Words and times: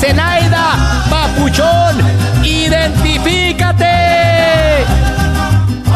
Zenaida, 0.00 0.76
papuchón, 1.10 1.98
identifícate 2.42 3.86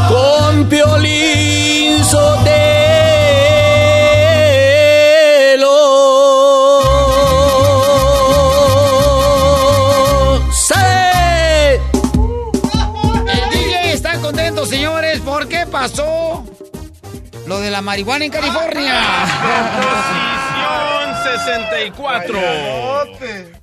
con 0.09 0.69
Piolín 0.69 2.05
Sotelo. 9.65 10.41
¡Sí! 10.53 10.75
El 13.27 13.51
DJ 13.51 13.93
está 13.95 14.19
contento, 14.19 14.67
señores, 14.67 15.21
¿por 15.21 15.49
qué 15.49 15.67
pasó 15.67 16.45
lo 17.47 17.59
de 17.59 17.71
la 17.71 17.81
marihuana 17.81 18.27
en 18.27 18.31
California? 18.31 19.01
Posición 19.81 21.41
64. 21.41 22.39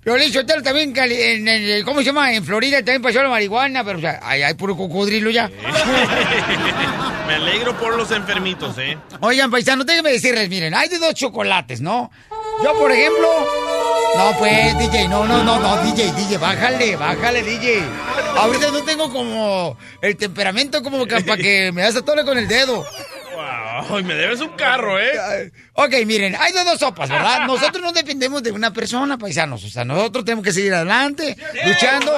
Piolín 0.04 0.34
también, 0.64 0.98
en 0.98 1.48
en, 1.48 1.86
¿cómo 1.86 2.00
se 2.00 2.06
llama? 2.06 2.34
En 2.34 2.44
Florida 2.44 2.78
también 2.78 3.04
pasó 3.04 3.22
la 3.22 3.30
marihuana, 3.30 3.84
pero 3.84 4.00
o 4.00 4.02
sea, 4.02 4.20
ahí 4.24 4.42
hay 4.42 4.56
puro 4.56 4.76
cocodrilo 4.76 5.30
ya. 5.30 5.48
Me 7.28 7.36
alegro 7.36 7.78
por 7.78 7.96
los 7.96 8.10
enfermitos, 8.10 8.76
¿eh? 8.80 8.98
Oigan, 9.20 9.52
paisanos, 9.52 9.86
déjenme 9.86 10.12
decirles, 10.12 10.50
miren, 10.50 10.74
hay 10.74 10.90
de 10.90 10.98
dos 10.98 11.14
chocolates, 11.14 11.82
¿no? 11.82 12.10
Yo, 12.64 12.74
por 12.78 12.92
ejemplo... 12.92 13.28
No, 14.18 14.38
pues, 14.38 14.78
DJ, 14.78 15.08
no, 15.08 15.26
no, 15.26 15.44
no, 15.44 15.60
no, 15.60 15.84
DJ, 15.84 16.12
DJ, 16.14 16.38
bájale, 16.38 16.96
bájale, 16.96 17.44
DJ. 17.44 17.82
Ahorita 18.36 18.72
no 18.72 18.84
tengo 18.84 19.12
como 19.12 19.78
el 20.02 20.18
temperamento 20.18 20.82
como 20.84 21.06
que 21.06 21.22
para 21.22 21.42
que 21.42 21.72
me 21.72 21.84
das 21.84 21.96
a 21.96 22.02
tole 22.02 22.26
con 22.26 22.38
el 22.38 22.48
dedo. 22.48 22.84
Wow, 23.90 24.04
me 24.04 24.14
debes 24.16 24.40
un 24.42 24.50
carro, 24.50 25.00
¿eh? 25.00 25.52
Ok, 25.74 25.94
miren, 26.06 26.36
hay 26.40 26.54
dos 26.54 26.80
sopas, 26.80 27.10
¿verdad? 27.10 27.42
Nosotros 27.48 27.84
no 27.84 27.92
dependemos 27.92 28.44
de 28.44 28.52
una 28.52 28.72
persona, 28.72 29.18
paisanos. 29.18 29.64
O 29.64 29.70
sea, 29.70 29.86
nosotros 29.86 30.26
tenemos 30.26 30.44
que 30.44 30.54
seguir 30.54 30.74
adelante, 30.74 31.36
luchando. 31.66 32.14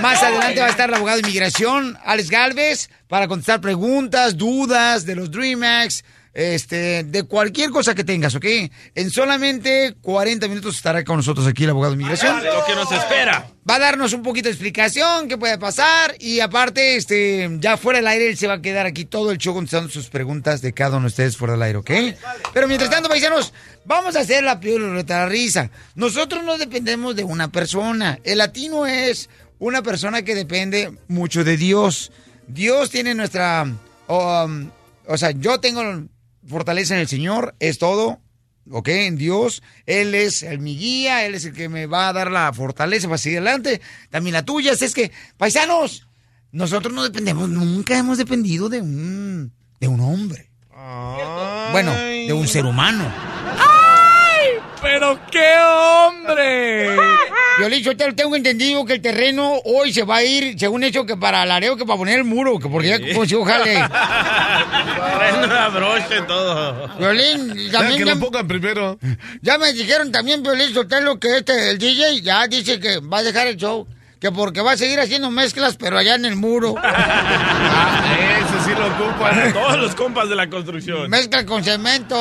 Más 0.00 0.22
adelante 0.22 0.60
va 0.60 0.66
a 0.66 0.70
estar 0.70 0.88
el 0.88 0.94
abogado 0.96 1.18
de 1.18 1.28
inmigración, 1.28 1.98
Alex 2.04 2.30
Galvez, 2.30 2.90
para 3.08 3.28
contestar 3.28 3.60
preguntas, 3.60 4.36
dudas 4.36 5.06
de 5.06 5.16
los 5.16 5.30
DreamHacks, 5.30 6.04
este, 6.36 7.02
de 7.02 7.22
cualquier 7.22 7.70
cosa 7.70 7.94
que 7.94 8.04
tengas, 8.04 8.34
¿ok? 8.34 8.44
En 8.94 9.10
solamente 9.10 9.96
40 10.02 10.48
minutos 10.48 10.76
estará 10.76 11.02
con 11.02 11.16
nosotros 11.16 11.46
aquí 11.46 11.64
el 11.64 11.70
abogado 11.70 11.94
de 11.94 11.96
inmigración. 11.96 12.44
Lo 12.44 12.62
que 12.66 12.74
nos 12.74 12.92
espera. 12.92 13.48
Va 13.68 13.76
a 13.76 13.78
darnos 13.78 14.12
un 14.12 14.22
poquito 14.22 14.48
de 14.48 14.52
explicación, 14.52 15.28
qué 15.28 15.38
puede 15.38 15.56
pasar. 15.56 16.14
Y 16.18 16.40
aparte, 16.40 16.96
este, 16.96 17.48
ya 17.58 17.78
fuera 17.78 18.00
del 18.00 18.06
aire, 18.08 18.28
él 18.28 18.36
se 18.36 18.48
va 18.48 18.54
a 18.54 18.60
quedar 18.60 18.84
aquí 18.84 19.06
todo 19.06 19.30
el 19.30 19.38
show 19.38 19.54
contestando 19.54 19.88
sus 19.88 20.10
preguntas 20.10 20.60
de 20.60 20.74
cada 20.74 20.98
uno 20.98 21.04
de 21.04 21.06
ustedes 21.06 21.38
fuera 21.38 21.54
del 21.54 21.62
aire, 21.62 21.78
¿ok? 21.78 21.90
Pero 22.52 22.68
mientras 22.68 22.90
tanto, 22.90 23.08
paisanos, 23.08 23.54
vamos 23.86 24.14
a 24.14 24.20
hacer 24.20 24.44
la 24.44 24.56
ruleta 24.56 25.14
de 25.14 25.20
la 25.20 25.28
risa. 25.30 25.70
Nosotros 25.94 26.44
no 26.44 26.58
dependemos 26.58 27.16
de 27.16 27.24
una 27.24 27.50
persona. 27.50 28.18
El 28.24 28.38
latino 28.38 28.86
es 28.86 29.30
una 29.58 29.82
persona 29.82 30.20
que 30.20 30.34
depende 30.34 30.98
mucho 31.08 31.44
de 31.44 31.56
Dios. 31.56 32.12
Dios 32.46 32.90
tiene 32.90 33.14
nuestra. 33.14 33.62
um, 34.06 34.70
o 35.08 35.16
sea, 35.16 35.30
yo 35.30 35.60
tengo 35.60 35.82
fortaleza 36.46 36.94
en 36.94 37.00
el 37.00 37.08
Señor, 37.08 37.54
es 37.60 37.78
todo. 37.78 38.20
¿ok? 38.70 38.88
En 38.88 39.16
Dios. 39.16 39.62
Él 39.86 40.14
es 40.14 40.42
el, 40.42 40.58
mi 40.58 40.76
guía, 40.76 41.24
Él 41.24 41.34
es 41.34 41.44
el 41.44 41.52
que 41.52 41.68
me 41.68 41.86
va 41.86 42.08
a 42.08 42.12
dar 42.12 42.30
la 42.30 42.52
fortaleza 42.52 43.08
para 43.08 43.18
seguir 43.18 43.38
adelante. 43.38 43.80
También 44.10 44.34
la 44.34 44.44
tuya. 44.44 44.72
Es 44.72 44.94
que, 44.94 45.12
paisanos, 45.36 46.06
nosotros 46.52 46.94
no 46.94 47.02
dependemos, 47.02 47.48
nunca 47.48 47.98
hemos 47.98 48.18
dependido 48.18 48.68
de 48.68 48.80
un, 48.80 49.52
de 49.80 49.88
un 49.88 50.00
hombre. 50.00 50.50
Bueno, 51.72 51.92
de 51.92 52.32
un 52.32 52.46
ser 52.46 52.64
humano. 52.66 53.35
¡Pero 54.86 55.18
qué 55.32 55.52
hombre! 55.58 56.96
Yo 57.58 57.70
le 57.70 57.80
yo 57.80 57.96
tengo 57.96 58.36
entendido 58.36 58.84
que 58.84 58.92
el 58.92 59.00
terreno 59.00 59.54
hoy 59.64 59.90
se 59.90 60.02
va 60.02 60.16
a 60.16 60.22
ir, 60.22 60.58
según 60.58 60.84
hecho, 60.84 61.06
que 61.06 61.16
para 61.16 61.46
Lareo, 61.46 61.74
que 61.74 61.86
para 61.86 61.96
poner 61.96 62.18
el 62.18 62.24
muro, 62.24 62.58
que 62.58 62.68
porque 62.68 62.88
ya 62.88 62.98
consiguió 63.14 63.46
jale. 63.46 63.76
Una 65.42 65.68
brocha 65.70 66.18
y 66.22 66.26
todo. 66.26 66.88
Violín, 66.98 67.72
también 67.72 67.98
que 67.98 68.04
ya, 68.04 68.14
lo 68.14 68.20
pongan 68.20 68.46
primero. 68.46 68.98
ya 69.40 69.56
me 69.56 69.72
dijeron 69.72 70.12
también, 70.12 70.42
Violín 70.42 70.74
Sotelo, 70.74 71.18
que 71.18 71.38
este, 71.38 71.70
el 71.70 71.78
DJ, 71.78 72.20
ya 72.20 72.46
dice 72.46 72.78
que 72.78 72.98
va 72.98 73.18
a 73.18 73.22
dejar 73.22 73.46
el 73.46 73.56
show. 73.56 73.86
Que 74.20 74.30
porque 74.32 74.60
va 74.60 74.72
a 74.72 74.76
seguir 74.76 75.00
haciendo 75.00 75.30
mezclas, 75.30 75.76
pero 75.76 75.96
allá 75.98 76.14
en 76.14 76.26
el 76.26 76.36
muro. 76.36 76.74
Ese 78.38 78.45
sí 78.66 78.72
lo 78.74 78.86
ocupan. 78.86 79.52
Todos 79.52 79.78
los 79.78 79.94
compas 79.94 80.28
de 80.28 80.34
la 80.36 80.48
construcción. 80.50 81.08
Mezcla 81.08 81.46
con 81.46 81.62
cemento. 81.64 82.16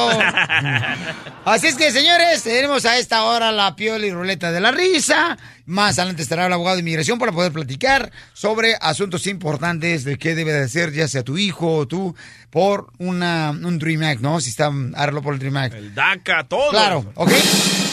Así 1.45 1.67
es 1.67 1.75
que, 1.75 1.91
señores, 1.91 2.43
tenemos 2.43 2.85
a 2.85 2.97
esta 2.97 3.23
hora 3.23 3.51
la 3.51 3.75
piola 3.75 4.05
y 4.05 4.11
ruleta 4.11 4.51
de 4.51 4.61
la 4.61 4.71
risa. 4.71 5.37
Más 5.65 5.97
adelante 5.97 6.21
estará 6.21 6.45
el 6.45 6.53
abogado 6.53 6.75
de 6.75 6.81
inmigración 6.81 7.17
para 7.17 7.31
poder 7.31 7.51
platicar 7.51 8.11
sobre 8.33 8.75
asuntos 8.81 9.25
importantes 9.27 10.03
de 10.03 10.17
qué 10.17 10.35
debe 10.35 10.53
de 10.53 10.63
hacer, 10.65 10.91
ya 10.93 11.07
sea 11.07 11.23
tu 11.23 11.37
hijo 11.37 11.75
o 11.77 11.87
tú, 11.87 12.15
por 12.51 12.87
una, 12.99 13.49
un 13.51 13.79
Dream 13.79 14.03
Act, 14.03 14.21
¿no? 14.21 14.39
Si 14.41 14.49
está 14.49 14.71
arlo 14.95 15.21
por 15.21 15.33
el 15.33 15.39
Dream 15.39 15.57
Act. 15.57 15.75
El 15.75 15.93
DACA, 15.95 16.43
todo. 16.47 16.69
Claro, 16.69 17.11
¿ok? 17.15 17.31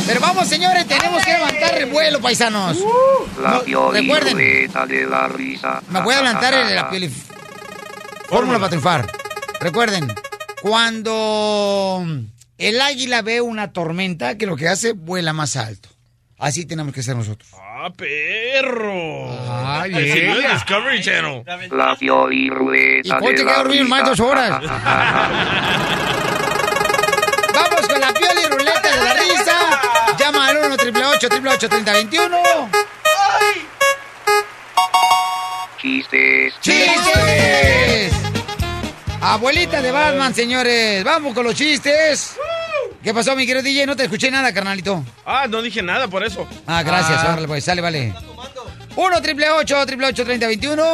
Pero 0.07 0.21
vamos, 0.21 0.49
señores, 0.49 0.87
tenemos 0.87 1.25
que 1.25 1.33
levantar 1.33 1.79
el 1.79 1.87
vuelo, 1.91 2.21
paisanos. 2.21 2.79
La 3.41 3.63
No, 3.67 3.91
recuerden, 3.91 4.33
Ruleta 4.33 4.87
de 4.87 5.07
la 5.07 5.29
risa. 5.29 5.83
me 5.89 6.01
voy 6.03 6.15
a 6.15 6.19
adelantar 6.19 6.55
en 6.55 6.75
la 6.75 6.91
piel. 6.91 7.11
Fórmula 8.33 8.59
para 8.59 8.71
triunfar. 8.71 9.13
Recuerden, 9.61 10.11
cuando 10.63 12.03
el 12.57 12.81
águila 12.81 13.21
ve 13.21 13.43
una 13.43 13.75
tormenta, 13.75 14.39
que 14.39 14.47
lo 14.47 14.57
que 14.57 14.69
hace, 14.69 14.93
vuela 14.93 15.35
más 15.35 15.55
alto. 15.57 15.91
Así 16.39 16.65
tenemos 16.65 16.95
que 16.95 17.03
ser 17.03 17.15
nosotros. 17.15 17.51
¡Ah, 17.61 17.93
perro! 17.95 19.29
Ay, 19.55 19.93
señor 19.93 20.37
de 20.37 20.41
ella. 20.41 20.55
Discovery 20.55 21.03
Channel. 21.03 21.45
La 21.73 21.95
Pioli 21.95 22.47
¿Y 22.47 22.51
Ruleta 22.51 23.19
cuál 23.19 23.33
de 23.33 23.39
te 23.39 23.45
la 23.45 23.51
queda 23.51 23.63
dormido 23.65 23.89
más 23.89 24.07
dos 24.07 24.21
horas? 24.21 24.51
Vamos 27.55 27.87
con 27.87 28.01
la 28.01 28.15
piola 28.15 28.41
y 28.41 28.47
ruleta 28.47 28.97
de 28.97 29.05
la 29.05 29.13
risa. 29.13 29.81
Llama 30.19 30.49
al 30.49 30.57
1 30.57 30.75
888 30.75 31.69
3021 31.69 32.71
Chistes. 35.83 36.55
¡Chistes! 36.61 38.12
Abuelita 39.25 39.81
de 39.81 39.93
Batman, 39.93 40.35
señores. 40.35 41.05
Vamos 41.05 41.33
con 41.33 41.45
los 41.45 41.55
chistes. 41.55 42.37
¿Qué 43.05 43.15
pasó, 43.15 43.37
mi 43.37 43.47
querido 43.47 43.63
DJ? 43.63 43.87
No 43.87 43.95
te 43.95 44.03
escuché 44.03 44.33
nada, 44.33 44.53
carnalito. 44.53 45.05
Ah, 45.25 45.47
no 45.49 45.63
dije 45.63 45.81
nada 45.81 46.09
por 46.09 46.25
eso. 46.25 46.47
Ah, 46.67 46.83
gracias. 46.83 47.21
Ah. 47.23 47.33
Órale, 47.33 47.47
pues, 47.47 47.63
sale, 47.65 47.81
vale. 47.81 48.13
1 48.97 49.23
triple 49.23 49.49
8 49.49 49.87
triple 49.87 50.07
8 50.09 50.25
30 50.25 50.47
21 50.49 50.85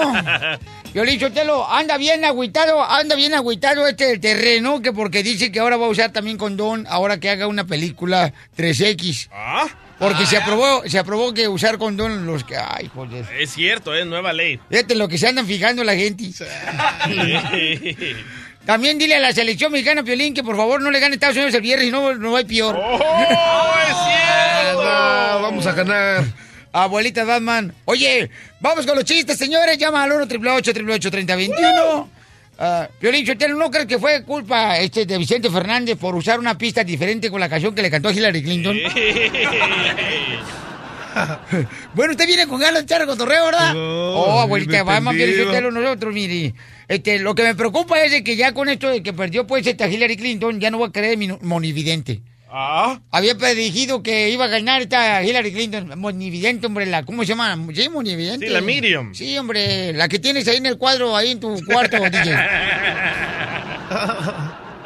Piolín 0.93 1.19
Sotelo, 1.19 1.69
anda 1.69 1.97
bien 1.97 2.25
agüitado, 2.25 2.83
anda 2.83 3.17
bien 3.17 3.35
agüitado 3.35 3.87
este 3.89 4.19
terreno, 4.19 4.81
que 4.81 4.93
porque 4.93 5.23
dice 5.23 5.51
que 5.51 5.61
ahora 5.61 5.77
va 5.77 5.87
a 5.87 5.91
usar 5.91 6.13
también 6.13 6.39
condón, 6.39 6.87
ahora 6.89 7.19
que 7.19 7.29
haga 7.29 7.47
una 7.47 7.65
película 7.65 8.33
3X. 8.57 9.29
¿Ah? 9.33 9.67
Porque 9.99 10.27
se 10.27 10.37
aprobó, 10.37 10.83
se 10.87 10.99
aprobó 10.99 11.35
que 11.35 11.49
usar 11.49 11.77
condón 11.77 12.25
los 12.25 12.45
que, 12.45 12.56
ay, 12.56 12.89
joder. 12.95 13.27
Es 13.39 13.50
cierto, 13.50 13.95
es 13.95 14.06
nueva 14.06 14.33
ley. 14.33 14.61
Fíjate 14.71 14.95
lo 14.95 15.09
que 15.09 15.19
se 15.19 15.27
andan 15.27 15.47
fijando 15.47 15.83
la 15.83 15.95
gente. 15.97 16.25
También 18.65 18.99
dile 18.99 19.17
a 19.17 19.21
la 19.21 19.33
selección 19.33 19.73
mexicana, 19.73 20.05
Piolín, 20.05 20.35
que 20.35 20.45
por 20.45 20.56
favor 20.56 20.81
no 20.81 20.91
le 20.91 21.00
gane 21.00 21.15
Estados 21.15 21.37
Unidos 21.37 21.55
el 21.55 21.62
viernes, 21.62 21.87
si 21.87 21.91
no, 21.91 22.15
no 22.15 22.37
hay 22.37 22.45
peor. 22.45 22.77
¡Oh, 22.79 22.95
es 22.95 23.97
cierto! 24.06 24.83
Ah, 24.85 25.39
vamos 25.41 25.67
a 25.67 25.73
ganar. 25.73 26.25
Abuelita 26.71 27.25
Batman. 27.25 27.75
Oye, 27.87 28.31
vamos 28.61 28.87
con 28.87 28.94
los 28.94 29.05
chistes, 29.05 29.39
señores. 29.39 29.79
Llama 29.79 30.03
al 30.03 30.12
1 30.12 30.25
888 30.25 31.11
3021 31.11 32.18
Uh, 32.58 32.87
Piolín 32.99 33.25
Sotelo, 33.25 33.56
¿no 33.56 33.70
crees 33.70 33.87
que 33.87 34.00
fue 34.00 34.25
culpa 34.25 34.78
este, 34.78 35.06
de 35.06 35.16
Vicente 35.16 35.49
Fernández 35.49 35.96
por 35.96 36.16
usar 36.16 36.40
una 36.40 36.58
pista 36.58 36.82
diferente 36.82 37.31
con 37.31 37.38
la 37.38 37.49
canción 37.49 37.72
que 37.72 37.82
le 37.82 37.90
cantó 37.90 38.08
a 38.08 38.12
Hillary 38.12 38.43
Clinton? 38.43 38.76
bueno, 41.94 42.12
usted 42.12 42.26
viene 42.26 42.49
con 42.49 42.58
ganas 42.58 42.81
de 42.81 42.84
echar 42.84 43.06
cotorreo, 43.06 43.44
¿verdad? 43.44 43.75
No, 43.75 44.12
oh, 44.12 44.40
abuelita 44.40 44.82
Batman, 44.82 45.14
Piolín. 45.14 45.44
Sotelo, 45.44 45.70
nosotros, 45.70 46.12
mire. 46.12 46.52
Este, 46.88 47.20
lo 47.20 47.37
que 47.37 47.44
me 47.44 47.55
preocupa 47.55 48.02
es 48.02 48.10
de 48.10 48.25
que 48.25 48.34
ya 48.34 48.52
con 48.52 48.69
esto 48.69 48.88
de 48.88 49.05
que 49.05 49.12
perdió 49.12 49.46
pues 49.46 49.64
esta 49.64 49.87
Hillary 49.87 50.16
Clinton, 50.16 50.58
ya 50.58 50.72
no 50.72 50.78
voy 50.78 50.88
a 50.88 50.93
creer 50.93 51.16
mi 51.16 51.28
monividente. 51.28 52.22
¿Ah? 52.50 52.99
Había 53.11 53.37
predigido 53.37 54.03
que 54.03 54.31
iba 54.31 54.47
a 54.47 54.49
ganar 54.49 54.81
esta 54.81 55.23
Hillary 55.23 55.53
Clinton, 55.53 55.99
monividente, 55.99 56.67
hombre, 56.67 56.87
la, 56.87 57.05
¿cómo 57.05 57.23
se 57.23 57.29
llama? 57.29 57.56
Sí, 57.75 57.89
monividente. 57.91 58.47
Sí, 58.47 58.53
la 58.53 58.61
Miriam. 58.62 59.15
Sí, 59.15 59.37
hombre, 59.37 59.93
la 59.93 60.09
que 60.09 60.19
tienes 60.19 60.49
ahí 60.49 60.56
en 60.56 60.67
el 60.67 60.79
cuadro, 60.79 61.15
ahí 61.15 61.33
en 61.33 61.41
tu 61.41 61.62
cuarto, 61.67 61.99
DJ. 62.11 62.35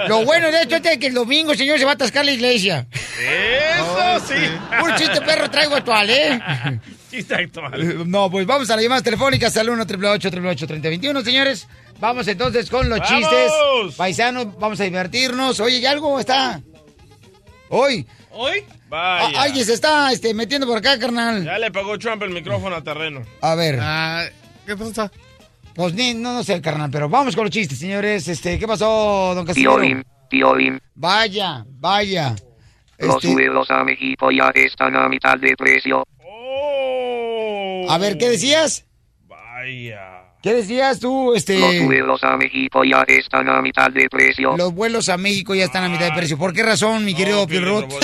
Lo 0.08 0.24
bueno 0.24 0.50
de 0.50 0.62
esto 0.62 0.76
es 0.76 0.98
que 0.98 1.06
el 1.06 1.14
domingo, 1.14 1.54
señor, 1.54 1.78
se 1.78 1.84
va 1.84 1.92
a 1.92 1.94
atascar 1.94 2.24
la 2.24 2.32
iglesia. 2.32 2.86
Eso 2.92 4.20
sí. 4.26 4.34
Un 4.84 4.96
chiste 4.96 5.20
perro 5.20 5.48
traigo 5.48 5.76
actual, 5.76 6.10
¿eh? 6.10 6.40
Chiste 7.10 7.34
actual. 7.34 8.10
No, 8.10 8.30
pues 8.30 8.46
vamos 8.46 8.68
a 8.70 8.74
las 8.74 8.82
llamadas 8.82 9.04
telefónicas 9.04 9.56
al 9.56 9.68
1 9.68 9.82
888 9.82 10.66
3021 10.66 11.20
señores. 11.22 11.68
Vamos 12.00 12.26
entonces 12.26 12.68
con 12.68 12.88
los 12.88 12.98
¡Vamos! 12.98 13.20
chistes. 13.20 13.94
Paisanos, 13.96 14.58
vamos 14.58 14.80
a 14.80 14.84
divertirnos. 14.84 15.60
Oye, 15.60 15.76
¿y 15.76 15.86
algo 15.86 16.18
está? 16.18 16.60
Hoy. 17.74 18.06
¿Hoy? 18.30 18.58
a- 18.58 18.88
Vaya. 18.90 19.42
alguien 19.42 19.64
se 19.64 19.72
está 19.72 20.12
este, 20.12 20.34
metiendo 20.34 20.66
por 20.66 20.76
acá, 20.76 20.98
carnal. 20.98 21.42
Ya 21.44 21.58
le 21.58 21.70
pagó 21.70 21.98
Trump 21.98 22.22
el 22.22 22.30
micrófono 22.30 22.76
a 22.76 22.82
terreno. 22.84 23.22
A 23.40 23.54
ver. 23.54 23.78
Ah, 23.80 24.24
¿Qué 24.66 24.76
pasa? 24.76 25.10
Pues 25.74 25.94
ni, 25.94 26.12
no, 26.12 26.34
no 26.34 26.44
sé, 26.44 26.60
carnal, 26.60 26.90
pero 26.90 27.08
vamos 27.08 27.34
con 27.34 27.44
los 27.44 27.50
chistes, 27.50 27.78
señores. 27.78 28.28
Este, 28.28 28.58
¿qué 28.58 28.66
pasó, 28.66 29.32
don 29.34 29.46
Casimiro? 29.46 29.76
Piolín, 29.76 30.04
Piolín, 30.28 30.80
Vaya, 30.94 31.64
vaya. 31.66 32.36
los 32.98 33.16
Este, 33.16 33.28
vuelos 33.32 33.70
a 33.70 33.82
México 33.82 34.30
ya 34.30 34.50
están 34.54 34.94
a 34.94 35.08
mitad 35.08 35.38
de 35.38 35.56
precio. 35.56 36.04
¡Oh! 36.22 37.86
a 37.88 37.96
ver, 37.96 38.18
¿qué 38.18 38.28
decías? 38.28 38.84
Vaya. 39.26 40.21
¿Qué 40.42 40.54
decías 40.54 40.98
tú, 40.98 41.34
este? 41.34 41.58
Los 41.58 41.84
vuelos 41.86 42.24
a 42.24 42.36
México 42.36 42.82
ya 42.84 43.04
están 43.06 43.48
a 43.48 43.62
mitad 43.62 43.90
de 43.90 44.08
precio. 44.10 44.56
Los 44.56 44.74
vuelos 44.74 45.08
a 45.08 45.16
México 45.16 45.54
ya 45.54 45.64
están 45.64 45.84
a 45.84 45.88
mitad 45.88 46.06
de 46.06 46.12
precio. 46.16 46.36
¿Por 46.36 46.52
qué 46.52 46.62
razón, 46.64 47.04
mi 47.04 47.14
querido 47.14 47.42
No, 47.42 47.46
Piel 47.46 47.62
Piolín 47.62 47.82
Rot? 47.82 47.90
robó, 47.92 48.00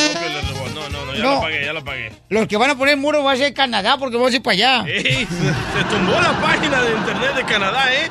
no. 0.68 0.88
No, 0.88 0.88
no, 0.88 1.04
no, 1.06 1.14
ya 1.14 1.22
No. 1.22 1.34
lo 1.34 1.40
pagué, 1.40 1.64
ya 1.64 1.72
lo 1.72 1.84
pagué. 1.84 2.12
Los 2.28 2.46
que 2.46 2.56
van 2.56 2.70
a 2.70 2.78
poner 2.78 2.96
muro 2.96 3.24
va 3.24 3.32
a 3.32 3.36
ser 3.36 3.52
Canadá 3.54 3.96
porque 3.98 4.16
vamos 4.16 4.32
a 4.32 4.36
ir 4.36 4.42
para 4.42 4.54
allá. 4.54 4.84
Ey, 4.88 5.02
se, 5.02 5.26
se 5.26 5.84
tumbó 5.90 6.12
la 6.12 6.40
página 6.40 6.80
de 6.82 6.90
internet 6.96 7.34
de 7.36 7.44
Canadá, 7.44 7.84
¿eh? 7.94 8.10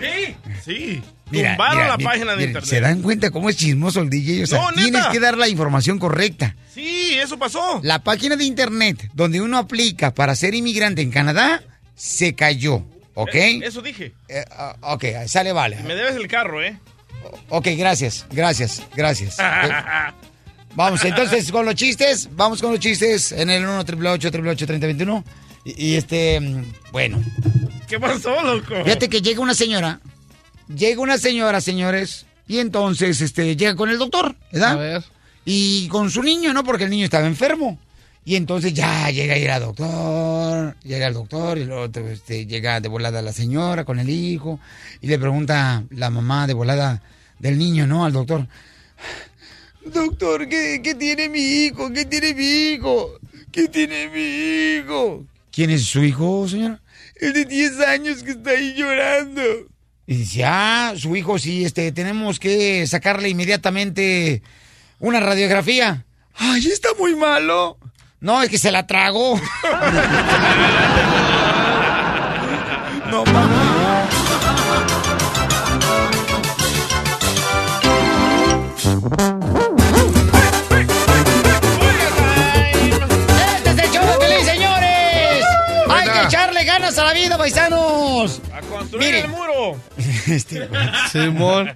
Sí, 0.00 0.36
sí. 0.64 1.02
Tumbaron 1.30 1.76
mira, 1.76 1.88
la 1.88 1.96
mira, 1.96 2.10
página 2.10 2.30
de 2.32 2.36
mira, 2.38 2.48
internet. 2.48 2.68
¿Se 2.68 2.80
dan 2.80 3.00
cuenta 3.00 3.30
cómo 3.30 3.48
es 3.48 3.56
chismoso 3.56 4.00
el 4.00 4.10
DJ? 4.10 4.42
O 4.42 4.46
sea, 4.48 4.58
No, 4.60 4.72
tienes 4.72 5.06
que 5.06 5.20
dar 5.20 5.38
la 5.38 5.48
información 5.48 5.98
correcta. 6.00 6.56
Sí, 6.74 7.14
eso 7.14 7.38
pasó. 7.38 7.80
La 7.84 8.00
página 8.00 8.34
de 8.36 8.44
internet 8.44 9.08
donde 9.14 9.40
uno 9.40 9.56
aplica 9.56 10.12
para 10.12 10.34
ser 10.34 10.54
inmigrante 10.54 11.00
en 11.00 11.10
Canadá 11.10 11.62
se 11.94 12.34
cayó, 12.34 12.82
¿ok? 13.14 13.34
Eso 13.62 13.82
dije. 13.82 14.12
Eh, 14.28 14.44
ah, 14.50 14.76
ok, 14.80 15.04
sale, 15.26 15.52
vale. 15.52 15.76
Me 15.82 15.94
debes 15.94 16.16
el 16.16 16.28
carro, 16.28 16.62
¿eh? 16.62 16.78
Ok, 17.48 17.68
gracias, 17.76 18.26
gracias, 18.30 18.82
gracias. 18.94 19.36
Vamos, 20.74 21.04
entonces, 21.04 21.52
con 21.52 21.66
los 21.66 21.74
chistes, 21.74 22.30
vamos 22.32 22.62
con 22.62 22.70
los 22.72 22.80
chistes 22.80 23.30
en 23.32 23.50
el 23.50 23.62
1 23.62 23.80
888 23.80 24.66
3021 24.66 25.24
y, 25.66 25.88
y 25.88 25.96
este, 25.96 26.40
mm, 26.40 26.64
bueno, 26.92 27.22
¿Qué 27.86 28.00
pasó, 28.00 28.42
loco? 28.42 28.82
fíjate 28.82 29.10
que 29.10 29.20
llega 29.20 29.42
una 29.42 29.52
señora, 29.52 30.00
llega 30.74 31.02
una 31.02 31.18
señora, 31.18 31.60
señores, 31.60 32.24
y 32.48 32.58
entonces, 32.58 33.20
este, 33.20 33.54
llega 33.54 33.76
con 33.76 33.90
el 33.90 33.98
doctor, 33.98 34.34
¿verdad? 34.50 34.72
A 34.72 34.76
ver. 34.76 35.04
Y 35.44 35.88
con 35.88 36.10
su 36.10 36.22
niño, 36.22 36.54
¿no? 36.54 36.64
Porque 36.64 36.84
el 36.84 36.90
niño 36.90 37.04
estaba 37.04 37.26
enfermo. 37.26 37.78
Y 38.24 38.36
entonces 38.36 38.72
ya 38.72 39.10
llega 39.10 39.34
a 39.34 39.38
ir 39.38 39.50
doctor, 39.60 40.76
llega 40.84 41.08
el 41.08 41.14
doctor 41.14 41.58
y 41.58 41.64
luego 41.64 41.90
este, 42.08 42.46
llega 42.46 42.80
de 42.80 42.88
volada 42.88 43.20
la 43.20 43.32
señora 43.32 43.84
con 43.84 43.98
el 43.98 44.08
hijo 44.08 44.60
y 45.00 45.08
le 45.08 45.18
pregunta 45.18 45.82
la 45.90 46.08
mamá 46.08 46.46
de 46.46 46.54
volada 46.54 47.02
del 47.40 47.58
niño, 47.58 47.86
¿no? 47.88 48.04
Al 48.04 48.12
doctor. 48.12 48.46
Doctor, 49.84 50.48
¿qué, 50.48 50.80
qué 50.84 50.94
tiene 50.94 51.28
mi 51.28 51.40
hijo? 51.40 51.92
¿Qué 51.92 52.04
tiene 52.04 52.34
mi 52.34 52.44
hijo? 52.44 53.18
¿Qué 53.50 53.66
tiene 53.66 54.08
mi 54.08 54.20
hijo? 54.78 55.24
¿Quién 55.50 55.70
es 55.70 55.84
su 55.84 56.04
hijo, 56.04 56.48
señora? 56.48 56.80
El 57.16 57.32
de 57.32 57.44
10 57.44 57.80
años 57.80 58.22
que 58.22 58.30
está 58.30 58.50
ahí 58.50 58.74
llorando. 58.74 59.42
Y 60.06 60.16
dice, 60.16 60.44
ah, 60.44 60.94
su 60.96 61.14
hijo, 61.16 61.38
sí, 61.38 61.64
este, 61.64 61.90
tenemos 61.90 62.38
que 62.38 62.86
sacarle 62.86 63.28
inmediatamente 63.28 64.42
una 65.00 65.20
radiografía. 65.20 66.04
Ay, 66.34 66.66
está 66.68 66.88
muy 66.98 67.14
malo. 67.14 67.78
No, 68.22 68.40
es 68.40 68.48
que 68.48 68.56
se 68.56 68.70
la 68.70 68.86
tragó. 68.86 69.34
no, 73.10 73.24
mamá. 73.24 74.08
Este 83.56 83.70
es 83.70 83.78
el 83.78 83.90
show 83.90 84.06
de 84.06 84.18
Pelín, 84.18 84.46
señores. 84.46 85.44
Hay 85.90 86.08
que 86.08 86.22
echarle 86.22 86.64
ganas 86.64 86.96
a 86.98 87.04
la 87.04 87.14
vida, 87.14 87.36
paisanos. 87.36 88.40
A 88.54 88.60
construir 88.60 89.06
Mire. 89.06 89.20
el 89.22 89.28
muro. 89.28 89.80
Este, 90.28 90.68
Simón. 91.10 91.74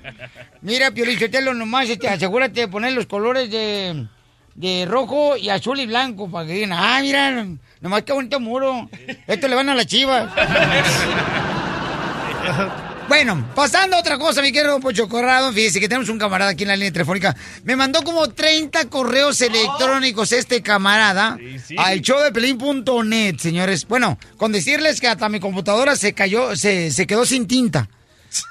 Mira, 0.61 0.93
Piolichotelo, 0.93 1.55
nomás 1.55 1.89
este, 1.91 2.09
asegúrate 2.09 2.61
de 2.61 2.69
poner 2.69 2.93
los 2.93 3.07
colores 3.07 3.51
de, 3.51 4.07
de 4.57 4.87
rojo 4.89 5.37
y 5.37 5.51
azul 5.51 5.79
y 5.79 5.87
blanco 5.87 6.31
para 6.31 6.47
que 6.47 6.55
digan, 6.55 6.73
ah, 6.73 6.99
mira, 7.03 7.47
nomás 7.81 8.03
qué 8.03 8.13
bonito 8.13 8.41
muro. 8.41 8.89
Esto 9.27 9.49
le 9.49 9.55
van 9.55 9.69
a 9.69 9.75
la 9.75 9.85
chiva. 9.85 10.35
Bueno, 13.09 13.47
pasando 13.55 13.97
a 13.97 14.01
otra 14.01 14.19
cosa, 14.19 14.43
mi 14.43 14.51
querido 14.51 14.81
Pocho 14.81 15.09
Corrado, 15.09 15.53
fíjese 15.53 15.79
que 15.79 15.89
tenemos 15.89 16.09
un 16.09 16.19
camarada 16.19 16.51
aquí 16.51 16.65
en 16.65 16.71
la 16.71 16.77
línea 16.77 16.93
telefónica. 16.93 17.37
Me 17.63 17.77
mandó 17.77 18.03
como 18.03 18.29
30 18.31 18.89
correos 18.89 19.41
electrónicos 19.41 20.33
este 20.33 20.61
camarada 20.61 21.37
Sí, 21.39 21.59
sí. 21.61 21.77
al 21.79 22.01
showdepelín.net, 22.01 23.37
señores. 23.39 23.87
Bueno, 23.87 24.19
con 24.37 24.51
decirles 24.51 25.01
que 25.01 25.07
hasta 25.07 25.29
mi 25.29 25.39
computadora 25.39 25.95
se 25.95 26.15
cayó, 26.15 26.57
se, 26.57 26.91
se 26.91 27.07
quedó 27.07 27.25
sin 27.25 27.47
tinta. 27.47 27.89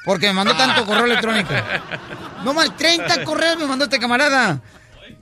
Porque 0.05 0.27
me 0.27 0.33
mandó 0.33 0.55
tanto 0.55 0.85
correo 0.85 1.05
electrónico. 1.05 1.53
No 2.45 2.53
más, 2.53 2.77
30 2.77 3.23
correos 3.23 3.57
me 3.57 3.65
mandó 3.65 3.85
este 3.85 3.97
camarada. 3.99 4.61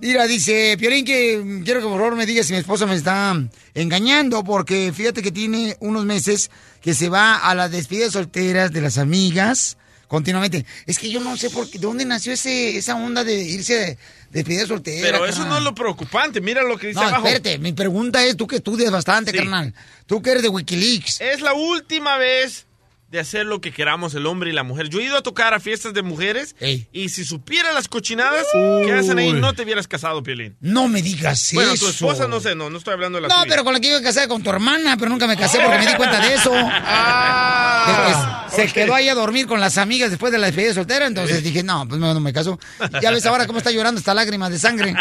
Mira, 0.03 0.27
dice, 0.27 0.75
Piolín, 0.77 1.05
que 1.05 1.37
mm, 1.37 1.63
quiero 1.63 1.79
que 1.79 1.87
por 1.87 1.97
favor 1.97 2.15
me 2.17 2.25
digas 2.25 2.45
si 2.47 2.51
mi 2.51 2.59
esposa 2.59 2.85
me 2.85 2.95
está 2.95 3.35
engañando, 3.73 4.43
porque 4.43 4.91
fíjate 4.93 5.21
que 5.21 5.31
tiene 5.31 5.77
unos 5.79 6.03
meses 6.03 6.51
que 6.81 6.93
se 6.93 7.07
va 7.07 7.37
a 7.37 7.55
las 7.55 7.71
despedidas 7.71 8.11
solteras 8.11 8.73
de 8.73 8.81
las 8.81 8.97
amigas 8.97 9.77
continuamente. 10.09 10.65
Es 10.85 10.99
que 10.99 11.09
yo 11.09 11.21
no 11.21 11.37
sé 11.37 11.49
por 11.49 11.69
qué, 11.69 11.79
de 11.79 11.87
dónde 11.87 12.03
nació 12.03 12.33
ese, 12.33 12.75
esa 12.77 12.95
onda 12.95 13.23
de 13.23 13.41
irse 13.43 13.73
de 13.75 13.97
despedida 14.31 14.67
soltera. 14.67 15.01
Pero 15.09 15.25
eso 15.25 15.37
carnal? 15.37 15.49
no 15.51 15.57
es 15.59 15.63
lo 15.63 15.73
preocupante. 15.73 16.41
Mira 16.41 16.63
lo 16.63 16.77
que 16.77 16.87
dice 16.87 16.99
No, 16.99 17.07
abajo. 17.07 17.25
espérate, 17.25 17.57
mi 17.59 17.71
pregunta 17.71 18.25
es, 18.25 18.35
tú 18.35 18.45
que 18.45 18.57
estudias 18.57 18.91
bastante, 18.91 19.31
Sí. 19.31 19.37
carnal. 19.37 19.73
Tú 20.05 20.21
que 20.21 20.31
eres 20.31 20.43
de 20.43 20.49
Wikileaks. 20.49 21.21
Es 21.21 21.39
la 21.39 21.53
última 21.53 22.17
vez 22.17 22.65
de 23.13 23.19
hacer 23.19 23.45
lo 23.45 23.61
que 23.61 23.71
queramos 23.71 24.15
el 24.15 24.25
hombre 24.25 24.49
y 24.49 24.53
la 24.53 24.63
mujer. 24.63 24.89
Yo 24.89 24.99
he 24.99 25.03
ido 25.03 25.15
a 25.15 25.21
tocar 25.21 25.53
a 25.53 25.59
fiestas 25.59 25.93
de 25.93 26.01
mujeres 26.01 26.55
Ey. 26.59 26.87
y 26.91 27.09
si 27.09 27.23
supiera 27.23 27.71
las 27.71 27.87
cochinadas 27.87 28.43
que 28.51 28.91
hacen 28.91 29.19
ahí, 29.19 29.31
no 29.33 29.53
te 29.53 29.61
hubieras 29.61 29.87
casado, 29.87 30.23
Piolín. 30.23 30.57
No 30.61 30.87
me 30.87 31.03
digas 31.03 31.51
Bueno, 31.53 31.73
eso. 31.73 31.85
tu 31.85 31.91
esposa 31.91 32.27
no 32.27 32.39
sé, 32.39 32.55
no, 32.55 32.71
no 32.71 32.77
estoy 32.79 32.95
hablando 32.95 33.17
de 33.17 33.21
la 33.21 33.27
No, 33.27 33.35
tuya. 33.43 33.49
pero 33.49 33.63
con 33.63 33.71
la 33.73 33.79
que 33.79 33.89
iba 33.89 33.99
a 33.99 34.01
casar 34.01 34.27
con 34.27 34.41
tu 34.41 34.49
hermana, 34.49 34.97
pero 34.97 35.09
nunca 35.11 35.27
me 35.27 35.37
casé 35.37 35.59
porque 35.59 35.77
me 35.77 35.85
di 35.85 35.93
cuenta 35.95 36.19
de 36.27 36.33
eso. 36.33 36.51
Ah. 37.05 38.47
Es- 38.49 38.57
es- 38.59 38.67
se 38.67 38.73
quedó 38.73 38.93
ahí 38.93 39.09
a 39.09 39.15
dormir 39.15 39.47
con 39.47 39.59
las 39.59 39.77
amigas 39.79 40.09
después 40.11 40.31
de 40.31 40.37
la 40.37 40.45
despedida 40.47 40.69
de 40.69 40.75
soltera, 40.75 41.07
entonces 41.07 41.43
dije, 41.43 41.63
no, 41.63 41.87
pues 41.87 41.99
no, 41.99 42.13
no 42.13 42.19
me 42.19 42.31
caso. 42.31 42.59
Ya 43.01 43.09
ves 43.11 43.25
ahora 43.25 43.47
cómo 43.47 43.57
está 43.57 43.71
llorando 43.71 43.97
esta 43.99 44.13
lágrima 44.13 44.47
de 44.49 44.59
sangre. 44.59 44.93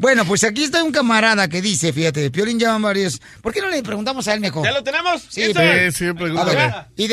Bueno, 0.00 0.24
pues 0.24 0.42
aquí 0.44 0.64
está 0.64 0.82
un 0.82 0.90
camarada 0.90 1.48
que 1.48 1.60
dice, 1.60 1.92
fíjate, 1.92 2.30
Piolín 2.30 2.58
llama 2.58 2.88
varios. 2.88 3.20
¿Por 3.42 3.52
qué 3.52 3.60
no 3.60 3.68
le 3.68 3.82
preguntamos 3.82 4.26
a 4.26 4.34
él 4.34 4.40
mejor? 4.40 4.64
¿Ya 4.64 4.72
lo 4.72 4.82
tenemos? 4.82 5.22
Sí, 5.28 5.50
pero- 5.54 5.92
Sí, 5.92 5.98
sí, 6.06 6.12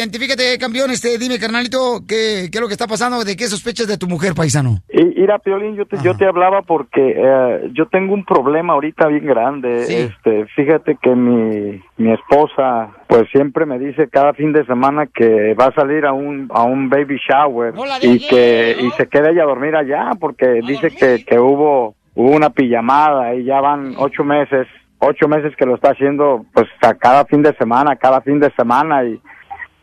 identifícate, 0.10 0.58
campeón, 0.58 0.90
este, 0.92 1.18
dime, 1.18 1.38
carnalito, 1.40 2.02
¿qué, 2.08 2.50
qué 2.52 2.58
es 2.58 2.62
lo 2.62 2.68
que 2.68 2.74
está 2.74 2.88
pasando? 2.88 3.24
¿De 3.24 3.36
qué 3.36 3.46
sospechas 3.46 3.88
de 3.88 3.98
tu 3.98 4.08
mujer, 4.08 4.34
paisano? 4.34 4.80
Y, 4.92 5.20
mira, 5.30 5.38
Piolín, 5.38 5.76
yo 5.76 5.86
te, 5.86 5.98
yo 6.02 6.18
te 6.18 6.26
hablaba 6.26 6.64
porque 6.64 7.14
eh, 7.16 7.70
yo 7.74 7.86
tengo 7.88 8.16
un 8.16 8.26
problema 8.26 8.74
ahorita 8.74 9.08
bien 9.08 9.26
grande. 9.26 9.86
Sí. 9.86 9.96
Este, 9.96 10.48
fíjate 10.56 10.98
que 11.00 11.16
mi, 11.16 11.80
mi 11.98 12.12
esposa, 12.12 12.90
pues 13.08 13.30
siempre 13.32 13.68
me 13.68 13.78
dice 13.78 14.10
cada 14.10 14.34
fin 14.34 14.52
de 14.52 14.66
semana 14.66 15.06
que 15.06 15.54
va 15.54 15.66
a 15.66 15.74
salir 15.76 16.08
a 16.08 16.14
un, 16.14 16.50
a 16.52 16.64
un 16.64 16.90
baby 16.90 17.20
shower 17.30 17.76
No 17.76 17.84
y 18.02 18.28
que 18.28 18.76
¿no? 18.80 18.88
y 18.88 18.92
se 18.92 19.08
queda 19.08 19.30
ella 19.30 19.44
a 19.44 19.48
dormir 19.48 19.76
allá 19.76 20.10
porque 20.20 20.62
dice 20.66 20.90
que, 20.90 21.24
que 21.24 21.38
hubo, 21.38 21.94
hubo 22.16 22.32
una 22.32 22.50
pijamada 22.50 23.36
y 23.36 23.44
ya 23.44 23.62
van 23.62 23.94
ocho 23.98 24.24
meses, 24.24 24.66
ocho 24.98 25.28
meses 25.28 25.56
que 25.56 25.68
lo 25.68 25.76
está 25.76 25.92
haciendo 25.92 26.46
pues 26.52 26.68
a 26.82 26.96
cada 26.96 27.26
fin 27.26 27.44
de 27.44 27.54
semana, 27.58 27.96
cada 27.96 28.22
fin 28.22 28.40
de 28.40 28.52
semana 28.58 29.04
y 29.04 29.22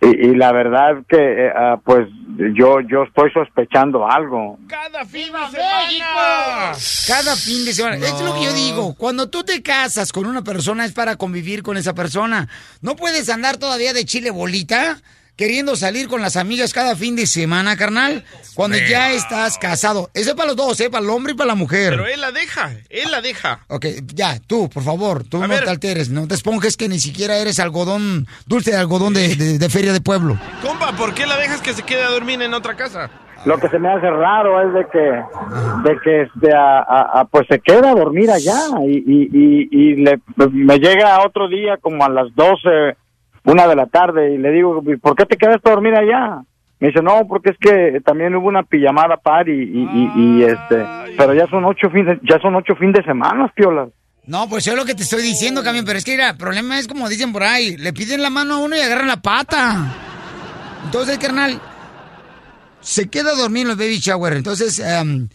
y, 0.07 0.29
y 0.29 0.35
la 0.35 0.53
verdad 0.53 0.97
que 1.09 1.51
ah, 1.55 1.81
pues 1.85 2.09
yo 2.55 2.81
yo 2.81 3.05
estoy 3.05 3.31
sospechando 3.33 4.09
algo 4.09 4.59
Cada 4.69 5.05
fin 5.05 5.33
de 5.33 5.59
semana. 5.59 6.73
Cada 7.07 7.37
fin 7.37 7.65
de 7.65 7.73
semana. 7.73 7.97
Es 7.97 8.21
lo 8.21 8.35
que 8.35 8.45
yo 8.45 8.53
digo. 8.53 8.95
Cuando 8.95 9.29
tú 9.29 9.43
te 9.43 9.63
casas 9.63 10.13
con 10.13 10.27
una 10.27 10.43
persona 10.43 10.85
es 10.85 10.93
para 10.93 11.17
convivir 11.17 11.63
con 11.63 11.77
esa 11.77 11.95
persona. 11.95 12.49
No 12.81 12.97
puedes 12.97 13.29
andar 13.29 13.57
todavía 13.57 13.93
de 13.93 14.05
chile 14.05 14.31
bolita 14.31 15.01
queriendo 15.37 15.77
salir 15.77 16.09
con 16.09 16.23
las 16.23 16.37
amigas 16.37 16.73
cada 16.73 16.97
fin 16.97 17.15
de 17.17 17.27
semana, 17.27 17.77
carnal, 17.77 18.25
cuando 18.55 18.79
ya 18.79 19.13
estás 19.13 19.59
casado. 19.59 20.09
Eso 20.15 20.31
es 20.31 20.35
para 20.37 20.49
los 20.49 20.57
dos, 20.57 20.81
¿eh? 20.81 20.89
Para 20.91 21.05
el 21.05 21.11
hombre 21.11 21.33
y 21.35 21.37
para 21.37 21.49
la 21.49 21.55
mujer. 21.55 21.91
Pero 21.91 22.07
él 22.07 22.21
la 22.21 22.33
deja, 22.33 22.71
él 22.89 23.11
la 23.11 23.21
deja. 23.21 23.61
Ok, 23.69 23.87
ya, 24.15 24.39
tú, 24.47 24.69
por 24.71 24.83
favor, 24.83 25.25
tú 25.25 25.37
A 25.43 25.47
no 25.47 25.55
ver. 25.55 25.65
te 25.65 25.71
alteres, 25.71 26.09
no 26.09 26.27
te 26.27 26.35
esponjes 26.35 26.77
que 26.77 26.89
ni 26.89 26.99
siquiera 26.99 27.37
eres 27.37 27.61
algodón, 27.61 28.27
dulce 28.47 28.71
de 28.71 28.79
algodón 28.79 29.13
de, 29.13 29.37
de- 29.37 29.59
de 29.59 29.69
feria 29.69 29.93
de 29.93 30.01
pueblo. 30.01 30.39
Compa, 30.63 30.93
¿por 30.97 31.13
qué 31.15 31.27
la 31.27 31.37
dejas 31.37 31.61
que 31.61 31.75
se 31.75 31.83
quede 31.83 32.03
a 32.03 32.09
dormir 32.11 32.41
en 32.43 32.55
otra 32.55 32.75
casa? 32.77 33.11
lo 33.45 33.59
que 33.59 33.69
se 33.69 33.79
me 33.79 33.89
hace 33.89 34.11
raro 34.11 34.61
es 34.67 34.75
de 34.75 34.87
que 34.91 34.99
de 35.89 35.97
que 36.03 36.23
este 36.23 36.53
a- 36.53 36.79
a- 36.81 37.21
a, 37.21 37.25
pues 37.27 37.47
se 37.49 37.61
queda 37.61 37.91
a 37.93 37.95
dormir 37.95 38.29
allá 38.29 38.59
y 38.85 38.97
y, 38.97 39.29
y, 39.33 39.69
y 39.71 39.97
le 40.03 40.19
me 40.51 40.79
llega 40.79 41.25
otro 41.25 41.47
día 41.47 41.77
como 41.81 42.05
a 42.05 42.09
las 42.09 42.35
12 42.35 42.97
una 43.47 43.67
de 43.67 43.75
la 43.75 43.87
tarde 43.87 44.35
y 44.35 44.39
le 44.39 44.51
digo 44.53 44.83
"¿Y 44.87 44.97
¿por 44.97 45.17
qué 45.17 45.25
te 45.25 45.37
quedaste 45.39 45.69
a 45.69 45.73
dormir 45.73 45.95
allá? 45.95 46.43
Me 46.79 46.89
dice 46.89 47.01
no 47.03 47.27
porque 47.27 47.51
es 47.51 47.57
que 47.59 48.01
también 48.05 48.35
hubo 48.35 48.49
una 48.49 48.63
pijamada 48.63 49.17
party 49.17 49.51
y, 49.51 49.89
y, 49.91 50.13
y, 50.15 50.43
este 50.45 50.85
pero 51.17 51.33
ya 51.33 51.47
son 51.47 51.65
ocho 51.65 51.89
fines 51.89 52.19
ya 52.23 52.39
son 52.39 52.55
ocho 52.55 52.75
fin 52.77 52.93
de 52.93 53.03
semana 53.03 53.51
piolas 53.55 53.89
No, 54.27 54.47
pues 54.49 54.67
es 54.67 54.75
lo 54.77 54.85
que 54.85 54.95
te 54.95 55.05
estoy 55.05 55.23
diciendo, 55.23 55.63
camión, 55.63 55.85
pero 55.87 55.97
es 55.99 56.05
que 56.05 56.11
mira, 56.13 56.31
el 56.31 56.37
problema 56.37 56.79
es 56.79 56.87
como 56.87 57.09
dicen 57.09 57.33
por 57.33 57.45
ahí, 57.45 57.77
le 57.79 57.93
piden 57.95 58.21
la 58.21 58.29
mano 58.29 58.55
a 58.55 58.59
uno 58.59 58.77
y 58.77 58.81
agarran 58.81 59.07
la 59.07 59.23
pata. 59.23 59.87
Entonces, 60.85 61.17
carnal, 61.19 61.61
se 62.81 63.09
queda 63.09 63.31
a 63.31 63.37
dormir 63.37 63.63
en 63.63 63.69
los 63.69 63.77
baby 63.79 63.99
shower. 63.99 64.33
Entonces, 64.35 64.79
em, 64.81 65.29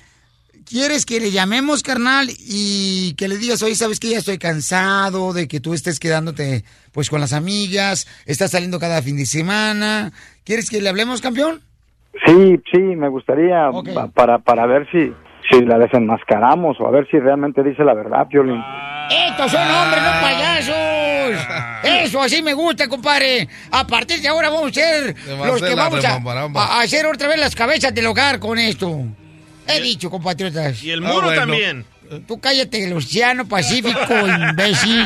¿quieres 0.72 1.06
que 1.06 1.20
le 1.20 1.32
llamemos, 1.32 1.84
carnal, 1.84 2.30
y 2.40 3.14
que 3.16 3.28
le 3.28 3.38
digas, 3.38 3.62
oye, 3.62 3.76
sabes 3.76 4.00
que 4.00 4.10
ya 4.10 4.18
estoy 4.20 4.38
cansado 4.38 5.34
de 5.34 5.48
que 5.48 5.60
tú 5.60 5.74
estés 5.74 6.00
quedándote, 6.00 6.64
pues, 6.94 7.10
con 7.10 7.20
las 7.22 7.34
amigas, 7.34 8.08
estás 8.26 8.52
saliendo 8.52 8.80
cada 8.80 9.02
fin 9.02 9.18
de 9.18 9.26
semana? 9.26 10.12
¿Quieres 10.46 10.70
que 10.70 10.82
le 10.82 10.90
hablemos, 10.90 11.22
campeón? 11.22 11.62
Sí, 12.26 12.60
sí, 12.72 12.80
me 12.80 13.08
gustaría 13.10 13.70
pa- 13.94 14.08
para 14.08 14.40
para 14.40 14.66
ver 14.66 14.88
si 14.92 15.14
si 15.50 15.62
la 15.66 15.78
desenmascaramos 15.78 16.78
o 16.80 16.88
a 16.88 16.92
ver 16.92 17.08
si 17.10 17.18
realmente 17.20 17.64
dice 17.64 17.84
la 17.84 17.94
verdad, 17.94 18.28
Piolín. 18.30 18.62
¡Estos 19.10 19.52
son 19.52 19.62
hombres, 19.62 20.04
no 20.04 20.22
payasos! 20.22 20.76
Eso 21.84 22.22
así 22.22 22.42
me 22.42 22.54
gusta, 22.54 22.88
compadre. 22.88 23.48
A 23.72 23.86
partir 23.88 24.22
de 24.22 24.28
ahora 24.28 24.50
vamos 24.50 24.72
a 24.72 24.74
ser 24.74 25.16
los 25.46 25.62
que 25.62 25.76
vamos 25.76 26.04
a 26.06 26.82
hacer 26.82 27.06
otra 27.06 27.28
vez 27.28 27.40
las 27.40 27.56
cabezas 27.56 27.94
del 27.94 28.06
hogar 28.08 28.40
con 28.40 28.58
esto. 28.60 29.06
He 29.68 29.82
dicho, 29.82 30.10
compatriotas. 30.10 30.82
Y 30.84 30.92
el 30.92 31.04
Ah, 31.06 31.08
muro 31.08 31.22
bueno. 31.28 31.42
también. 31.42 31.86
Tú 32.28 32.40
cállate, 32.40 32.84
el 32.84 32.94
Océano 32.94 33.48
Pacífico, 33.48 34.00
imbécil. 34.50 35.00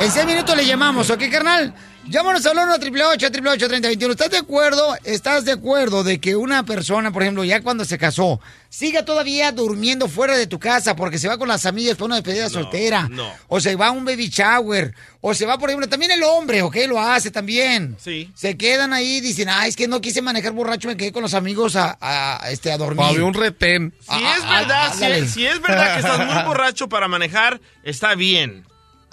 En 0.00 0.10
seis 0.10 0.26
minutos 0.26 0.56
le 0.56 0.66
llamamos, 0.66 1.08
¿ok, 1.10 1.22
carnal? 1.30 1.72
Llámanos 2.08 2.44
al 2.46 2.56
1 2.58 2.72
888 2.74 3.68
3021 3.68 4.12
¿Estás 4.12 4.30
de 4.30 4.38
acuerdo? 4.38 4.96
¿Estás 5.04 5.44
de 5.44 5.52
acuerdo 5.52 6.02
de 6.02 6.18
que 6.18 6.34
una 6.34 6.64
persona, 6.64 7.12
por 7.12 7.22
ejemplo, 7.22 7.44
ya 7.44 7.60
cuando 7.62 7.84
se 7.84 7.96
casó, 7.98 8.40
siga 8.72 9.04
todavía 9.04 9.52
durmiendo 9.52 10.08
fuera 10.08 10.34
de 10.34 10.46
tu 10.46 10.58
casa 10.58 10.96
porque 10.96 11.18
se 11.18 11.28
va 11.28 11.36
con 11.36 11.46
las 11.46 11.66
amigas 11.66 11.94
para 11.96 12.06
una 12.06 12.14
despedida 12.16 12.48
soltera? 12.48 13.06
no. 13.10 13.30
O 13.48 13.60
se 13.60 13.76
va 13.76 13.88
a 13.88 13.90
un 13.90 14.02
baby 14.06 14.28
shower. 14.30 14.94
O 15.20 15.34
se 15.34 15.44
va, 15.44 15.58
por 15.58 15.68
ejemplo, 15.68 15.88
también 15.90 16.10
el 16.10 16.22
hombre, 16.22 16.62
¿ok? 16.62 16.76
Lo 16.88 16.98
hace 16.98 17.30
también. 17.30 17.96
Sí. 18.00 18.30
Se 18.34 18.56
quedan 18.56 18.92
ahí 18.94 19.16
y 19.18 19.20
dicen, 19.20 19.48
ah, 19.50 19.66
es 19.66 19.76
que 19.76 19.86
no 19.86 20.00
quise 20.00 20.22
manejar 20.22 20.52
borracho, 20.52 20.88
me 20.88 20.96
quedé 20.96 21.12
con 21.12 21.22
los 21.22 21.34
amigos 21.34 21.76
a, 21.76 21.96
a, 22.00 22.50
este, 22.50 22.72
a 22.72 22.78
dormir. 22.78 23.04
Había 23.04 23.24
un 23.24 23.34
retén. 23.34 23.92
Si 24.00 24.06
Ah, 24.08 24.34
es 24.38 24.44
ah, 24.44 24.60
verdad, 24.60 24.88
si, 24.88 25.04
ándale. 25.04 25.18
es, 25.18 25.30
si 25.32 25.46
es 25.46 25.60
verdad 25.60 25.92
que 25.94 26.00
estás 26.00 26.26
muy 26.26 26.42
borracho 26.46 26.88
para 26.88 27.06
manejar, 27.08 27.60
está 27.84 28.14
bien. 28.14 28.64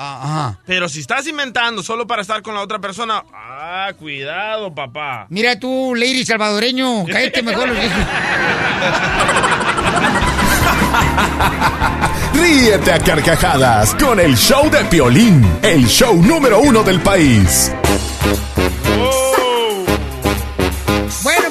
Ah, 0.01 0.19
Ajá. 0.23 0.59
Pero 0.65 0.87
si 0.87 1.01
estás 1.01 1.27
inventando 1.27 1.83
solo 1.83 2.07
para 2.07 2.21
estar 2.21 2.41
con 2.41 2.55
la 2.55 2.61
otra 2.61 2.79
persona, 2.79 3.21
ah, 3.33 3.91
cuidado, 3.99 4.73
papá. 4.73 5.27
Mira 5.29 5.59
tú, 5.59 5.93
lady 5.93 6.23
salvadoreño, 6.25 7.03
cállate 7.05 7.43
mejor 7.43 7.67
los 7.67 7.77
hijos. 7.77 7.91
Ríete 12.33 12.93
a 12.93 12.99
carcajadas 12.99 13.93
con 13.95 14.21
el 14.21 14.37
show 14.37 14.69
de 14.69 14.85
Piolín, 14.85 15.45
el 15.61 15.85
show 15.87 16.15
número 16.15 16.61
uno 16.61 16.81
del 16.81 17.01
país. 17.01 17.69
Oh. 18.97 19.28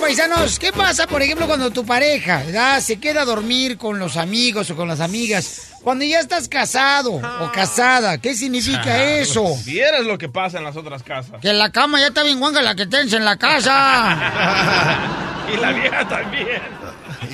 Paisanos, 0.09 0.59
¿qué 0.59 0.73
pasa, 0.73 1.07
por 1.07 1.21
ejemplo, 1.21 1.47
cuando 1.47 1.71
tu 1.71 1.85
pareja 1.85 2.43
¿verdad? 2.43 2.81
se 2.81 2.99
queda 2.99 3.21
a 3.21 3.25
dormir 3.27 3.77
con 3.77 3.99
los 3.99 4.17
amigos 4.17 4.71
o 4.71 4.75
con 4.75 4.89
las 4.89 5.01
amigas? 5.01 5.73
Cuando 5.83 6.03
ya 6.03 6.19
estás 6.19 6.49
casado 6.49 7.17
o 7.17 7.53
casada, 7.53 8.17
¿qué 8.17 8.35
significa 8.35 9.05
eso? 9.05 9.55
Vieras 9.67 10.07
lo 10.07 10.17
que 10.17 10.31
pasa 10.31 10.57
en 10.57 10.65
las 10.65 10.79
otras 10.79 11.03
casas. 11.03 11.43
Que 11.43 11.53
la 11.53 11.71
cama 11.73 12.01
ya 12.01 12.07
está 12.07 12.23
bien 12.23 12.41
guanga 12.41 12.63
la 12.63 12.75
que 12.75 12.87
tienes 12.87 13.13
en 13.13 13.27
la 13.27 13.37
casa. 13.37 14.17
Y 15.53 15.57
la 15.59 15.73
vieja 15.73 16.09
también. 16.09 16.63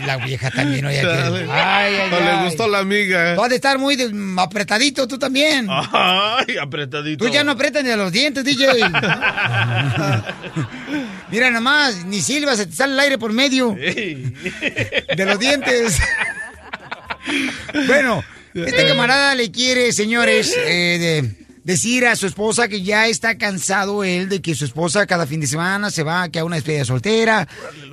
La 0.07 0.17
vieja 0.19 0.51
también, 0.51 0.85
oye. 0.85 1.01
Ay, 1.01 1.95
ay, 1.97 2.11
No 2.11 2.21
le 2.21 2.45
gustó 2.45 2.69
la 2.69 2.79
amiga. 2.81 3.33
Has 3.43 3.49
de 3.49 3.55
estar 3.57 3.79
muy 3.79 3.97
de- 3.97 4.11
apretadito, 4.39 5.07
tú 5.09 5.19
también. 5.19 5.67
Ay, 5.71 6.57
apretadito. 6.61 7.25
Tú 7.25 7.31
ya 7.33 7.43
no 7.45 7.53
apretas 7.53 7.83
ni 7.85 7.91
a 7.91 7.97
los 7.97 8.13
dientes, 8.13 8.45
DJ. 8.45 8.67
Mira 11.31 11.51
nomás, 11.51 12.05
ni 12.05 12.21
silba, 12.21 12.55
se 12.57 12.67
te 12.67 12.73
sale 12.75 12.93
el 12.95 13.01
aire 13.01 13.19
por 13.19 13.33
medio 13.33 13.77
Ey. 13.79 14.33
de 15.17 15.27
los 15.27 15.39
dientes. 15.39 15.99
bueno, 17.87 18.23
este 18.55 18.87
camarada 18.87 19.35
le 19.35 19.51
quiere, 19.51 19.93
señores, 19.93 20.55
eh, 20.57 20.99
de- 20.99 21.44
decir 21.65 22.07
a 22.07 22.15
su 22.15 22.27
esposa 22.27 22.69
que 22.69 22.83
ya 22.83 23.09
está 23.09 23.37
cansado 23.37 24.05
él 24.05 24.29
de 24.29 24.41
que 24.41 24.55
su 24.55 24.65
esposa 24.65 25.07
cada 25.07 25.27
fin 25.27 25.41
de 25.41 25.47
semana 25.47 25.91
se 25.91 26.03
va 26.03 26.29
que 26.29 26.39
a 26.39 26.45
una 26.45 26.57
despedida 26.57 26.85
soltera, 26.85 27.49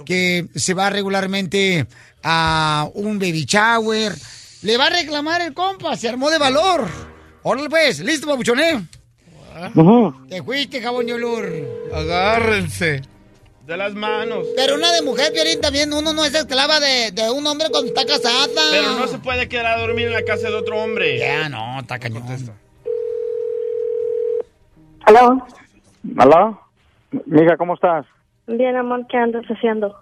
que 0.06 0.46
se 0.56 0.74
va 0.74 0.90
regularmente 0.90 1.88
a 2.22 2.88
un 2.94 3.18
baby 3.18 3.46
shower. 3.46 4.14
Le 4.62 4.78
va 4.78 4.88
a 4.88 4.90
reclamar 4.90 5.42
el 5.42 5.54
compa, 5.54 5.96
se 5.96 6.08
armó 6.08 6.30
de 6.30 6.38
valor. 6.38 6.88
Órale 7.44 7.70
pues, 7.70 8.00
listo, 8.00 8.28
papuchoné. 8.28 8.86
Te 10.30 10.44
fuiste, 10.44 10.82
jabón 10.82 11.10
y 11.10 11.14
olor. 11.14 11.50
Agárrense. 11.94 13.02
De 13.66 13.78
las 13.78 13.94
manos. 13.94 14.46
Pero 14.56 14.76
una 14.76 14.92
de 14.92 15.02
mujer, 15.02 15.32
Piolín, 15.34 15.62
también 15.62 15.94
uno 15.94 16.14
no 16.14 16.26
es 16.26 16.34
esclava 16.34 16.80
de, 16.80 17.12
de 17.12 17.30
un 17.30 17.46
hombre 17.48 17.68
cuando 17.70 17.88
está 17.90 18.06
casada. 18.06 18.48
Pero 18.72 18.96
no 18.96 19.08
se 19.08 19.18
puede 19.20 19.48
quedar 19.48 19.68
a 19.68 19.80
dormir 19.80 20.08
en 20.08 20.14
la 20.14 20.24
casa 20.24 20.50
de 20.50 20.56
otro 20.56 20.82
hombre. 20.82 21.20
Ya, 21.20 21.48
no, 21.48 21.80
está 21.80 22.00
cañón. 22.00 22.24
Aló. 25.12 25.46
¿Aló? 26.18 26.60
Mija, 27.26 27.58
¿cómo 27.58 27.74
estás? 27.74 28.06
Bien, 28.48 28.78
amor, 28.78 29.06
¿qué 29.10 29.18
andas 29.18 29.44
haciendo? 29.46 29.94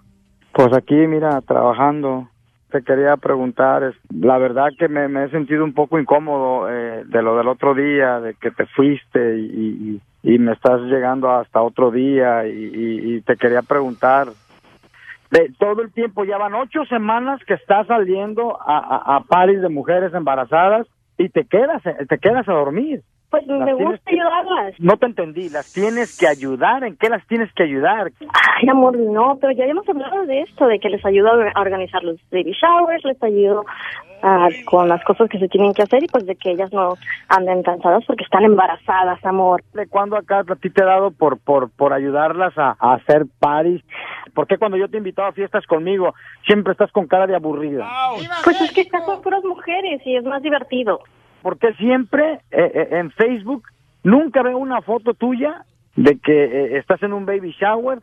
Pues 0.52 0.68
aquí, 0.76 0.94
mira, 0.94 1.40
trabajando. 1.40 2.28
Te 2.70 2.82
quería 2.84 3.16
preguntar, 3.16 3.82
es- 3.82 3.96
la 4.14 4.38
verdad 4.38 4.68
que 4.78 4.86
me, 4.88 5.08
me 5.08 5.24
he 5.24 5.30
sentido 5.30 5.64
un 5.64 5.74
poco 5.74 5.98
incómodo 5.98 6.70
eh, 6.70 7.02
de 7.06 7.22
lo 7.22 7.36
del 7.36 7.48
otro 7.48 7.74
día, 7.74 8.20
de 8.20 8.34
que 8.34 8.52
te 8.52 8.66
fuiste 8.66 9.36
y, 9.38 10.00
y- 10.22 10.32
y 10.34 10.38
me 10.38 10.52
estás 10.52 10.80
llegando 10.82 11.28
hasta 11.30 11.60
otro 11.60 11.90
día 11.90 12.46
y, 12.46 13.20
te 13.22 13.36
quería 13.36 13.62
preguntar, 13.62 14.32
de 15.32 15.50
todo 15.58 15.82
el 15.82 15.92
tiempo, 15.92 16.24
ya 16.24 16.36
van 16.38 16.54
ocho 16.54 16.84
semanas 16.84 17.40
que 17.46 17.54
estás 17.54 17.86
saliendo 17.88 18.56
a, 18.60 18.78
a, 18.78 19.16
a 19.16 19.20
paris 19.24 19.60
de 19.60 19.68
mujeres 19.70 20.12
embarazadas 20.14 20.86
y 21.18 21.28
te 21.30 21.44
quedas, 21.46 21.82
te 21.82 22.18
quedas 22.18 22.48
a 22.48 22.52
dormir. 22.52 23.02
Pues 23.30 23.46
me 23.46 23.72
gusta 23.74 24.00
que- 24.06 24.16
ayudarlas. 24.20 24.74
No 24.80 24.96
te 24.96 25.06
entendí, 25.06 25.48
las 25.50 25.72
tienes 25.72 26.18
que 26.18 26.26
ayudar, 26.26 26.82
¿en 26.84 26.96
qué 26.96 27.08
las 27.08 27.24
tienes 27.28 27.52
que 27.54 27.62
ayudar? 27.62 28.10
Ay, 28.20 28.68
amor, 28.68 28.96
no, 28.98 29.38
pero 29.40 29.52
ya 29.52 29.62
habíamos 29.64 29.88
hablado 29.88 30.26
de 30.26 30.40
esto, 30.42 30.66
de 30.66 30.78
que 30.80 30.88
les 30.90 31.04
ayudo 31.06 31.30
a 31.54 31.60
organizar 31.60 32.02
los 32.02 32.16
baby 32.30 32.52
showers, 32.52 33.04
les 33.04 33.22
ayudo 33.22 33.64
ah, 34.22 34.48
con 34.64 34.88
las 34.88 35.02
cosas 35.04 35.28
que 35.30 35.38
se 35.38 35.48
tienen 35.48 35.72
que 35.74 35.82
hacer 35.82 36.02
y 36.02 36.08
pues 36.08 36.26
de 36.26 36.34
que 36.34 36.50
ellas 36.50 36.72
no 36.72 36.94
anden 37.28 37.62
cansadas 37.62 38.04
porque 38.04 38.24
están 38.24 38.42
embarazadas, 38.44 39.24
amor. 39.24 39.62
¿De 39.74 39.86
cuándo 39.86 40.16
acá 40.16 40.40
a 40.40 40.56
ti 40.56 40.68
te 40.70 40.82
he 40.82 40.86
dado 40.86 41.12
por, 41.12 41.38
por, 41.38 41.70
por 41.70 41.92
ayudarlas 41.92 42.56
a, 42.58 42.76
a 42.80 42.94
hacer 42.94 43.26
parties? 43.38 43.82
¿Por 44.34 44.46
qué 44.48 44.58
cuando 44.58 44.76
yo 44.76 44.88
te 44.88 44.96
he 44.96 44.98
invitado 44.98 45.28
a 45.28 45.32
fiestas 45.32 45.64
conmigo 45.66 46.14
siempre 46.46 46.72
estás 46.72 46.90
con 46.92 47.06
cara 47.06 47.26
de 47.28 47.36
aburrida? 47.36 47.88
Pues 48.44 48.60
es 48.60 48.72
que 48.72 48.82
acá 48.82 49.04
son 49.04 49.22
puras 49.22 49.44
mujeres 49.44 50.00
y 50.04 50.16
es 50.16 50.24
más 50.24 50.42
divertido. 50.42 51.00
¿Por 51.42 51.58
qué 51.58 51.72
siempre 51.74 52.40
eh, 52.50 52.70
eh, 52.74 52.88
en 52.92 53.10
Facebook 53.12 53.64
nunca 54.02 54.42
veo 54.42 54.58
una 54.58 54.82
foto 54.82 55.14
tuya 55.14 55.64
de 55.96 56.18
que 56.18 56.44
eh, 56.44 56.78
estás 56.78 57.02
en 57.02 57.12
un 57.12 57.26
baby 57.26 57.54
shower? 57.58 57.98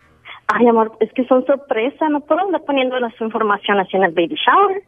Ay, 0.48 0.67
amor, 0.67 0.94
es 1.00 1.12
que 1.13 1.25
son 1.25 1.46
sorpresa, 1.46 2.10
no 2.10 2.22
puedo 2.22 2.41
andar 2.41 2.62
poniendo 2.65 3.00
la 3.00 3.10
su 3.12 3.24
información 3.24 3.79
así 3.79 3.98
en 3.98 4.03
el 4.03 4.13
baby 4.13 4.36
shower. 4.36 4.82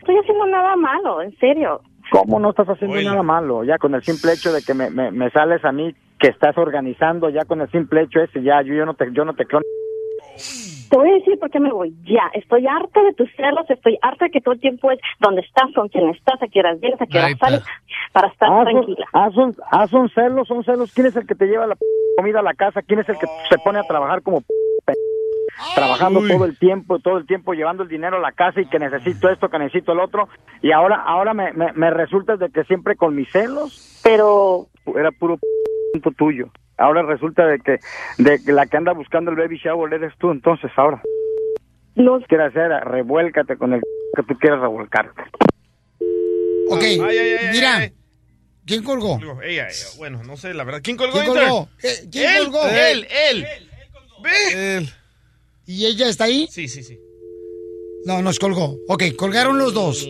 Estoy 0.00 0.16
haciendo 0.16 0.46
nada 0.46 0.76
malo, 0.76 1.22
en 1.22 1.36
serio. 1.38 1.80
¿Cómo 2.10 2.40
no 2.40 2.50
estás 2.50 2.68
haciendo 2.68 3.00
nada 3.00 3.22
malo? 3.22 3.64
Ya 3.64 3.78
con 3.78 3.94
el 3.94 4.02
simple 4.02 4.32
hecho 4.32 4.52
de 4.52 4.62
que 4.62 4.74
me, 4.74 4.90
me, 4.90 5.10
me 5.10 5.30
sales 5.30 5.64
a 5.64 5.72
mí 5.72 5.94
que 6.18 6.28
estás 6.28 6.58
organizando, 6.58 7.30
ya 7.30 7.44
con 7.44 7.60
el 7.60 7.70
simple 7.70 8.02
hecho 8.02 8.20
ese, 8.20 8.42
ya 8.42 8.62
yo, 8.62 8.74
yo 8.74 8.84
no 8.84 8.94
te 8.94 9.10
yo 9.12 9.24
no 9.24 9.34
te 9.34 9.46
creo. 9.46 9.62
Te 10.90 10.96
voy 10.98 11.08
a 11.10 11.14
decir 11.14 11.38
por 11.38 11.50
qué 11.50 11.60
me 11.60 11.72
voy. 11.72 11.94
Ya, 12.02 12.30
estoy 12.34 12.66
harta 12.66 13.00
de 13.04 13.14
tus 13.14 13.30
celos, 13.36 13.64
estoy 13.70 13.96
harta 14.02 14.24
de 14.24 14.30
que 14.32 14.40
todo 14.40 14.54
el 14.54 14.60
tiempo 14.60 14.90
es 14.90 14.98
dónde 15.20 15.40
estás, 15.42 15.72
con 15.72 15.88
quién 15.88 16.08
estás, 16.10 16.42
a 16.42 16.48
qué 16.48 16.58
horas 16.58 16.80
vienes, 16.80 17.00
a 17.00 17.06
qué 17.06 17.16
horas 17.18 17.38
sales, 17.38 17.62
para 18.12 18.26
estar 18.28 18.48
Ah, 18.50 18.64
son, 18.64 18.72
tranquila. 18.72 19.06
ah, 19.12 19.30
son, 19.32 19.54
ah, 19.70 19.86
son 19.88 20.08
celos, 20.10 20.48
son 20.48 20.64
celos. 20.64 20.90
¿Quién 20.92 21.06
es 21.06 21.14
el 21.16 21.26
que 21.28 21.36
te 21.36 21.46
lleva 21.46 21.66
la 21.68 21.76
p- 21.76 21.86
comida 22.16 22.40
a 22.40 22.42
la 22.42 22.54
casa? 22.54 22.82
¿Quién 22.82 22.98
es 23.00 23.08
el 23.08 23.18
que 23.18 23.26
se 23.48 23.58
pone 23.60 23.78
a 23.78 23.84
trabajar 23.84 24.22
como 24.22 24.40
p- 24.40 24.94
trabajando 25.74 26.20
todo 26.28 26.44
el 26.44 26.58
tiempo, 26.58 26.98
todo 26.98 27.18
el 27.18 27.26
tiempo 27.26 27.52
llevando 27.54 27.84
el 27.84 27.88
dinero 27.88 28.16
a 28.16 28.20
la 28.20 28.32
casa 28.32 28.60
y 28.60 28.66
que 28.66 28.80
necesito 28.80 29.28
esto, 29.30 29.48
que 29.48 29.58
necesito 29.60 29.92
el 29.92 30.00
otro? 30.00 30.28
Y 30.60 30.72
ahora, 30.72 30.96
ahora 31.06 31.34
me, 31.34 31.52
me, 31.52 31.72
me 31.72 31.90
resulta 31.90 32.36
de 32.36 32.50
que 32.50 32.64
siempre 32.64 32.96
con 32.96 33.14
mis 33.14 33.30
celos, 33.30 33.80
pero 34.02 34.66
era 34.96 35.12
puro 35.12 35.38
p- 35.38 36.10
tuyo. 36.18 36.48
Ahora 36.80 37.02
resulta 37.02 37.46
de 37.46 37.58
que, 37.60 37.78
de 38.18 38.42
que 38.42 38.52
la 38.52 38.66
que 38.66 38.76
anda 38.76 38.92
buscando 38.92 39.30
el 39.30 39.36
baby 39.36 39.58
shower 39.58 39.92
eres 39.92 40.12
tú, 40.18 40.30
entonces 40.30 40.70
ahora. 40.76 41.02
No 41.94 42.20
quieres 42.22 42.48
hacer, 42.48 42.70
revuélcate 42.84 43.56
con 43.56 43.74
el 43.74 43.80
que 44.16 44.22
tú 44.22 44.38
quieras 44.38 44.60
revolcarte. 44.60 45.22
Ok, 46.70 46.82
Ay, 46.82 47.00
ay, 47.00 47.18
ay, 47.18 47.48
mira. 47.52 47.76
ay. 47.76 47.92
¿Quién 48.64 48.82
colgó? 48.84 49.18
Ella, 49.42 49.66
ella, 49.68 49.86
bueno, 49.98 50.22
no 50.22 50.36
sé, 50.36 50.54
la 50.54 50.64
verdad. 50.64 50.80
¿Quién 50.82 50.96
colgó? 50.96 51.14
¿Quién 51.20 51.26
colgó? 51.26 51.68
Eh, 51.82 52.08
¿Quién 52.10 52.30
él, 52.36 52.42
colgó? 52.44 52.66
Él, 52.68 53.06
él. 53.30 53.46
Ve. 54.22 54.88
¿Y 55.66 55.86
ella 55.86 56.08
está 56.08 56.24
ahí? 56.24 56.46
Sí, 56.50 56.68
sí, 56.68 56.82
sí. 56.82 56.98
No, 58.04 58.22
nos 58.22 58.38
colgó. 58.38 58.76
Ok, 58.88 59.04
colgaron 59.16 59.58
los 59.58 59.74
dos. 59.74 60.06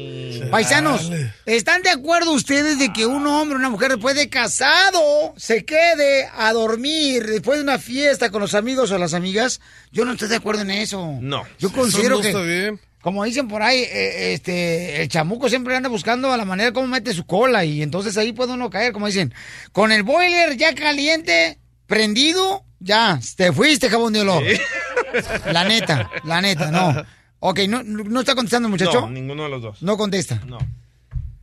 Paisanos, 0.48 1.10
¿están 1.46 1.82
de 1.82 1.90
acuerdo 1.90 2.32
ustedes 2.32 2.78
de 2.78 2.92
que 2.92 3.06
un 3.06 3.26
hombre 3.26 3.56
o 3.56 3.58
una 3.58 3.68
mujer 3.68 3.90
después 3.90 4.14
de 4.14 4.28
casado 4.28 5.34
se 5.36 5.64
quede 5.64 6.28
a 6.36 6.52
dormir 6.52 7.26
después 7.26 7.58
de 7.58 7.64
una 7.64 7.78
fiesta 7.78 8.30
con 8.30 8.40
los 8.40 8.54
amigos 8.54 8.90
o 8.90 8.98
las 8.98 9.14
amigas? 9.14 9.60
Yo 9.92 10.04
no 10.04 10.12
estoy 10.12 10.28
de 10.28 10.36
acuerdo 10.36 10.62
en 10.62 10.70
eso. 10.70 11.18
No. 11.20 11.44
Yo 11.58 11.72
considero 11.72 12.16
no 12.16 12.22
que, 12.22 12.28
está 12.28 12.42
bien. 12.42 12.80
como 13.00 13.24
dicen 13.24 13.48
por 13.48 13.62
ahí, 13.62 13.80
eh, 13.80 14.32
este, 14.34 15.02
el 15.02 15.08
chamuco 15.08 15.48
siempre 15.48 15.76
anda 15.76 15.88
buscando 15.88 16.32
a 16.32 16.36
la 16.36 16.44
manera 16.44 16.72
como 16.72 16.86
mete 16.86 17.12
su 17.12 17.26
cola 17.26 17.64
y 17.64 17.82
entonces 17.82 18.16
ahí 18.16 18.32
puede 18.32 18.52
uno 18.52 18.70
caer, 18.70 18.92
como 18.92 19.06
dicen, 19.06 19.34
con 19.72 19.92
el 19.92 20.02
boiler 20.02 20.56
ya 20.56 20.74
caliente, 20.74 21.58
prendido, 21.86 22.64
ya, 22.78 23.20
te 23.36 23.52
fuiste, 23.52 23.90
jabón 23.90 24.12
de 24.12 24.20
olor. 24.20 24.42
La 25.52 25.64
neta, 25.64 26.08
la 26.24 26.40
neta, 26.40 26.70
no. 26.70 27.04
Ok, 27.40 27.60
no, 27.68 27.82
no 27.82 28.20
está 28.20 28.34
contestando 28.34 28.68
el 28.68 28.72
muchacho. 28.72 29.00
No, 29.02 29.10
ninguno 29.10 29.44
de 29.44 29.48
los 29.48 29.62
dos. 29.62 29.82
No 29.82 29.96
contesta. 29.96 30.42
No. 30.46 30.58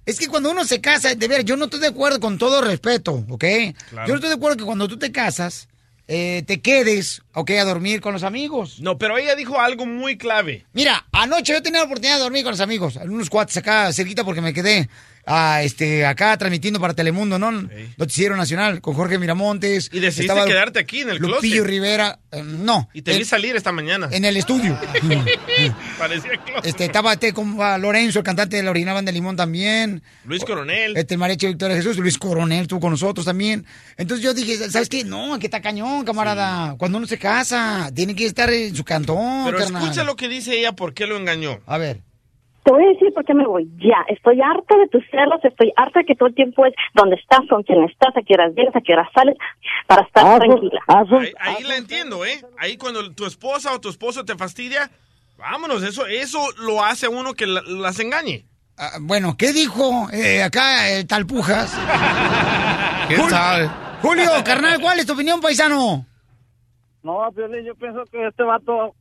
Es 0.06 0.20
que 0.20 0.28
cuando 0.28 0.52
uno 0.52 0.64
se 0.64 0.80
casa, 0.80 1.14
de 1.14 1.28
ver, 1.28 1.44
yo 1.44 1.58
no 1.58 1.66
estoy 1.66 1.82
de 1.82 1.88
acuerdo 1.88 2.20
con 2.20 2.38
todo 2.38 2.62
respeto, 2.62 3.26
¿ok? 3.30 3.44
Claro. 3.90 4.08
Yo 4.08 4.14
no 4.14 4.16
estoy 4.16 4.30
de 4.30 4.36
acuerdo 4.36 4.58
que 4.58 4.64
cuando 4.64 4.88
tú 4.88 4.98
te 4.98 5.12
casas, 5.12 5.68
eh, 6.08 6.44
te 6.48 6.62
quedes, 6.62 7.24
¿ok? 7.34 7.52
A 7.52 7.66
dormir 7.66 8.00
con 8.00 8.14
los 8.14 8.24
amigos. 8.24 8.80
No, 8.80 8.98
pero 8.98 9.18
ella 9.18 9.36
dijo 9.36 9.60
algo 9.60 9.86
muy 9.86 10.18
clave. 10.18 10.66
Mira, 10.72 11.06
anoche 11.12 11.52
yo 11.52 11.62
tenía 11.62 11.80
la 11.82 11.86
oportunidad 11.86 12.16
de 12.16 12.24
dormir 12.24 12.44
con 12.44 12.52
los 12.52 12.62
amigos, 12.62 12.98
unos 13.04 13.30
cuates 13.30 13.58
acá 13.58 13.92
cerquita 13.92 14.24
porque 14.24 14.40
me 14.40 14.54
quedé 14.54 14.88
ah, 15.28 15.62
este, 15.64 16.06
acá 16.06 16.36
transmitiendo 16.38 16.80
para 16.80 16.94
Telemundo, 16.94 17.38
¿no? 17.38 17.52
Noticiero 17.98 18.36
Nacional 18.36 18.82
con 18.82 18.96
Jorge 18.96 19.20
Miramontes. 19.20 19.90
Y 19.92 20.00
decidiste 20.00 20.34
estaba 20.34 20.46
quedarte 20.46 20.80
aquí 20.80 21.02
en 21.02 21.10
el 21.10 21.18
Lupillo 21.18 21.40
closet. 21.40 21.68
Rivera, 21.68 22.20
eh, 22.32 22.42
no. 22.44 22.90
Y 22.94 23.02
te 23.02 23.18
vi 23.18 23.26
salir 23.26 23.56
esta 23.56 23.72
mañana. 23.72 24.10
En 24.12 24.26
el 24.26 24.38
estudio. 24.38 24.80
Parecía 26.00 26.32
closet. 26.44 26.66
Este, 26.66 26.86
estaba 26.86 27.14
este, 27.14 27.34
con 27.34 27.58
ah, 27.62 27.78
Lorenzo, 27.78 28.20
el 28.20 28.26
cantante 28.26 28.58
de 28.58 28.64
la 28.64 28.72
Original 28.72 28.96
Banda 28.96 29.12
de 29.12 29.14
Limón 29.14 29.36
también. 29.36 30.02
Luis 30.26 30.44
Coronel. 30.44 30.96
Este, 30.98 31.14
el 31.14 31.20
mariachi 31.20 31.48
Victoria 31.48 31.76
Jesús, 31.76 31.98
Luis 31.98 32.18
Coronel 32.18 32.62
estuvo 32.62 32.80
con 32.80 32.92
nosotros 32.92 33.26
también. 33.26 33.66
Entonces 33.98 34.24
yo 34.24 34.34
dije, 34.34 34.70
¿sabes 34.70 34.90
qué? 34.90 35.04
No, 35.04 35.38
que 35.40 35.48
está 35.48 35.62
cañón, 35.62 36.06
camarada. 36.06 36.76
Cuando 36.78 36.98
uno 36.98 37.08
se 37.08 37.18
casa, 37.18 37.92
tiene 37.94 38.16
que 38.16 38.26
estar 38.26 38.50
en 38.50 38.76
su 38.76 38.84
cantón, 38.84 39.46
Pero 39.46 39.58
carnal. 39.58 39.84
escucha 39.84 40.04
lo 40.04 40.16
que 40.16 40.28
dice 40.28 40.58
ella, 40.58 40.74
¿por 40.74 40.94
qué 40.94 41.06
lo 41.06 41.18
engañó? 41.18 41.60
A 41.66 41.78
ver. 41.78 42.07
Te 42.68 42.74
voy 42.74 42.84
a 42.84 42.90
decir 42.90 43.14
por 43.14 43.24
qué 43.24 43.34
me 43.34 43.48
voy. 43.48 43.66
Ya, 43.78 43.96
estoy 44.10 44.42
harta 44.42 44.76
de 44.78 44.90
tus 44.90 45.02
celos, 45.10 45.40
estoy 45.42 45.72
harta 45.78 46.00
de 46.02 46.06
que 46.06 46.16
todo 46.16 46.28
el 46.28 46.36
tiempo 46.36 46.66
es 46.66 46.74
dónde 46.94 47.16
estás, 47.16 47.40
con 47.50 47.64
quién 47.64 47.82
estás, 47.86 48.10
a 48.18 48.22
qué 48.22 48.34
horas 48.34 48.54
vienes, 48.54 48.76
a 48.76 48.82
qué 48.82 48.92
horas 48.92 49.08
sales, 49.16 49.38
para 49.88 50.02
estar 50.02 50.26
Ah, 50.28 50.38
tranquila. 50.38 50.82
Ahí, 50.86 51.34
ahí 51.40 51.64
la 51.64 51.78
entiendo, 51.78 52.26
¿eh? 52.26 52.42
Ahí 52.58 52.76
cuando 52.76 53.10
tu 53.14 53.26
esposa 53.26 53.74
o 53.74 53.80
tu 53.80 53.88
esposo 53.88 54.26
te 54.26 54.36
fastidia, 54.36 54.92
vámonos, 55.38 55.82
eso, 55.82 56.06
eso 56.08 56.40
lo 56.60 56.84
hace 56.84 57.06
a 57.06 57.10
uno 57.10 57.36
que 57.36 57.48
la- 57.48 57.62
las 57.62 58.02
engañe. 58.02 58.44
Ah, 58.78 58.98
bueno, 59.00 59.36
¿qué 59.38 59.54
dijo 59.54 60.10
eh, 60.12 60.44
acá 60.44 60.90
el 60.90 61.08
Talpujas? 61.08 61.74
¿Quién 63.08 63.22
Jul- 63.22 63.30
sabe? 63.30 63.70
Julio, 64.02 64.30
carnal, 64.44 64.82
¿cuál 64.82 65.00
es 65.00 65.06
tu 65.06 65.14
opinión, 65.14 65.40
paisano? 65.40 66.06
No, 67.02 67.32
yo 67.32 67.76
pienso 67.76 68.04
que 68.12 68.28
este 68.28 68.44
vato 68.44 68.94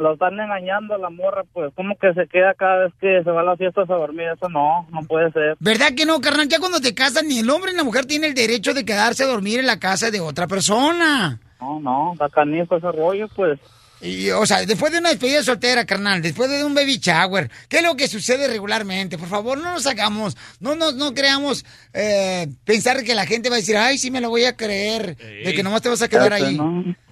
lo 0.00 0.14
están 0.14 0.40
engañando 0.40 0.94
a 0.94 0.98
la 0.98 1.10
morra, 1.10 1.44
pues, 1.52 1.72
como 1.74 1.96
que 1.96 2.12
se 2.14 2.26
queda 2.26 2.54
cada 2.54 2.84
vez 2.84 2.92
que 3.00 3.22
se 3.22 3.30
va 3.30 3.42
a 3.42 3.44
las 3.44 3.58
fiestas 3.58 3.88
a 3.90 3.94
dormir, 3.94 4.28
eso 4.34 4.48
no, 4.48 4.86
no 4.90 5.02
puede 5.02 5.30
ser. 5.32 5.56
¿Verdad 5.60 5.94
que 5.96 6.06
no, 6.06 6.20
carnal? 6.20 6.48
Ya 6.48 6.58
cuando 6.58 6.80
te 6.80 6.94
casan, 6.94 7.28
ni 7.28 7.40
el 7.40 7.50
hombre 7.50 7.72
ni 7.72 7.76
la 7.76 7.84
mujer 7.84 8.06
tiene 8.06 8.26
el 8.26 8.34
derecho 8.34 8.74
de 8.74 8.84
quedarse 8.84 9.24
a 9.24 9.28
dormir 9.28 9.60
en 9.60 9.66
la 9.66 9.78
casa 9.78 10.10
de 10.10 10.20
otra 10.20 10.46
persona. 10.46 11.38
No, 11.60 11.78
no, 11.80 12.12
está 12.14 12.28
canijo 12.30 12.76
ese 12.76 12.90
rollo, 12.90 13.28
pues. 13.36 13.60
Y, 14.02 14.30
o 14.30 14.46
sea, 14.46 14.64
después 14.64 14.92
de 14.92 14.98
una 14.98 15.10
despedida 15.10 15.42
soltera, 15.42 15.84
carnal, 15.84 16.22
después 16.22 16.48
de 16.48 16.64
un 16.64 16.74
baby 16.74 16.98
shower, 16.98 17.50
¿qué 17.68 17.78
es 17.78 17.82
lo 17.82 17.96
que 17.96 18.08
sucede 18.08 18.48
regularmente? 18.48 19.18
Por 19.18 19.28
favor, 19.28 19.58
no 19.58 19.74
nos 19.74 19.86
hagamos, 19.86 20.38
no 20.58 20.74
no, 20.74 20.92
no 20.92 21.12
creamos 21.12 21.66
eh, 21.92 22.48
pensar 22.64 23.04
que 23.04 23.14
la 23.14 23.26
gente 23.26 23.50
va 23.50 23.56
a 23.56 23.58
decir, 23.58 23.76
ay, 23.76 23.98
sí 23.98 24.10
me 24.10 24.22
lo 24.22 24.30
voy 24.30 24.46
a 24.46 24.56
creer, 24.56 25.16
de 25.16 25.52
que 25.52 25.62
nomás 25.62 25.82
te 25.82 25.90
vas 25.90 26.00
a 26.00 26.08
quedar 26.08 26.32
ahí. 26.32 26.58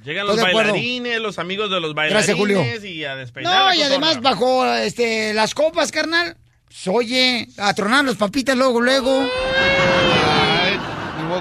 Llegan 0.08 0.26
los 0.26 0.38
acuerdo. 0.38 0.72
bailarines, 0.72 1.20
los 1.20 1.38
amigos 1.38 1.70
de 1.70 1.80
los 1.80 1.92
bailarines 1.92 2.26
Gracias, 2.26 2.34
Julio. 2.38 2.64
y 2.82 3.04
a 3.04 3.14
No, 3.42 3.74
y 3.74 3.82
además 3.82 4.22
bajo 4.22 4.64
este, 4.64 5.34
las 5.34 5.52
copas, 5.52 5.92
carnal, 5.92 6.34
pues, 6.64 6.88
oye, 6.88 7.46
a 7.58 7.74
tronar 7.74 8.06
los 8.06 8.16
papitas 8.16 8.56
luego, 8.56 8.80
luego. 8.80 9.28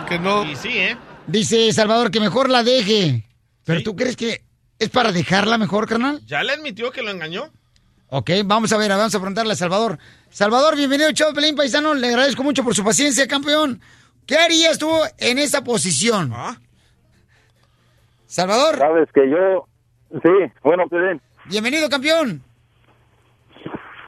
que 0.09 0.19
no. 0.19 0.43
Y 0.43 0.57
sí, 0.57 0.79
¿eh? 0.79 0.97
Dice 1.27 1.71
Salvador 1.71 2.11
que 2.11 2.19
mejor 2.19 2.49
la 2.49 2.61
deje. 2.61 3.23
¿Pero 3.63 3.83
tú 3.83 3.95
crees 3.95 4.17
que 4.17 4.43
es 4.79 4.89
para 4.89 5.13
dejarla 5.13 5.57
mejor, 5.57 5.87
carnal? 5.87 6.19
¿Ya 6.25 6.43
le 6.43 6.51
admitió 6.51 6.91
que 6.91 7.01
lo 7.01 7.11
engañó? 7.11 7.49
Ok, 8.09 8.31
vamos 8.43 8.73
a 8.73 8.77
ver, 8.77 8.89
vamos 8.89 9.15
a 9.15 9.19
preguntarle 9.19 9.53
a 9.53 9.55
Salvador. 9.55 9.97
Salvador, 10.29 10.75
bienvenido, 10.75 11.09
Chavo 11.13 11.33
Pelín 11.33 11.55
Paisano. 11.55 11.93
Le 11.93 12.09
agradezco 12.09 12.43
mucho 12.43 12.65
por 12.65 12.75
su 12.75 12.83
paciencia, 12.83 13.29
campeón. 13.29 13.79
¿Qué 14.25 14.35
harías 14.35 14.77
tú 14.77 14.91
en 15.19 15.39
esa 15.39 15.63
posición? 15.63 16.33
Salvador. 18.37 18.77
Sabes 18.77 19.09
que 19.11 19.27
yo, 19.31 19.65
sí, 20.11 20.53
bueno, 20.61 20.87
Piolín. 20.87 21.19
Bienvenido, 21.45 21.89
campeón. 21.89 22.43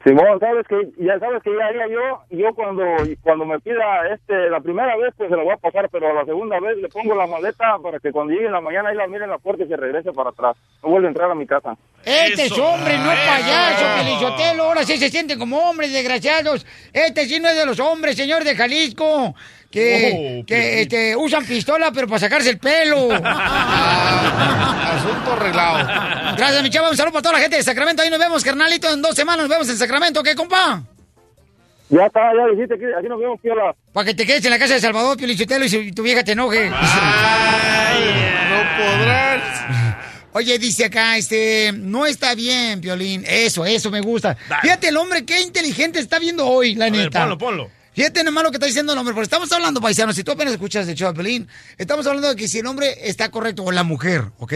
Simón, 0.04 0.40
sabes 0.40 0.68
que 0.68 0.76
ya 1.04 1.18
sabes 1.18 1.42
que 1.42 1.50
ya 1.58 1.66
haría 1.66 1.88
yo, 1.88 2.22
yo 2.30 2.54
cuando 2.54 2.84
cuando 3.24 3.46
me 3.46 3.60
pida 3.60 4.08
este 4.14 4.50
la 4.52 4.62
primera 4.62 4.96
vez 4.98 5.14
pues 5.18 5.30
se 5.30 5.36
la 5.36 5.44
voy 5.44 5.54
a 5.54 5.58
pasar, 5.58 5.90
pero 5.92 6.10
a 6.10 6.14
la 6.14 6.26
segunda 6.26 6.60
vez 6.60 6.78
le 6.78 6.90
pongo 6.90 7.16
la 7.16 7.26
maleta 7.26 7.80
para 7.82 8.00
que 8.00 8.12
cuando 8.12 8.32
llegue 8.32 8.46
en 8.46 8.52
la 8.52 8.62
mañana 8.62 8.90
ahí 8.90 8.96
la 8.96 9.08
mire 9.08 9.24
en 9.24 9.32
la 9.32 9.40
puerta 9.40 9.64
y 9.64 9.68
se 9.68 9.76
regrese 9.76 10.14
para 10.14 10.30
atrás. 10.30 10.56
No 10.84 10.90
vuelve 10.90 11.08
a 11.08 11.10
entrar 11.10 11.32
a 11.32 11.36
mi 11.36 11.48
casa. 11.48 11.76
Este 12.06 12.46
es 12.46 12.58
hombre, 12.58 12.98
no 13.00 13.10
payaso, 13.10 13.86
Pelizotelo. 13.98 14.64
Ahora 14.64 14.84
sí 14.84 14.96
se 14.98 15.10
sienten 15.10 15.40
como 15.40 15.58
hombres 15.58 15.92
desgraciados. 15.92 16.66
Este 16.94 17.26
sí 17.26 17.40
no 17.40 17.50
es 17.50 17.58
de 17.58 17.66
los 17.66 17.80
hombres, 17.80 18.16
señor 18.16 18.44
de 18.44 18.56
Jalisco. 18.56 19.34
Que, 19.72 20.40
Oh, 20.42 20.46
que 20.46 20.82
este, 20.82 21.16
usan 21.16 21.46
pistola, 21.46 21.92
pero 21.92 22.08
para 22.08 22.20
sacarse 22.20 22.50
el 22.50 22.58
pelo. 22.58 23.10
Asunto 23.14 25.34
arreglado. 25.34 26.36
Gracias, 26.38 26.64
mi 26.64 26.70
chava. 26.70 26.90
Un 26.90 26.98
saludo 26.98 27.14
para 27.14 27.22
toda 27.24 27.34
la 27.36 27.40
gente 27.42 27.58
de 27.58 27.64
Sacramento. 27.64 28.02
Ahí 28.02 28.10
nos 28.10 28.20
vemos, 28.20 28.44
carnalito. 28.44 28.90
En 28.92 29.02
dos 29.02 29.16
semanas 29.16 29.42
nos 29.42 29.50
vemos 29.50 29.70
en 29.70 29.78
Sacramento. 29.78 30.24
¿Qué, 30.24 30.36
compa? 30.36 30.84
Ya 31.90 32.06
está, 32.06 32.20
ya 32.36 32.46
dijiste 32.52 32.78
que 32.78 32.86
aquí 32.98 33.08
nos 33.08 33.20
vemos, 33.20 33.40
piola. 33.42 33.74
Para 33.94 34.06
que 34.06 34.14
te 34.14 34.26
quedes 34.26 34.44
en 34.46 34.52
la 34.52 34.60
casa 34.60 34.76
de 34.76 34.80
Salvador, 34.80 35.18
Piolichotelo, 35.18 35.66
y 35.66 35.70
si 35.70 35.92
tu 35.92 36.04
vieja 36.04 36.24
te 36.24 36.34
enoje. 36.34 36.70
no 36.70 36.76
podrás. 38.78 39.42
Oye, 40.34 40.60
dice 40.60 40.86
acá, 40.86 41.18
este, 41.18 41.72
no 41.76 42.06
está 42.06 42.36
bien, 42.36 42.80
Piolín. 42.82 43.24
Eso, 43.28 43.66
eso 43.66 43.90
me 43.90 44.02
gusta. 44.02 44.36
Fíjate 44.62 44.90
el 44.90 44.98
hombre, 44.98 45.26
qué 45.26 45.42
inteligente 45.42 46.00
está 46.00 46.20
viendo 46.20 46.46
hoy, 46.48 46.76
la 46.76 46.86
A 46.86 46.90
ver, 46.92 47.06
neta. 47.06 47.22
ponlo, 47.22 47.38
ponlo. 47.38 47.72
Fíjate 48.00 48.24
nomás 48.24 48.46
lo 48.46 48.52
que 48.52 48.56
está 48.56 48.66
diciendo 48.66 48.94
el 48.94 49.00
hombre, 49.00 49.14
porque 49.14 49.26
estamos 49.26 49.52
hablando, 49.52 49.82
paisanos, 49.82 50.16
si 50.16 50.24
tú 50.24 50.32
apenas 50.32 50.54
escuchas 50.54 50.88
el 50.88 50.96
show 50.96 51.12
de 51.12 51.18
Pelín, 51.18 51.50
estamos 51.78 52.08
hablando 52.08 52.30
de 52.30 52.38
que 52.38 52.48
si 52.48 52.60
el 52.60 52.66
hombre 52.66 52.96
está 53.04 53.30
correcto 53.30 53.66
o 53.66 53.74
la 53.74 53.84
mujer, 53.84 54.24
¿ok? 54.38 54.54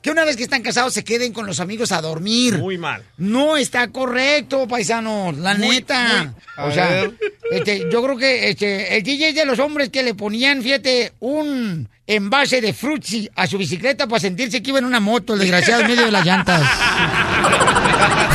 Que 0.00 0.10
una 0.10 0.24
vez 0.24 0.34
que 0.34 0.44
están 0.44 0.62
casados 0.62 0.94
se 0.94 1.04
queden 1.04 1.34
con 1.34 1.44
los 1.44 1.60
amigos 1.60 1.92
a 1.92 2.00
dormir. 2.00 2.56
Muy 2.56 2.78
mal. 2.78 3.02
No 3.18 3.58
está 3.58 3.88
correcto, 3.88 4.66
paisanos, 4.66 5.36
la 5.36 5.56
Muy, 5.56 5.68
neta. 5.68 6.32
muy. 6.56 6.64
O 6.68 6.72
sea, 6.72 7.04
este, 7.50 7.86
yo 7.92 8.02
creo 8.02 8.16
que 8.16 8.48
este, 8.48 8.96
el 8.96 9.02
DJ 9.02 9.34
de 9.34 9.44
los 9.44 9.58
hombres 9.58 9.90
que 9.90 10.02
le 10.02 10.14
ponían, 10.14 10.62
fíjate, 10.62 11.12
un 11.20 11.90
envase 12.06 12.62
de 12.62 12.72
frutzi 12.72 13.28
a 13.34 13.46
su 13.46 13.58
bicicleta 13.58 14.06
para 14.06 14.20
sentirse 14.20 14.62
que 14.62 14.70
iba 14.70 14.78
en 14.78 14.86
una 14.86 15.00
moto, 15.00 15.34
el 15.34 15.40
desgraciado 15.40 15.82
en 15.82 15.88
medio 15.88 16.06
de 16.06 16.12
las 16.12 16.24
llantas. 16.24 16.62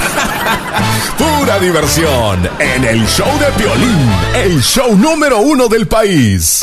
Pura 1.18 1.60
diversión 1.60 2.50
en 2.60 2.84
el 2.84 3.06
show 3.08 3.28
de 3.40 3.52
Piolín, 3.58 4.10
el 4.36 4.62
show 4.62 4.96
número 4.96 5.40
uno 5.40 5.68
del 5.68 5.88
país. 5.88 6.62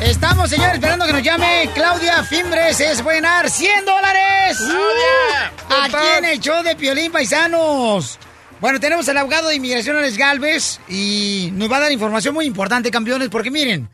Estamos, 0.00 0.50
señores, 0.50 0.74
esperando 0.74 1.06
que 1.06 1.12
nos 1.12 1.22
llame 1.22 1.68
Claudia 1.74 2.24
Fimbres. 2.24 2.80
Es 2.80 3.02
buenar 3.02 3.50
100 3.50 3.84
dólares. 3.84 4.58
¡Claudia! 4.58 5.84
Aquí 5.84 6.18
en 6.18 6.24
el 6.24 6.40
show 6.40 6.62
de 6.62 6.74
Piolín 6.74 7.12
Paisanos. 7.12 8.18
Bueno, 8.60 8.80
tenemos 8.80 9.08
al 9.08 9.16
abogado 9.16 9.48
de 9.48 9.56
inmigración, 9.56 9.96
Alex 9.96 10.16
Galvez, 10.16 10.80
y 10.88 11.50
nos 11.54 11.70
va 11.70 11.78
a 11.78 11.80
dar 11.80 11.92
información 11.92 12.34
muy 12.34 12.44
importante, 12.44 12.90
campeones, 12.90 13.28
porque 13.30 13.50
miren, 13.50 13.88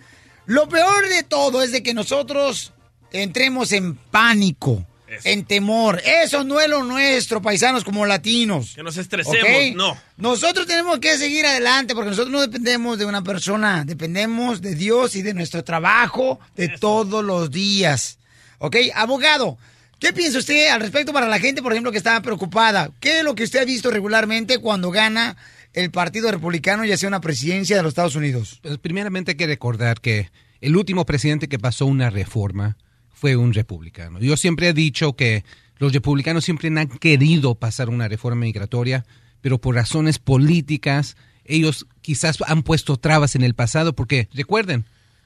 lo 0.46 0.68
peor 0.68 1.09
de 1.09 1.22
todo 1.22 1.62
es 1.62 1.70
de 1.70 1.83
que 1.83 1.94
nosotros 1.94 2.72
entremos 3.12 3.72
en 3.72 3.94
pánico, 3.94 4.85
en 5.25 5.45
temor. 5.45 6.01
Eso 6.05 6.45
no 6.45 6.61
es 6.61 6.69
lo 6.69 6.85
nuestro, 6.85 7.42
paisanos, 7.42 7.85
como 7.85 8.07
latinos. 8.07 8.75
Que 8.75 8.83
nos 8.83 8.97
estresemos, 8.97 9.75
no. 9.75 9.97
Nosotros 10.16 10.66
tenemos 10.66 10.99
que 10.99 11.16
seguir 11.19 11.47
adelante 11.47 11.95
porque 11.95 12.11
nosotros 12.11 12.33
no 12.33 12.40
dependemos 12.40 12.99
de 12.99 13.07
una 13.07 13.23
persona, 13.23 13.85
dependemos 13.85 14.61
de 14.62 14.75
Dios 14.75 15.16
y 15.16 15.23
de 15.23 15.35
nuestro 15.35 15.62
trabajo 15.64 16.40
de 16.57 16.69
todos 16.69 17.25
los 17.25 17.51
días. 17.51 18.19
¿Ok? 18.59 18.77
Abogado, 18.95 19.59
¿qué 19.99 20.12
piensa 20.12 20.38
usted 20.38 20.69
al 20.69 20.81
respecto 20.81 21.12
para 21.12 21.29
la 21.29 21.38
gente, 21.38 21.62
por 21.62 21.73
ejemplo, 21.73 21.92
que 21.92 21.99
está 21.99 22.21
preocupada? 22.23 22.90
¿Qué 23.01 23.19
es 23.19 23.25
lo 23.25 23.35
que 23.35 23.45
usted 23.45 23.61
ha 23.61 23.64
visto 23.64 23.90
regularmente 23.90 24.59
cuando 24.59 24.90
gana 24.90 25.37
el 25.75 25.90
Partido 25.90 26.31
Republicano, 26.31 26.85
ya 26.85 26.97
sea 26.97 27.09
una 27.09 27.21
presidencia 27.21 27.77
de 27.77 27.83
los 27.83 27.90
Estados 27.90 28.16
Unidos? 28.16 28.61
Pues, 28.62 28.79
primeramente 28.79 29.33
hay 29.33 29.37
que 29.37 29.47
recordar 29.47 30.01
que 30.01 30.31
el 30.61 30.77
último 30.77 31.05
presidente 31.05 31.49
que 31.49 31.59
pasó 31.59 31.85
una 31.85 32.09
reforma 32.09 32.77
fue 33.16 33.35
un 33.35 33.55
republicano. 33.55 34.20
Yo 34.20 34.37
siempre 34.37 34.68
he 34.68 34.72
dicho 34.74 35.16
que 35.16 35.42
los 35.79 35.94
republicanos 35.94 36.44
siempre 36.44 36.68
han 36.68 36.87
querido 36.87 37.55
pasar 37.55 37.88
una 37.88 38.09
reforma 38.09 38.42
migratoria, 38.42 39.07
pero 39.40 39.59
por 39.59 39.74
razones 39.74 40.18
políticas 40.18 41.16
ellos 41.46 41.87
quizás 42.02 42.37
han 42.46 42.62
puesto 42.62 42.98
trabas 42.98 43.35
en 43.35 43.42
el 43.42 43.55
pasado 43.55 43.94
porque 43.96 44.29
recuerden, 44.35 44.85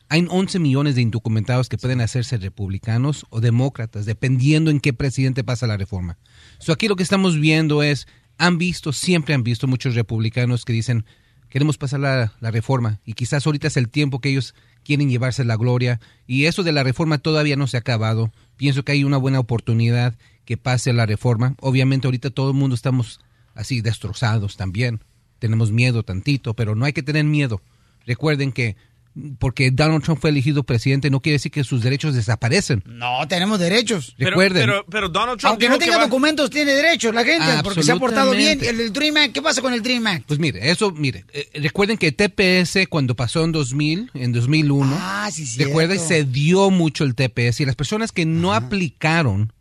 hay 0.08 0.24
11 0.28 0.60
millones 0.60 0.94
de 0.94 1.02
indocumentados 1.02 1.68
que 1.68 1.78
pueden 1.78 2.00
hacerse 2.00 2.36
republicanos 2.36 3.26
o 3.28 3.40
demócratas, 3.40 4.06
dependiendo 4.06 4.70
en 4.70 4.78
qué 4.78 4.92
presidente 4.92 5.42
pasa 5.42 5.66
la 5.66 5.76
reforma. 5.76 6.16
So 6.58 6.72
aquí 6.72 6.86
lo 6.86 6.94
que 6.94 7.02
estamos 7.02 7.40
viendo 7.40 7.82
es, 7.82 8.06
han 8.38 8.56
visto, 8.56 8.92
siempre 8.92 9.34
han 9.34 9.42
visto 9.42 9.66
muchos 9.66 9.96
republicanos 9.96 10.64
que 10.64 10.72
dicen, 10.72 11.04
queremos 11.48 11.76
pasar 11.76 11.98
la, 11.98 12.34
la 12.38 12.50
reforma 12.52 13.00
y 13.04 13.14
quizás 13.14 13.44
ahorita 13.46 13.66
es 13.66 13.76
el 13.76 13.88
tiempo 13.88 14.20
que 14.20 14.28
ellos 14.28 14.54
quieren 14.84 15.08
llevarse 15.08 15.44
la 15.44 15.56
gloria 15.56 16.00
y 16.26 16.46
eso 16.46 16.62
de 16.62 16.72
la 16.72 16.82
reforma 16.82 17.18
todavía 17.18 17.56
no 17.56 17.66
se 17.66 17.76
ha 17.76 17.80
acabado. 17.80 18.32
Pienso 18.56 18.84
que 18.84 18.92
hay 18.92 19.04
una 19.04 19.16
buena 19.16 19.40
oportunidad 19.40 20.14
que 20.44 20.56
pase 20.56 20.92
la 20.92 21.06
reforma. 21.06 21.54
Obviamente 21.60 22.06
ahorita 22.06 22.30
todo 22.30 22.50
el 22.50 22.56
mundo 22.56 22.74
estamos 22.74 23.20
así 23.54 23.80
destrozados 23.80 24.56
también. 24.56 25.00
Tenemos 25.38 25.72
miedo 25.72 26.02
tantito, 26.02 26.54
pero 26.54 26.74
no 26.74 26.84
hay 26.84 26.92
que 26.92 27.02
tener 27.02 27.24
miedo. 27.24 27.62
Recuerden 28.06 28.52
que 28.52 28.76
porque 29.38 29.70
Donald 29.72 30.02
Trump 30.04 30.20
fue 30.20 30.30
elegido 30.30 30.62
presidente 30.62 31.10
no 31.10 31.20
quiere 31.20 31.34
decir 31.34 31.50
que 31.50 31.64
sus 31.64 31.82
derechos 31.82 32.14
desaparecen. 32.14 32.82
No, 32.86 33.26
tenemos 33.28 33.58
derechos. 33.58 34.14
Pero, 34.16 34.30
Recuerden. 34.30 34.62
pero, 34.62 34.86
pero 34.88 35.08
Donald 35.08 35.38
Trump 35.40 35.50
Aunque 35.50 35.68
no 35.68 35.78
tenga 35.78 35.96
va- 35.98 36.04
documentos, 36.04 36.48
tiene 36.50 36.72
derechos 36.72 37.12
la 37.14 37.24
gente, 37.24 37.46
porque 37.64 37.82
se 37.82 37.90
ha 37.92 37.96
portado 37.96 38.30
bien. 38.32 38.60
El, 38.62 38.80
el 38.80 38.92
Dream 38.92 39.16
Act, 39.16 39.32
¿qué 39.34 39.42
pasa 39.42 39.60
con 39.62 39.74
el 39.74 39.82
Dream 39.82 40.06
Act? 40.06 40.26
Pues 40.26 40.38
mire, 40.38 40.70
eso, 40.70 40.92
mire, 40.92 41.24
eh, 41.32 41.48
recuerden 41.54 41.98
que 41.98 42.12
TPS 42.12 42.86
cuando 42.88 43.16
pasó 43.16 43.42
en 43.44 43.52
2000, 43.52 44.10
en 44.14 44.32
2001, 44.32 44.96
Ah, 44.98 45.28
sí, 45.32 45.44
recuerden, 45.58 45.98
se 45.98 46.24
dio 46.24 46.70
mucho 46.70 47.04
el 47.04 47.14
TPS 47.16 47.60
y 47.60 47.66
las 47.66 47.76
personas 47.76 48.12
que 48.12 48.26
no 48.26 48.54
aplicaron, 48.54 49.52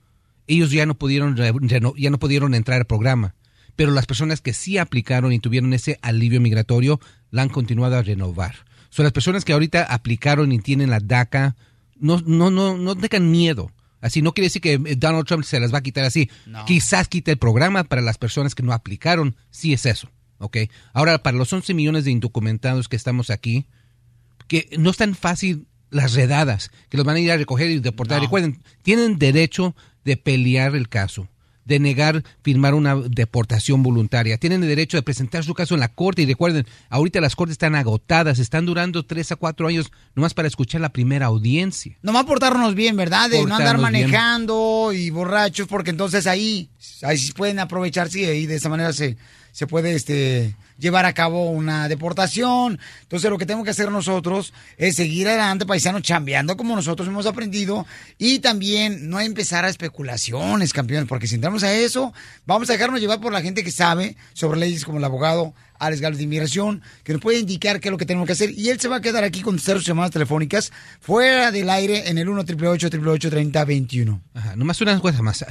ellos 0.48 0.72
ya 0.72 0.86
no 0.86 0.94
pudieron 0.94 1.36
re- 1.38 1.52
reno- 1.54 1.94
ya 1.98 2.10
no 2.10 2.20
pudieron 2.20 2.54
entrar 2.54 2.80
al 2.80 2.86
programa. 2.86 3.36
Pero 3.76 3.92
las 3.92 4.06
personas 4.06 4.42
que 4.42 4.54
sí 4.54 4.78
aplicaron 4.78 5.32
y 5.32 5.40
tuvieron 5.40 5.74
ese 5.74 5.98
alivio 6.02 6.42
migratorio, 6.42 7.00
la 7.32 7.44
han 7.44 7.50
continuado 7.50 7.96
a 7.98 8.02
renovar. 8.02 8.66
Son 8.90 9.04
las 9.04 9.14
personas 9.14 9.46
que 9.46 9.54
ahorita 9.54 9.84
aplicaron 9.84 10.52
y 10.52 10.60
tienen 10.60 10.90
la 10.90 11.00
DACA, 11.00 11.56
no, 11.98 12.22
no, 12.26 12.50
no, 12.50 12.78
no 12.78 12.96
tengan 12.96 13.30
miedo. 13.30 13.72
Así 14.02 14.22
no 14.22 14.34
quiere 14.34 14.46
decir 14.46 14.62
que 14.62 14.74
eh, 14.74 14.96
Donald 14.96 15.26
Trump 15.26 15.44
se 15.44 15.60
las 15.60 15.74
va 15.74 15.80
a 15.80 15.84
quitar 15.84 16.06
así. 16.06 16.30
Quizás 16.66 17.08
quite 17.08 17.32
el 17.32 17.38
programa 17.38 17.84
para 17.84 18.02
las 18.02 18.18
personas 18.18 18.56
que 18.56 18.64
no 18.64 18.74
aplicaron. 18.74 19.36
Sí 19.52 19.74
es 19.74 19.86
eso. 19.86 20.10
¿ok? 20.40 20.58
Ahora, 20.94 21.22
para 21.22 21.38
los 21.38 21.54
11 21.54 21.74
millones 21.74 22.06
de 22.06 22.12
indocumentados 22.12 22.90
que 22.90 22.96
estamos 22.96 23.30
aquí, 23.30 23.68
que 24.48 24.70
no 24.80 24.90
es 24.90 24.98
tan 24.98 25.14
fácil 25.16 25.68
las 25.92 26.14
redadas, 26.14 26.72
que 26.90 26.98
los 26.98 27.06
van 27.06 27.18
a 27.18 27.20
ir 27.20 27.32
a 27.32 27.38
recoger 27.38 27.70
y 27.70 27.80
deportar. 27.80 28.22
Recuerden, 28.22 28.64
tienen 28.82 29.20
derecho 29.20 29.76
de 30.04 30.18
pelear 30.18 30.76
el 30.76 30.90
caso, 30.90 31.28
de 31.70 31.80
negar 31.80 32.24
firmar 32.42 32.74
una 32.74 32.96
deportación 32.96 33.84
voluntaria. 33.84 34.40
Tienen 34.40 34.64
el 34.64 34.70
derecho 34.70 34.98
de 34.98 35.04
presentar 35.04 35.44
su 35.46 35.54
caso 35.54 35.76
en 35.76 35.80
la 35.80 35.88
corte. 35.88 36.24
Y 36.24 36.26
recuerden, 36.26 36.66
ahorita 36.90 37.22
las 37.22 37.36
cortes 37.36 37.54
están 37.54 37.76
agotadas, 37.76 38.40
están 38.40 38.66
durando 38.66 39.06
tres 39.06 39.32
a 39.32 39.36
cuatro 39.36 39.68
años 39.68 39.92
nomás 40.16 40.34
para 40.34 40.48
escuchar 40.48 40.82
la 40.82 40.90
primera 40.90 41.28
audiencia. 41.28 41.96
Nomás 42.02 42.26
portarnos 42.26 42.74
bien, 42.74 42.98
¿verdad? 42.98 43.30
De 43.30 43.46
no 43.46 43.56
andar 43.56 43.78
bien. 43.78 43.82
manejando 43.84 44.92
y 44.94 45.12
borrachos, 45.12 45.68
porque 45.68 45.92
entonces 45.92 46.26
ahí, 46.26 46.70
ahí 47.04 47.20
pueden 47.38 47.60
aprovecharse 47.60 48.20
y 48.20 48.26
ahí 48.26 48.46
de 48.48 48.56
esa 48.56 48.70
manera 48.70 48.92
se, 48.92 49.16
se 49.52 49.68
puede 49.68 49.94
este, 49.94 50.56
llevar 50.80 51.06
a 51.06 51.14
cabo 51.14 51.50
una 51.50 51.88
deportación. 51.88 52.80
Entonces 53.02 53.30
lo 53.30 53.38
que 53.38 53.46
tenemos 53.46 53.66
que 53.66 53.72
hacer 53.72 53.92
nosotros 53.92 54.54
es 54.78 54.96
seguir 54.96 55.28
adelante, 55.28 55.66
paisanos, 55.66 56.02
chambeando 56.02 56.58
como 56.58 56.76
nosotros 56.76 57.08
hemos 57.08 57.26
aprendido 57.26 57.86
y 58.18 58.40
también 58.40 59.10
no 59.10 59.20
empezar 59.20 59.66
a 59.66 59.70
especulaciones, 59.70 60.74
campeones, 60.74 61.08
porque 61.08 61.28
si 61.28 61.36
entramos 61.36 61.64
a 61.64 61.74
eso, 61.74 62.14
vamos 62.46 62.70
a 62.70 62.74
dejarnos 62.74 63.00
llevar 63.00 63.20
por 63.20 63.34
la 63.34 63.42
gente 63.42 63.64
que 63.64 63.72
sabe 63.72 64.16
sobre 64.34 64.60
leyes 64.60 64.86
como 64.86 64.98
el 64.98 65.04
abogado 65.04 65.54
Alex 65.80 66.02
Gálvez 66.02 66.18
de 66.18 66.24
Inmigración, 66.26 66.82
que 67.04 67.14
nos 67.14 67.22
puede 67.22 67.40
indicar 67.40 67.80
qué 67.80 67.88
es 67.88 67.92
lo 67.92 67.98
que 67.98 68.06
tenemos 68.06 68.28
que 68.28 68.34
hacer. 68.34 68.52
Y 68.52 68.70
él 68.70 68.80
se 68.80 68.88
va 68.88 68.98
a 68.98 69.02
quedar 69.02 69.24
aquí 69.24 69.42
con 69.42 69.58
sus 69.60 69.86
llamadas 69.86 70.12
telefónicas 70.12 70.72
fuera 71.00 71.52
del 71.52 71.70
aire 71.70 72.10
en 72.10 72.18
el 72.18 72.30
1 72.30 72.42
888 72.42 73.30
3021 73.30 74.22
Ajá, 74.34 74.56
nomás 74.56 74.82
una 74.82 75.00
cosa 75.00 75.22
más. 75.22 75.46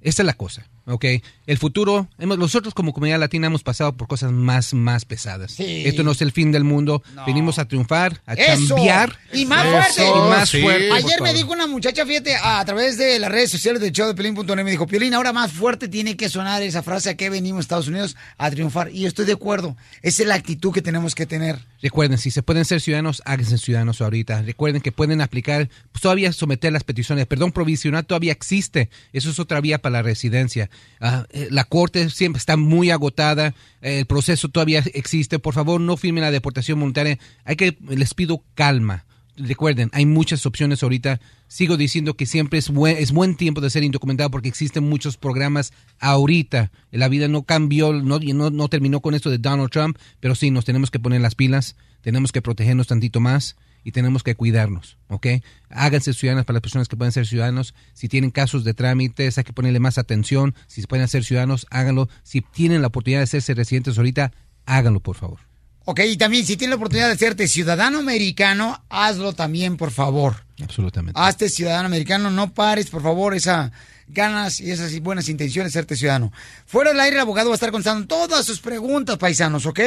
Esta 0.00 0.22
es 0.22 0.26
la 0.26 0.34
cosa, 0.34 0.66
¿ok? 0.86 1.04
El 1.46 1.58
futuro, 1.58 2.08
hemos, 2.18 2.38
nosotros 2.38 2.74
como 2.74 2.92
comunidad 2.92 3.18
latina 3.18 3.46
hemos 3.46 3.62
pasado 3.62 3.96
por 3.96 4.08
cosas 4.08 4.32
más, 4.32 4.74
más 4.74 5.04
pesadas. 5.04 5.52
Sí. 5.52 5.82
Esto 5.86 6.02
no 6.02 6.12
es 6.12 6.22
el 6.22 6.32
fin 6.32 6.52
del 6.52 6.64
mundo. 6.64 7.02
Venimos 7.26 7.58
a 7.58 7.66
triunfar, 7.66 8.20
a 8.26 8.34
¡Eso! 8.34 8.74
cambiar. 8.74 9.18
Y 9.32 9.46
más 9.46 9.66
Eso, 9.66 9.72
fuerte. 9.72 10.02
Y 10.08 10.30
más 10.30 10.50
fuerte. 10.50 10.92
Ayer 10.92 11.20
me 11.22 11.34
dijo 11.34 11.52
una 11.52 11.66
muchacha, 11.66 12.06
fíjate, 12.06 12.36
a 12.36 12.64
través 12.64 12.98
de 12.98 13.18
las 13.18 13.30
redes 13.30 13.50
sociales 13.50 13.80
de 13.80 13.92
show 13.92 14.06
de 14.06 14.14
Pelín.net, 14.14 14.64
me 14.64 14.70
dijo, 14.70 14.86
Piolín, 14.86 15.14
ahora 15.14 15.32
más 15.32 15.52
fuerte 15.52 15.88
tiene 15.88 16.16
que 16.16 16.28
sonar 16.28 16.62
esa 16.62 16.82
frase 16.82 17.10
a 17.10 17.16
que 17.16 17.30
venimos 17.30 17.58
a 17.58 17.62
Estados 17.62 17.88
Unidos 17.88 18.16
a 18.38 18.50
triunfar. 18.50 18.90
Y 18.92 19.00
yo 19.00 19.08
estoy 19.08 19.26
de 19.26 19.32
acuerdo. 19.32 19.76
Esa 20.02 20.22
es 20.22 20.28
la 20.28 20.34
actitud 20.34 20.72
que 20.72 20.82
tenemos 20.82 21.14
que 21.14 21.26
tener. 21.26 21.58
Recuerden, 21.82 22.18
si 22.18 22.30
se 22.30 22.42
pueden 22.42 22.64
ser 22.64 22.80
ciudadanos, 22.80 23.22
háganse 23.24 23.58
ciudadanos 23.58 24.00
ahorita. 24.00 24.42
Recuerden 24.42 24.82
que 24.82 24.92
pueden 24.92 25.20
aplicar, 25.20 25.68
pues, 25.92 26.02
todavía 26.02 26.32
someter 26.32 26.72
las 26.72 26.84
peticiones. 26.84 27.26
Perdón 27.26 27.52
provisional 27.52 28.04
todavía 28.06 28.32
existe. 28.32 28.90
Eso 29.12 29.30
es 29.30 29.38
otra 29.38 29.60
vía 29.60 29.78
para 29.78 29.94
la 29.94 30.02
residencia. 30.02 30.69
Ah, 31.00 31.26
eh, 31.30 31.48
la 31.50 31.64
corte 31.64 32.10
siempre 32.10 32.38
está 32.38 32.56
muy 32.56 32.90
agotada. 32.90 33.54
eh, 33.80 34.00
el 34.00 34.06
proceso 34.06 34.48
todavía 34.48 34.82
existe. 34.94 35.38
Por 35.38 35.54
favor, 35.54 35.80
no 35.80 35.96
firmen 35.96 36.22
la 36.22 36.30
deportación 36.30 36.78
voluntaria. 36.78 37.18
Hay 37.44 37.56
que, 37.56 37.78
les 37.88 38.14
pido 38.14 38.44
calma. 38.54 39.04
Recuerden, 39.36 39.88
hay 39.92 40.04
muchas 40.04 40.44
opciones 40.44 40.82
ahorita. 40.82 41.20
Sigo 41.48 41.76
diciendo 41.76 42.14
que 42.14 42.26
siempre 42.26 42.58
es 42.58 42.68
buen, 42.68 42.96
es 42.98 43.12
buen 43.12 43.36
tiempo 43.36 43.60
de 43.60 43.70
ser 43.70 43.84
indocumentado 43.84 44.30
porque 44.30 44.48
existen 44.48 44.88
muchos 44.88 45.16
programas 45.16 45.72
ahorita. 45.98 46.70
La 46.90 47.08
vida 47.08 47.28
no 47.28 47.44
cambió, 47.44 47.92
no, 47.92 48.18
no, 48.18 48.50
no 48.50 48.68
terminó 48.68 49.00
con 49.00 49.14
esto 49.14 49.30
de 49.30 49.38
Donald 49.38 49.70
Trump, 49.70 49.96
pero 50.20 50.34
sí, 50.34 50.50
nos 50.50 50.64
tenemos 50.64 50.90
que 50.90 50.98
poner 50.98 51.22
las 51.22 51.34
pilas, 51.34 51.76
tenemos 52.02 52.32
que 52.32 52.42
protegernos 52.42 52.88
tantito 52.88 53.20
más 53.20 53.56
y 53.84 53.92
tenemos 53.92 54.22
que 54.22 54.34
cuidarnos, 54.34 54.98
¿ok? 55.08 55.26
Háganse 55.68 56.12
ciudadanos 56.12 56.44
para 56.44 56.54
las 56.54 56.62
personas 56.62 56.88
que 56.88 56.96
pueden 56.96 57.12
ser 57.12 57.26
ciudadanos. 57.26 57.74
Si 57.92 58.08
tienen 58.08 58.30
casos 58.30 58.64
de 58.64 58.74
trámites, 58.74 59.38
hay 59.38 59.44
que 59.44 59.52
ponerle 59.52 59.80
más 59.80 59.98
atención. 59.98 60.54
Si 60.66 60.80
se 60.80 60.86
pueden 60.86 61.04
hacer 61.04 61.24
ciudadanos, 61.24 61.66
háganlo. 61.70 62.08
Si 62.22 62.40
tienen 62.40 62.82
la 62.82 62.88
oportunidad 62.88 63.20
de 63.20 63.24
hacerse 63.24 63.54
residentes 63.54 63.96
ahorita, 63.96 64.32
háganlo, 64.66 65.00
por 65.00 65.16
favor. 65.16 65.40
Ok, 65.86 66.00
y 66.06 66.16
también 66.16 66.44
si 66.44 66.56
tienes 66.56 66.72
la 66.72 66.76
oportunidad 66.76 67.08
de 67.08 67.14
hacerte 67.14 67.48
ciudadano 67.48 67.98
americano, 67.98 68.84
hazlo 68.90 69.32
también, 69.32 69.76
por 69.76 69.90
favor. 69.90 70.44
Absolutamente. 70.62 71.18
Hazte 71.20 71.48
ciudadano 71.48 71.86
americano, 71.86 72.30
no 72.30 72.52
pares, 72.52 72.90
por 72.90 73.02
favor, 73.02 73.34
esas 73.34 73.72
ganas 74.12 74.60
y 74.60 74.70
esas 74.70 74.98
buenas 75.00 75.28
intenciones 75.28 75.72
de 75.72 75.78
serte 75.78 75.96
ciudadano. 75.96 76.32
Fuera 76.66 76.90
del 76.90 77.00
aire, 77.00 77.16
el 77.16 77.22
abogado 77.22 77.50
va 77.50 77.54
a 77.54 77.56
estar 77.56 77.70
contestando 77.70 78.06
todas 78.06 78.44
sus 78.44 78.60
preguntas, 78.60 79.18
paisanos, 79.18 79.66
¿ok? 79.66 79.80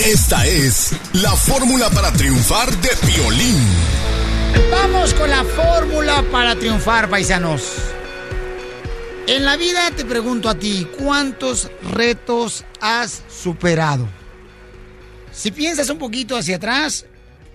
Esta 0.06 0.46
es 0.46 0.92
la 1.14 1.32
fórmula 1.32 1.90
para 1.90 2.12
triunfar 2.12 2.70
de 2.78 2.90
violín. 3.08 3.58
Vamos 4.72 5.14
con 5.14 5.30
la 5.30 5.44
fórmula 5.44 6.24
para 6.32 6.56
triunfar, 6.56 7.10
paisanos. 7.10 7.74
En 9.26 9.46
la 9.46 9.56
vida 9.56 9.90
te 9.96 10.04
pregunto 10.04 10.50
a 10.50 10.56
ti, 10.56 10.86
¿cuántos 11.00 11.72
retos 11.94 12.66
has 12.82 13.24
superado? 13.30 14.06
Si 15.34 15.50
piensas 15.52 15.90
un 15.90 15.98
poquito 15.98 16.38
hacia 16.38 16.58
atrás, 16.58 17.06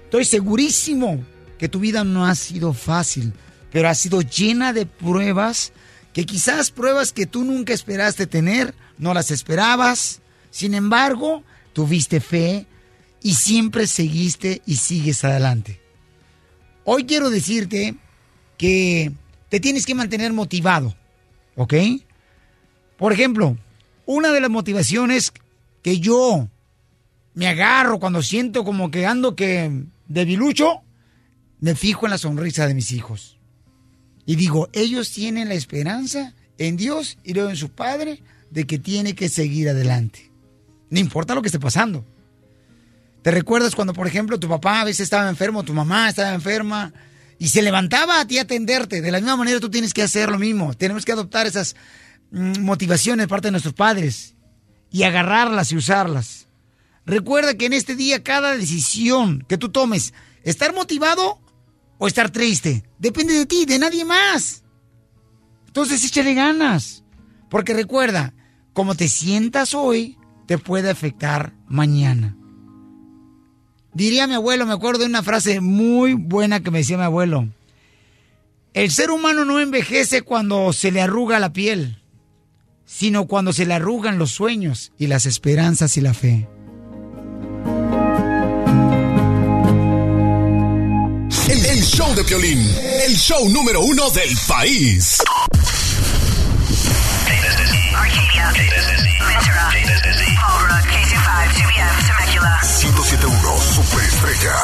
estoy 0.05 0.25
segurísimo 0.25 1.25
que 1.59 1.69
tu 1.69 1.79
vida 1.79 2.03
no 2.03 2.27
ha 2.27 2.35
sido 2.35 2.73
fácil, 2.73 3.33
pero 3.71 3.89
ha 3.89 3.95
sido 3.95 4.21
llena 4.21 4.73
de 4.73 4.85
pruebas, 4.85 5.73
que 6.13 6.27
quizás 6.27 6.73
pruebas 6.73 7.13
que 7.13 7.27
tú 7.27 7.45
nunca 7.45 7.73
esperaste 7.73 8.27
tener, 8.27 8.75
no 8.99 9.15
las 9.15 9.31
esperabas. 9.31 10.21
Sin 10.51 10.75
embargo, 10.75 11.45
tuviste 11.73 12.21
fe 12.21 12.67
y 13.23 13.35
siempre 13.35 13.87
seguiste 13.87 14.61
y 14.67 14.77
sigues 14.77 15.23
adelante. 15.25 15.81
Hoy 16.85 17.05
quiero 17.05 17.31
decirte 17.31 17.95
que 18.57 19.13
te 19.49 19.61
tienes 19.61 19.87
que 19.87 19.95
mantener 19.95 20.33
motivado, 20.33 20.97
¿ok? 21.55 21.75
Por 22.97 23.13
ejemplo, 23.13 23.57
una 24.05 24.33
de 24.33 24.41
las 24.41 24.51
motivaciones 24.51 25.33
que 25.83 26.01
yo 26.01 26.49
me 27.39 27.47
agarro 27.47 28.01
cuando 28.01 28.21
siento 28.21 28.65
como 28.65 28.91
que 28.91 29.07
ando 29.07 29.37
que 29.37 29.85
debilucho, 30.09 30.83
me 31.61 31.77
fijo 31.77 32.05
en 32.05 32.11
la 32.11 32.19
sonrisa 32.19 32.67
de 32.67 32.75
mis 32.75 32.91
hijos. 32.91 33.39
Y 34.27 34.35
digo, 34.35 34.69
ellos 34.73 35.13
tienen 35.13 35.49
la 35.49 35.55
esperanza 35.55 36.35
en 36.59 36.77
Dios 36.77 37.17
y 37.23 37.35
luego 37.35 37.51
en 37.51 37.57
su 37.57 37.69
Padre 37.69 38.25
de 38.51 38.67
que 38.67 38.81
tiene 38.81 39.15
que 39.15 39.29
seguir 39.29 39.69
adelante. 39.69 40.33
No 40.91 40.99
importa 40.99 41.37
lo 41.37 41.41
que 41.41 41.47
esté 41.47 41.61
pasando. 41.61 42.05
¿Te 43.23 43.31
recuerdas 43.31 43.77
cuando, 43.77 43.93
por 43.93 44.09
ejemplo, 44.09 44.41
tu 44.41 44.49
papá 44.49 44.81
a 44.81 44.85
veces 44.85 45.03
estaba 45.03 45.29
enfermo, 45.29 45.63
tu 45.63 45.75
mamá 45.75 46.09
estaba 46.09 46.35
enferma 46.35 46.93
y 47.39 47.51
se 47.51 47.63
levantaba 47.63 48.19
a 48.19 48.27
ti 48.27 48.39
a 48.39 48.43
atenderte? 48.43 49.01
De 49.01 49.13
la 49.13 49.19
misma 49.19 49.37
manera 49.37 49.61
tú 49.61 49.71
tienes 49.71 49.95
que 49.95 50.03
hacer 50.03 50.29
lo 50.29 50.41
mismo. 50.41 50.75
Tenemos 50.75 51.05
que 51.05 51.13
adoptar 51.13 51.47
esas 51.47 51.77
mm, 52.33 52.63
motivaciones 52.63 53.23
de 53.23 53.29
parte 53.29 53.47
de 53.47 53.53
nuestros 53.53 53.75
padres 53.75 54.35
y 54.91 55.05
agarrarlas 55.05 55.71
y 55.71 55.77
usarlas. 55.77 56.48
Recuerda 57.09 57.55
que 57.55 57.65
en 57.65 57.73
este 57.73 57.97
día 57.97 58.23
cada 58.23 58.55
decisión 58.55 59.43
que 59.49 59.57
tú 59.57 59.71
tomes, 59.71 60.13
estar 60.45 60.75
motivado 60.75 61.41
o 61.97 62.07
estar 62.07 62.29
triste, 62.29 62.85
depende 62.99 63.33
de 63.33 63.47
ti, 63.47 63.65
de 63.65 63.79
nadie 63.79 64.05
más. 64.05 64.63
Entonces 65.67 66.05
échale 66.05 66.35
ganas. 66.35 67.05
Porque 67.49 67.73
recuerda, 67.73 68.35
como 68.75 68.95
te 68.95 69.09
sientas 69.09 69.73
hoy, 69.73 70.19
te 70.47 70.59
puede 70.59 70.91
afectar 70.91 71.55
mañana. 71.67 72.37
Diría 73.95 74.27
mi 74.27 74.35
abuelo, 74.35 74.67
me 74.67 74.75
acuerdo 74.75 75.01
de 75.01 75.07
una 75.07 75.23
frase 75.23 75.63
muy 75.63 76.13
buena 76.13 76.61
que 76.61 76.71
me 76.71 76.79
decía 76.81 76.99
mi 76.99 77.05
abuelo. 77.05 77.49
El 78.75 78.91
ser 78.91 79.11
humano 79.11 79.47
no 79.47 79.61
envejece 79.61 80.21
cuando 80.21 80.75
se 80.75 80.93
le 80.93 81.01
arruga 81.01 81.39
la 81.39 81.55
piel, 81.55 82.03
sino 82.85 83.27
cuando 83.27 83.55
se 83.55 83.65
le 83.65 83.73
arrugan 83.73 84.19
los 84.19 84.31
sueños 84.31 84.93
y 84.99 85.07
las 85.07 85.25
esperanzas 85.25 85.97
y 85.97 86.03
la 86.03 86.13
fe. 86.13 86.47
De 92.19 92.25
violín, 92.25 92.59
el 93.07 93.17
show 93.17 93.49
número 93.49 93.81
uno 93.81 94.11
del 94.11 94.37
país. 94.49 95.19
Arcadia, 97.95 98.51
Ventura, 98.53 98.91
Fallbrook, 99.21 99.71
K25, 99.87 101.47
2PM, 101.47 101.95
Temecula. 102.09 102.61
1071 102.63 103.59
Superestrella. 103.73 104.57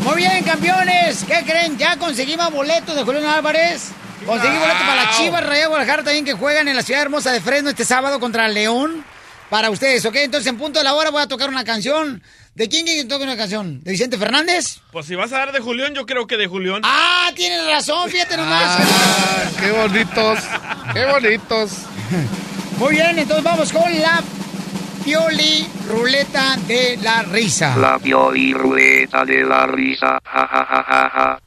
Muy 0.00 0.16
bien, 0.16 0.44
campeones. 0.44 1.24
¿Qué 1.24 1.42
creen? 1.46 1.78
Ya 1.78 1.96
conseguimos 1.96 2.52
boletos 2.52 2.94
de 2.94 3.04
Julián 3.04 3.24
Álvarez. 3.24 3.88
Conseguí 4.26 4.58
boletos 4.58 4.82
para 4.82 4.96
las 4.96 5.16
Chivas 5.16 5.46
Rayas 5.46 5.68
Guadalajara 5.68 6.04
también 6.04 6.26
que 6.26 6.34
juegan 6.34 6.68
en 6.68 6.76
la 6.76 6.82
ciudad 6.82 7.00
hermosa 7.00 7.32
de 7.32 7.40
Fresno 7.40 7.70
este 7.70 7.86
sábado 7.86 8.20
contra 8.20 8.48
León. 8.48 9.02
Para 9.48 9.70
ustedes, 9.70 10.04
¿ok? 10.04 10.16
Entonces, 10.16 10.48
en 10.48 10.58
punto 10.58 10.80
de 10.80 10.84
la 10.84 10.94
hora 10.94 11.10
voy 11.10 11.22
a 11.22 11.28
tocar 11.28 11.48
una 11.48 11.64
canción. 11.64 12.22
¿De 12.54 12.68
quién 12.68 12.84
quiere 12.86 13.02
que 13.02 13.08
toque 13.08 13.24
una 13.24 13.36
canción? 13.36 13.82
¿De 13.82 13.90
Vicente 13.90 14.16
Fernández? 14.16 14.78
Pues 14.92 15.06
si 15.06 15.16
vas 15.16 15.32
a 15.32 15.38
dar 15.38 15.52
de 15.52 15.58
Julián, 15.58 15.92
yo 15.92 16.06
creo 16.06 16.28
que 16.28 16.36
de 16.36 16.46
Julián. 16.46 16.82
Ah, 16.84 17.30
tienes 17.34 17.66
razón, 17.66 18.08
fíjate 18.08 18.36
nomás. 18.36 18.78
qué 19.60 19.72
bonitos, 19.72 20.38
qué 20.92 21.04
bonitos. 21.06 21.70
Muy 22.78 22.92
bien, 22.94 23.18
entonces 23.18 23.42
vamos 23.42 23.72
con 23.72 23.92
la 24.00 24.22
Pioli 25.04 25.66
Ruleta 25.88 26.56
de 26.68 26.96
la 27.02 27.22
Risa. 27.24 27.76
La 27.76 27.98
pioli 27.98 28.54
ruleta 28.54 29.24
de 29.24 29.42
la 29.44 29.66
risa. 29.66 30.20
Ja, 30.24 30.46
ja, 30.46 30.64
ja, 30.64 30.84
ja, 30.88 31.10
ja. 31.10 31.40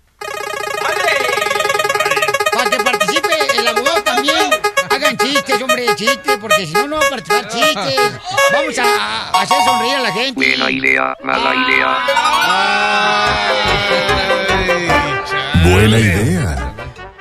Chistes, 5.16 5.62
hombre, 5.62 5.86
chistes, 5.96 6.38
porque 6.40 6.66
si 6.66 6.74
no, 6.74 6.88
no 6.88 6.98
va 6.98 7.06
a 7.06 7.10
participar 7.10 7.50
chistes. 7.50 8.12
Vamos 8.52 8.78
a, 8.78 9.30
a 9.30 9.42
hacer 9.42 9.58
sonreír 9.64 9.96
a 9.96 10.02
la 10.02 10.12
gente. 10.12 10.34
Buena 10.34 10.72
idea, 10.72 11.16
mala 11.24 11.56
idea. 11.56 11.98
Buena 15.64 16.00
idea. 16.00 16.74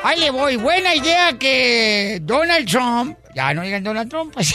Ahí 0.03 0.20
le 0.20 0.31
voy. 0.31 0.57
Buena 0.57 0.94
idea 0.94 1.33
que 1.38 2.18
Donald 2.22 2.68
Trump, 2.68 3.18
ya 3.35 3.53
no 3.55 3.62
digan 3.62 3.83
Donald 3.83 4.09
Trump, 4.09 4.33
pues, 4.35 4.55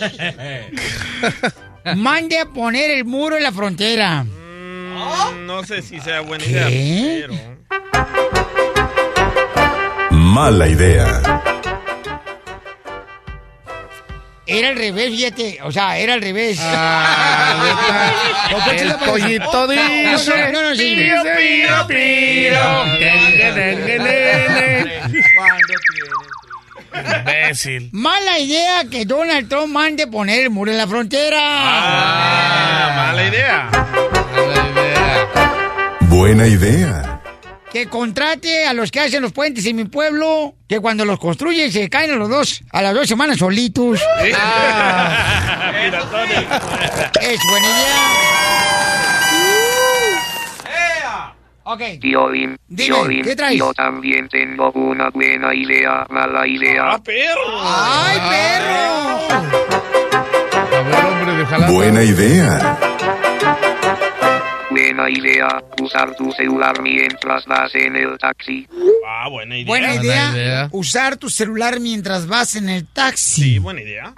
mande 1.96 2.38
a 2.38 2.46
poner 2.46 2.90
el 2.90 3.04
muro 3.04 3.36
en 3.36 3.42
la 3.42 3.52
frontera. 3.52 4.24
Mm, 4.24 5.46
no 5.46 5.64
sé 5.64 5.82
si 5.82 6.00
sea 6.00 6.20
buena 6.20 6.44
idea, 6.44 6.66
pero... 6.68 7.34
Mala 10.10 10.68
idea. 10.68 11.42
Era 14.46 14.68
al 14.70 14.76
revés, 14.76 15.10
fíjate. 15.10 15.58
O 15.62 15.70
sea, 15.70 15.96
era 15.98 16.14
al 16.14 16.20
revés. 16.22 16.58
Ah, 16.60 18.10
el 18.72 18.94
pollito 18.96 19.68
dice, 19.68 20.52
No, 20.52 20.52
no, 20.52 20.68
no, 20.70 20.74
sí. 20.74 20.94
pío, 20.96 21.22
pío, 21.36 21.86
pío. 21.86 22.60
Imbécil. 26.94 27.88
Mala 27.92 28.38
idea 28.38 28.84
que 28.90 29.04
Donald 29.04 29.48
Trump 29.48 29.72
mande 29.72 30.06
poner 30.06 30.40
el 30.40 30.50
muro 30.50 30.70
en 30.70 30.78
la 30.78 30.86
frontera. 30.86 31.38
Ah, 31.40 32.92
mala 32.96 33.24
idea. 33.26 33.70
Buena 36.02 36.46
idea. 36.46 37.21
Que 37.72 37.86
contrate 37.86 38.66
a 38.66 38.74
los 38.74 38.90
que 38.90 39.00
hacen 39.00 39.22
los 39.22 39.32
puentes 39.32 39.64
en 39.64 39.76
mi 39.76 39.84
pueblo, 39.84 40.54
que 40.68 40.78
cuando 40.80 41.06
los 41.06 41.18
construyen 41.18 41.72
se 41.72 41.88
caen 41.88 42.10
a 42.12 42.16
los 42.16 42.28
dos, 42.28 42.62
a 42.70 42.82
las 42.82 42.94
dos 42.94 43.08
semanas 43.08 43.38
solitos. 43.38 43.98
Ah, 44.36 45.72
es 47.20 47.40
buena 47.48 47.66
idea. 47.66 48.42
Ok. 51.64 51.80
Piolín, 52.00 52.58
Dime, 52.68 53.22
¿qué 53.22 53.36
traes? 53.36 53.56
yo 53.58 53.72
también 53.72 54.28
tengo 54.28 54.70
una 54.72 55.08
buena 55.10 55.54
idea, 55.54 56.04
mala 56.10 56.46
idea. 56.46 57.00
¡Ay, 57.62 58.20
perro! 58.28 59.28
Buena 61.68 62.02
idea. 62.02 62.78
Buena 64.72 65.10
idea, 65.10 65.62
usar 65.82 66.14
tu 66.16 66.32
celular 66.32 66.80
mientras 66.80 67.44
vas 67.44 67.74
en 67.74 67.94
el 67.94 68.16
taxi. 68.16 68.66
Ah, 69.06 69.28
buena 69.28 69.56
idea. 69.58 69.66
Buena 69.66 69.94
idea, 69.94 70.68
usar 70.72 71.18
tu 71.18 71.28
celular 71.28 71.78
mientras 71.78 72.26
vas 72.26 72.56
en 72.56 72.70
el 72.70 72.86
taxi. 72.86 73.42
Sí, 73.42 73.58
buena 73.58 73.82
idea. 73.82 74.14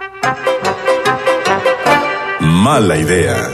Mala 2.39 2.97
idea. 2.97 3.51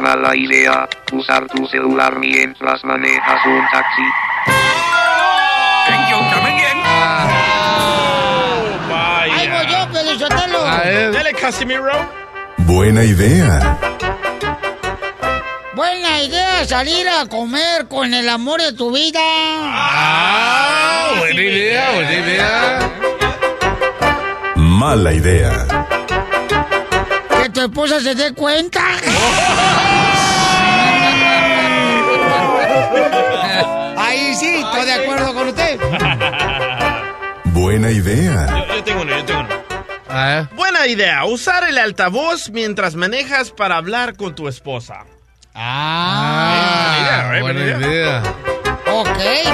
Mala 0.00 0.36
idea, 0.36 0.88
usar 1.12 1.46
tu 1.46 1.66
celular 1.68 2.18
mientras 2.18 2.84
manejas 2.84 3.46
un 3.46 3.64
taxi. 3.72 4.02
¡Ahí 9.22 9.48
voy 9.48 9.66
yo, 9.72 9.88
Pelizotelo! 9.90 10.64
Dale, 11.12 11.32
Casimiro. 11.32 12.24
Buena 12.58 13.04
idea. 13.04 13.93
Buena 15.74 16.22
idea 16.22 16.64
salir 16.66 17.08
a 17.08 17.26
comer 17.26 17.88
con 17.88 18.14
el 18.14 18.28
amor 18.28 18.62
de 18.62 18.72
tu 18.74 18.92
vida. 18.92 19.18
Ah, 19.20 21.14
buena 21.18 21.42
idea, 21.42 21.90
buena 21.94 22.12
idea. 22.12 22.92
Mala 24.54 25.12
idea. 25.12 25.66
Que 27.42 27.50
tu 27.50 27.60
esposa 27.60 27.98
se 27.98 28.14
dé 28.14 28.32
cuenta. 28.34 28.82
Ahí 33.96 34.32
sí, 34.36 34.58
estoy 34.58 34.86
de 34.86 34.92
acuerdo 34.92 35.34
con 35.34 35.48
usted. 35.48 35.80
Buena 37.46 37.90
idea. 37.90 38.46
Yo, 38.48 38.64
yo 38.76 38.84
tengo 38.84 39.02
uno, 39.02 39.16
yo 39.16 39.24
tengo 39.24 39.40
uno. 39.40 39.48
Buena 40.54 40.86
idea, 40.86 41.24
usar 41.24 41.68
el 41.68 41.78
altavoz 41.78 42.50
mientras 42.50 42.94
manejas 42.94 43.50
para 43.50 43.76
hablar 43.76 44.16
con 44.16 44.36
tu 44.36 44.46
esposa. 44.46 45.04
Ah, 45.56 47.30
buena 47.40 47.60
idea, 47.60 47.62
buena 47.62 47.62
buena 47.62 47.86
idea. 47.86 48.22
Ok, 48.92 49.06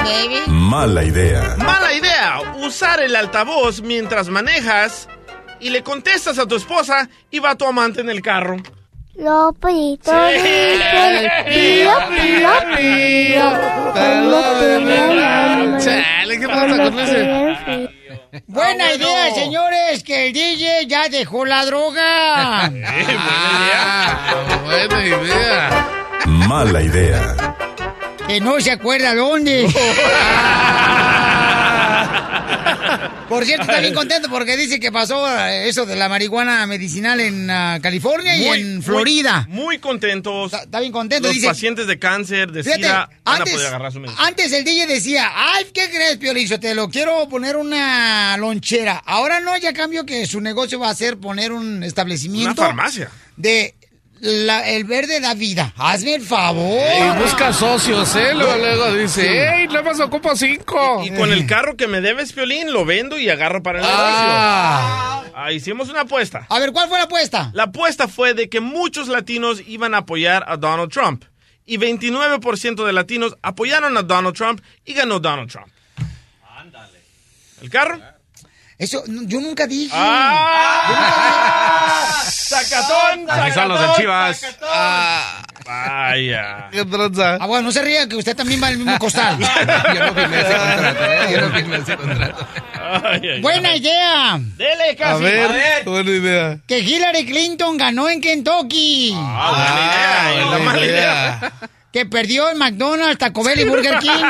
baby. 0.03 0.41
Mala 0.47 1.03
idea. 1.03 1.55
Mala 1.57 1.93
idea, 1.93 2.39
usar 2.55 3.01
el 3.01 3.15
altavoz 3.15 3.81
mientras 3.81 4.27
manejas 4.29 5.07
y 5.59 5.69
le 5.69 5.83
contestas 5.83 6.39
a 6.39 6.47
tu 6.47 6.55
esposa 6.55 7.07
y 7.29 7.39
va 7.39 7.55
tu 7.55 7.65
amante 7.65 8.01
en 8.01 8.09
el 8.09 8.21
carro. 8.21 8.57
Lopito 9.15 10.09
Sí. 10.11 10.37
dice, 10.41 11.31
pío, 11.47 11.91
pío, 12.09 12.49
pío. 12.77 13.51
Chale, 15.79 16.39
¿qué 16.39 16.47
pasa 16.47 16.77
con 16.77 16.99
ese? 16.99 18.00
Buena 18.47 18.93
idea, 18.93 19.33
señores, 19.33 20.03
que 20.03 20.27
el 20.27 20.33
DJ 20.33 20.87
ya 20.87 21.09
dejó 21.09 21.45
la 21.45 21.65
droga. 21.65 22.65
Ah, 22.65 22.69
buena 24.63 25.05
idea. 25.05 25.89
Mala 26.25 26.81
idea. 26.81 27.55
Que 28.27 28.39
no 28.39 28.61
se 28.61 28.71
acuerda 28.71 29.13
dónde. 29.15 29.67
Por 33.29 33.45
cierto, 33.45 33.63
está 33.63 33.79
bien 33.79 33.93
contento 33.93 34.29
porque 34.29 34.57
dice 34.57 34.79
que 34.79 34.91
pasó 34.91 35.25
eh, 35.27 35.69
eso 35.69 35.85
de 35.85 35.95
la 35.95 36.09
marihuana 36.09 36.65
medicinal 36.67 37.19
en 37.19 37.49
ah, 37.49 37.79
California 37.81 38.35
y 38.35 38.45
en 38.45 38.83
Florida. 38.83 39.45
Muy, 39.47 39.63
muy 39.63 39.79
contentos. 39.79 40.53
Está 40.53 40.79
bien 40.79 40.91
contento. 40.91 41.27
Los 41.27 41.35
dice, 41.35 41.47
pacientes 41.47 41.87
de 41.87 41.97
cáncer, 41.97 42.51
de 42.51 42.63
Fíjate, 42.63 42.83
SIDA, 42.83 43.09
van 43.23 43.35
a 43.35 43.37
antes- 43.37 43.53
poder 43.53 43.67
agarrar 43.67 43.91
su 43.91 43.99
medicina. 43.99 44.27
Antes 44.27 44.51
el 44.51 44.63
DJ 44.65 44.87
decía, 44.87 45.31
ay, 45.33 45.65
¿qué 45.73 45.89
crees, 45.89 46.17
Piolín? 46.17 46.49
Te 46.59 46.75
lo 46.75 46.89
quiero 46.89 47.27
poner 47.29 47.55
una 47.55 48.35
lonchera. 48.37 49.01
Ahora 49.05 49.39
no, 49.39 49.55
ya 49.57 49.73
cambio 49.73 50.05
que 50.05 50.25
su 50.25 50.41
negocio 50.41 50.79
va 50.79 50.89
a 50.89 50.95
ser 50.95 51.17
poner 51.17 51.51
un 51.51 51.83
establecimiento. 51.83 52.61
Una 52.61 52.67
farmacia. 52.69 53.09
De 53.37 53.75
la- 54.21 54.69
el 54.69 54.83
verde 54.85 55.19
da 55.19 55.33
vida. 55.33 55.73
Hazme 55.77 56.15
el 56.15 56.21
favor. 56.21 56.81
Y 56.97 57.19
busca 57.21 57.51
socios, 57.53 58.15
¿eh? 58.15 58.33
Luego, 58.33 58.55
luego 58.57 58.93
dice, 58.93 59.61
¡Ey, 59.61 59.67
nada 59.67 59.81
más 59.83 59.99
ocupo 59.99 60.35
cinco! 60.35 61.03
Y 61.03 61.11
con 61.11 61.31
el 61.33 61.45
carro 61.47 61.75
que 61.75 61.87
me 61.87 62.01
debes, 62.01 62.31
Piolín, 62.33 62.71
lo 62.71 62.85
vendo 62.85 63.17
y 63.19 63.29
agarro 63.29 63.61
para 63.63 63.79
el 63.79 63.85
Ah. 63.87 65.21
negocio. 65.23 65.33
Ah, 65.35 65.51
hicimos 65.51 65.89
una 65.89 66.01
apuesta. 66.01 66.45
A 66.49 66.59
ver, 66.59 66.71
¿cuál 66.71 66.87
fue 66.87 66.97
la 66.99 67.05
apuesta? 67.05 67.51
La 67.53 67.63
apuesta 67.63 68.07
fue 68.07 68.33
de 68.33 68.47
que 68.49 68.59
muchos 68.61 69.07
latinos 69.07 69.61
iban 69.67 69.93
a 69.95 69.99
apoyar 69.99 70.43
a 70.47 70.57
Donald 70.57 70.91
Trump. 70.91 71.23
Y 71.65 71.77
29% 71.77 72.85
de 72.85 72.93
latinos 72.93 73.37
apoyaron 73.41 73.95
a 73.97 74.01
Donald 74.03 74.35
Trump 74.35 74.61
y 74.85 74.93
ganó 74.93 75.19
Donald 75.19 75.49
Trump. 75.49 75.67
¿El 77.61 77.69
carro? 77.69 77.99
Eso, 78.81 79.03
yo 79.05 79.39
nunca 79.39 79.67
dije. 79.67 79.91
¡Ah! 79.93 81.29
¡Sacatón! 82.25 83.29
Así 83.29 83.51
son 83.51 83.67
los 83.69 83.77
sacatón, 83.79 84.01
Chivas. 84.01 84.39
sacatón. 84.39 84.69
Ah. 84.73 85.43
Vaya. 85.63 86.67
¿Qué 86.71 86.83
tranza? 86.85 87.37
Ah, 87.39 87.45
bueno, 87.45 87.67
no 87.67 87.71
se 87.71 87.83
ría 87.83 88.09
que 88.09 88.15
usted 88.15 88.35
también 88.35 88.59
va 88.61 88.67
al 88.67 88.77
mismo 88.77 88.97
costal. 88.97 89.37
Yo 89.95 90.03
no 90.05 90.13
firmé 90.15 90.39
ese 90.41 90.55
contrato, 90.57 91.05
¿eh? 91.05 91.27
Yo 91.31 91.41
no 91.41 91.49
firmé 91.55 91.77
ese 91.77 91.95
contrato. 91.95 92.47
Ay, 93.03 93.21
ay, 93.35 93.41
Buena 93.41 93.69
ay. 93.69 93.77
idea. 93.79 94.39
Dele, 94.57 94.91
A 94.91 94.95
casi. 94.97 95.23
ver, 95.23 95.83
buena 95.85 96.09
idea. 96.09 96.57
Que 96.67 96.79
Hillary 96.79 97.25
Clinton 97.27 97.77
ganó 97.77 98.09
en 98.09 98.19
Kentucky. 98.19 99.13
Ah, 99.15 99.51
buena 99.51 99.85
idea. 99.85 100.31
Es 100.31 100.37
la 100.39 100.45
buena 100.57 100.65
mala 100.65 100.85
idea. 100.85 101.37
idea. 101.39 101.51
Que 101.93 102.05
perdió 102.07 102.49
en 102.49 102.57
McDonald's, 102.57 103.19
Taco 103.19 103.43
Bell 103.43 103.59
y 103.59 103.63
Burger 103.65 103.99
King. 103.99 104.23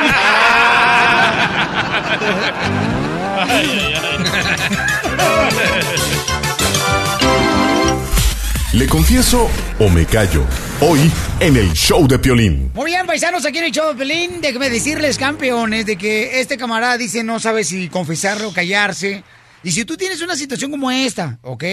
¿Le 8.74 8.86
confieso 8.86 9.50
o 9.78 9.88
me 9.88 10.06
callo? 10.06 10.44
Hoy 10.80 11.10
en 11.40 11.56
el 11.56 11.72
show 11.72 12.06
de 12.08 12.18
Piolín. 12.18 12.70
Muy 12.74 12.86
bien, 12.86 13.06
paisanos, 13.06 13.44
aquí 13.44 13.58
en 13.58 13.64
el 13.64 13.72
show 13.72 13.88
de 13.88 13.94
Pelín. 13.94 14.40
Déjenme 14.40 14.70
decirles, 14.70 15.18
campeones, 15.18 15.86
de 15.86 15.96
que 15.96 16.40
este 16.40 16.56
camarada 16.56 16.96
dice 16.96 17.22
no 17.22 17.38
sabe 17.38 17.64
si 17.64 17.88
confesarlo 17.88 18.48
o 18.48 18.52
callarse. 18.52 19.22
Y 19.62 19.72
si 19.72 19.84
tú 19.84 19.96
tienes 19.96 20.20
una 20.22 20.36
situación 20.36 20.70
como 20.70 20.90
esta, 20.90 21.38
¿ok? 21.42 21.64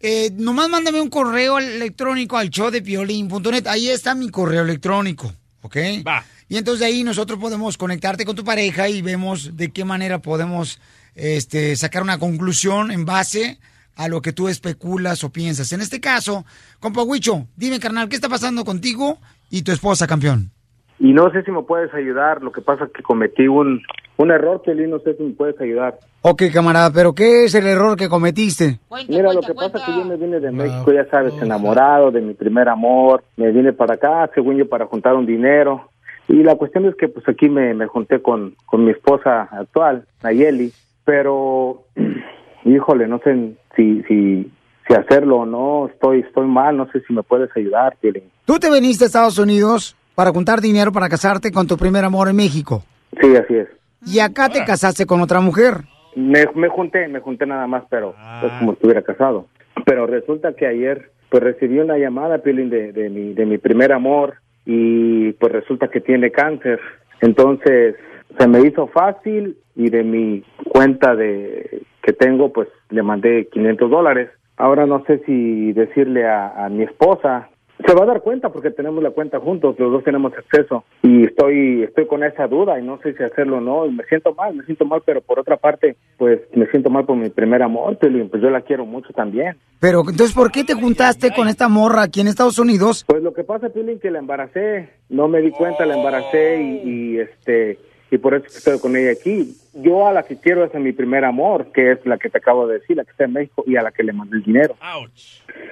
Eh, 0.00 0.30
nomás 0.36 0.68
mándame 0.68 1.00
un 1.00 1.10
correo 1.10 1.58
electrónico 1.58 2.36
al 2.36 2.50
show 2.50 2.70
de 2.70 2.82
piolín.net. 2.82 3.66
Ahí 3.66 3.88
está 3.88 4.14
mi 4.14 4.28
correo 4.28 4.62
electrónico, 4.62 5.32
¿ok? 5.62 5.76
Va. 6.06 6.24
Y 6.52 6.58
entonces 6.58 6.80
de 6.80 6.86
ahí 6.86 7.02
nosotros 7.02 7.38
podemos 7.38 7.78
conectarte 7.78 8.26
con 8.26 8.36
tu 8.36 8.44
pareja 8.44 8.86
y 8.86 9.00
vemos 9.00 9.56
de 9.56 9.72
qué 9.72 9.86
manera 9.86 10.18
podemos 10.18 10.82
este, 11.14 11.74
sacar 11.76 12.02
una 12.02 12.18
conclusión 12.18 12.90
en 12.90 13.06
base 13.06 13.56
a 13.96 14.06
lo 14.06 14.20
que 14.20 14.34
tú 14.34 14.48
especulas 14.48 15.24
o 15.24 15.32
piensas. 15.32 15.72
En 15.72 15.80
este 15.80 15.98
caso, 15.98 16.44
compa 16.78 17.04
Huicho, 17.04 17.46
dime, 17.56 17.80
carnal, 17.80 18.10
¿qué 18.10 18.16
está 18.16 18.28
pasando 18.28 18.66
contigo 18.66 19.16
y 19.48 19.62
tu 19.62 19.72
esposa, 19.72 20.06
campeón? 20.06 20.50
Y 20.98 21.14
no 21.14 21.30
sé 21.30 21.42
si 21.42 21.50
me 21.50 21.62
puedes 21.62 21.94
ayudar, 21.94 22.42
lo 22.42 22.52
que 22.52 22.60
pasa 22.60 22.84
es 22.84 22.92
que 22.92 23.02
cometí 23.02 23.48
un, 23.48 23.80
un 24.18 24.30
error, 24.30 24.60
Piolín, 24.60 24.90
no 24.90 24.98
sé 24.98 25.14
si 25.14 25.22
me 25.22 25.32
puedes 25.32 25.58
ayudar. 25.58 26.00
Ok, 26.20 26.42
camarada, 26.52 26.92
pero 26.92 27.14
¿qué 27.14 27.44
es 27.44 27.54
el 27.54 27.66
error 27.66 27.96
que 27.96 28.10
cometiste? 28.10 28.78
Mira, 29.08 29.32
lo 29.32 29.40
que 29.40 29.54
pasa 29.54 29.78
es 29.78 29.84
que 29.84 29.92
yo 29.92 30.04
me 30.04 30.16
vine 30.16 30.38
de 30.38 30.52
México, 30.52 30.92
ya 30.92 31.06
sabes, 31.06 31.32
enamorado 31.40 32.10
de 32.10 32.20
mi 32.20 32.34
primer 32.34 32.68
amor, 32.68 33.24
me 33.38 33.50
vine 33.52 33.72
para 33.72 33.94
acá, 33.94 34.30
según 34.34 34.58
yo, 34.58 34.68
para 34.68 34.84
juntar 34.84 35.14
un 35.14 35.24
dinero. 35.24 35.88
Y 36.28 36.42
la 36.42 36.54
cuestión 36.56 36.86
es 36.86 36.94
que 36.96 37.08
pues 37.08 37.28
aquí 37.28 37.48
me, 37.48 37.74
me 37.74 37.86
junté 37.86 38.22
con, 38.22 38.54
con 38.66 38.84
mi 38.84 38.90
esposa 38.90 39.48
actual, 39.50 40.06
Nayeli, 40.22 40.72
pero, 41.04 41.84
híjole, 42.64 43.08
no 43.08 43.18
sé 43.18 43.54
si, 43.76 44.02
si 44.02 44.50
si 44.86 44.94
hacerlo 44.94 45.38
o 45.38 45.46
no, 45.46 45.86
estoy, 45.86 46.20
estoy 46.20 46.46
mal, 46.46 46.76
no 46.76 46.90
sé 46.90 47.00
si 47.06 47.12
me 47.12 47.22
puedes 47.22 47.50
ayudar, 47.56 47.96
Piolín. 48.00 48.24
Tú 48.44 48.58
te 48.58 48.70
viniste 48.70 49.04
a 49.04 49.06
Estados 49.06 49.38
Unidos 49.38 49.96
para 50.14 50.30
juntar 50.30 50.60
dinero 50.60 50.92
para 50.92 51.08
casarte 51.08 51.52
con 51.52 51.66
tu 51.66 51.76
primer 51.76 52.04
amor 52.04 52.28
en 52.28 52.36
México. 52.36 52.82
Sí, 53.20 53.36
así 53.36 53.54
es. 53.54 53.68
Y 54.04 54.18
acá 54.18 54.48
te 54.48 54.64
casaste 54.64 55.06
con 55.06 55.20
otra 55.20 55.40
mujer. 55.40 55.82
Me, 56.16 56.44
me 56.54 56.68
junté, 56.68 57.06
me 57.08 57.20
junté 57.20 57.46
nada 57.46 57.66
más, 57.66 57.84
pero 57.88 58.14
es 58.44 58.52
como 58.58 58.72
si 58.72 58.76
estuviera 58.76 59.02
casado. 59.02 59.46
Pero 59.86 60.06
resulta 60.06 60.54
que 60.54 60.66
ayer, 60.66 61.10
pues 61.30 61.42
recibí 61.42 61.78
una 61.78 61.96
llamada, 61.96 62.38
Piolín, 62.38 62.68
de, 62.68 62.92
de, 62.92 63.08
mi, 63.08 63.32
de 63.32 63.46
mi 63.46 63.58
primer 63.58 63.92
amor 63.92 64.41
y 64.64 65.32
pues 65.32 65.52
resulta 65.52 65.88
que 65.88 66.00
tiene 66.00 66.30
cáncer. 66.30 66.80
Entonces, 67.20 67.96
se 68.38 68.48
me 68.48 68.60
hizo 68.60 68.86
fácil 68.88 69.56
y 69.76 69.90
de 69.90 70.02
mi 70.02 70.42
cuenta 70.68 71.14
de 71.14 71.82
que 72.02 72.12
tengo, 72.12 72.52
pues 72.52 72.68
le 72.90 73.02
mandé 73.02 73.48
500 73.52 73.90
dólares. 73.90 74.30
Ahora 74.56 74.86
no 74.86 75.04
sé 75.04 75.18
si 75.24 75.72
decirle 75.72 76.26
a, 76.26 76.64
a 76.64 76.68
mi 76.68 76.82
esposa. 76.82 77.48
Se 77.86 77.94
va 77.94 78.04
a 78.04 78.06
dar 78.06 78.20
cuenta 78.22 78.50
porque 78.50 78.70
tenemos 78.70 79.02
la 79.02 79.10
cuenta 79.10 79.40
juntos, 79.40 79.76
los 79.78 79.92
dos 79.92 80.04
tenemos 80.04 80.32
acceso 80.34 80.84
y 81.02 81.24
estoy 81.24 81.82
estoy 81.82 82.06
con 82.06 82.22
esa 82.22 82.46
duda 82.46 82.78
y 82.78 82.84
no 82.84 82.98
sé 83.02 83.14
si 83.14 83.22
hacerlo 83.22 83.58
o 83.58 83.60
no 83.60 83.86
y 83.86 83.92
me 83.92 84.04
siento 84.04 84.34
mal, 84.34 84.54
me 84.54 84.64
siento 84.64 84.84
mal, 84.84 85.02
pero 85.04 85.20
por 85.20 85.38
otra 85.38 85.56
parte, 85.56 85.96
pues 86.16 86.40
me 86.54 86.66
siento 86.66 86.90
mal 86.90 87.04
por 87.04 87.16
mi 87.16 87.30
primer 87.30 87.62
amor, 87.62 87.98
pues 87.98 88.42
yo 88.42 88.50
la 88.50 88.60
quiero 88.60 88.86
mucho 88.86 89.12
también. 89.12 89.56
Pero 89.80 90.00
entonces, 90.00 90.32
¿por 90.32 90.52
qué 90.52 90.64
te 90.64 90.74
juntaste 90.74 91.32
con 91.34 91.48
esta 91.48 91.68
morra 91.68 92.02
aquí 92.02 92.20
en 92.20 92.28
Estados 92.28 92.58
Unidos? 92.58 93.04
Pues 93.06 93.22
lo 93.22 93.32
que 93.32 93.44
pasa, 93.44 93.68
Piolín, 93.68 93.98
que 93.98 94.10
la 94.10 94.18
embaracé, 94.20 94.90
no 95.08 95.28
me 95.28 95.40
di 95.40 95.50
cuenta, 95.50 95.86
la 95.86 95.96
embaracé 95.96 96.62
y, 96.62 96.90
y, 96.90 97.18
este 97.18 97.78
y 98.10 98.18
por 98.18 98.34
eso 98.34 98.46
estoy 98.46 98.78
con 98.78 98.94
ella 98.94 99.12
aquí. 99.12 99.56
Yo 99.74 100.06
a 100.06 100.12
la 100.12 100.22
que 100.22 100.36
quiero 100.36 100.64
es 100.64 100.74
a 100.74 100.78
mi 100.78 100.92
primer 100.92 101.24
amor, 101.24 101.72
que 101.72 101.92
es 101.92 102.04
la 102.04 102.18
que 102.18 102.28
te 102.28 102.38
acabo 102.38 102.66
de 102.66 102.78
decir, 102.78 102.96
la 102.96 103.04
que 103.04 103.12
está 103.12 103.24
en 103.24 103.32
México 103.32 103.64
y 103.66 103.76
a 103.76 103.82
la 103.82 103.90
que 103.90 104.02
le 104.02 104.12
mandé 104.12 104.36
el 104.36 104.42
dinero. 104.42 104.76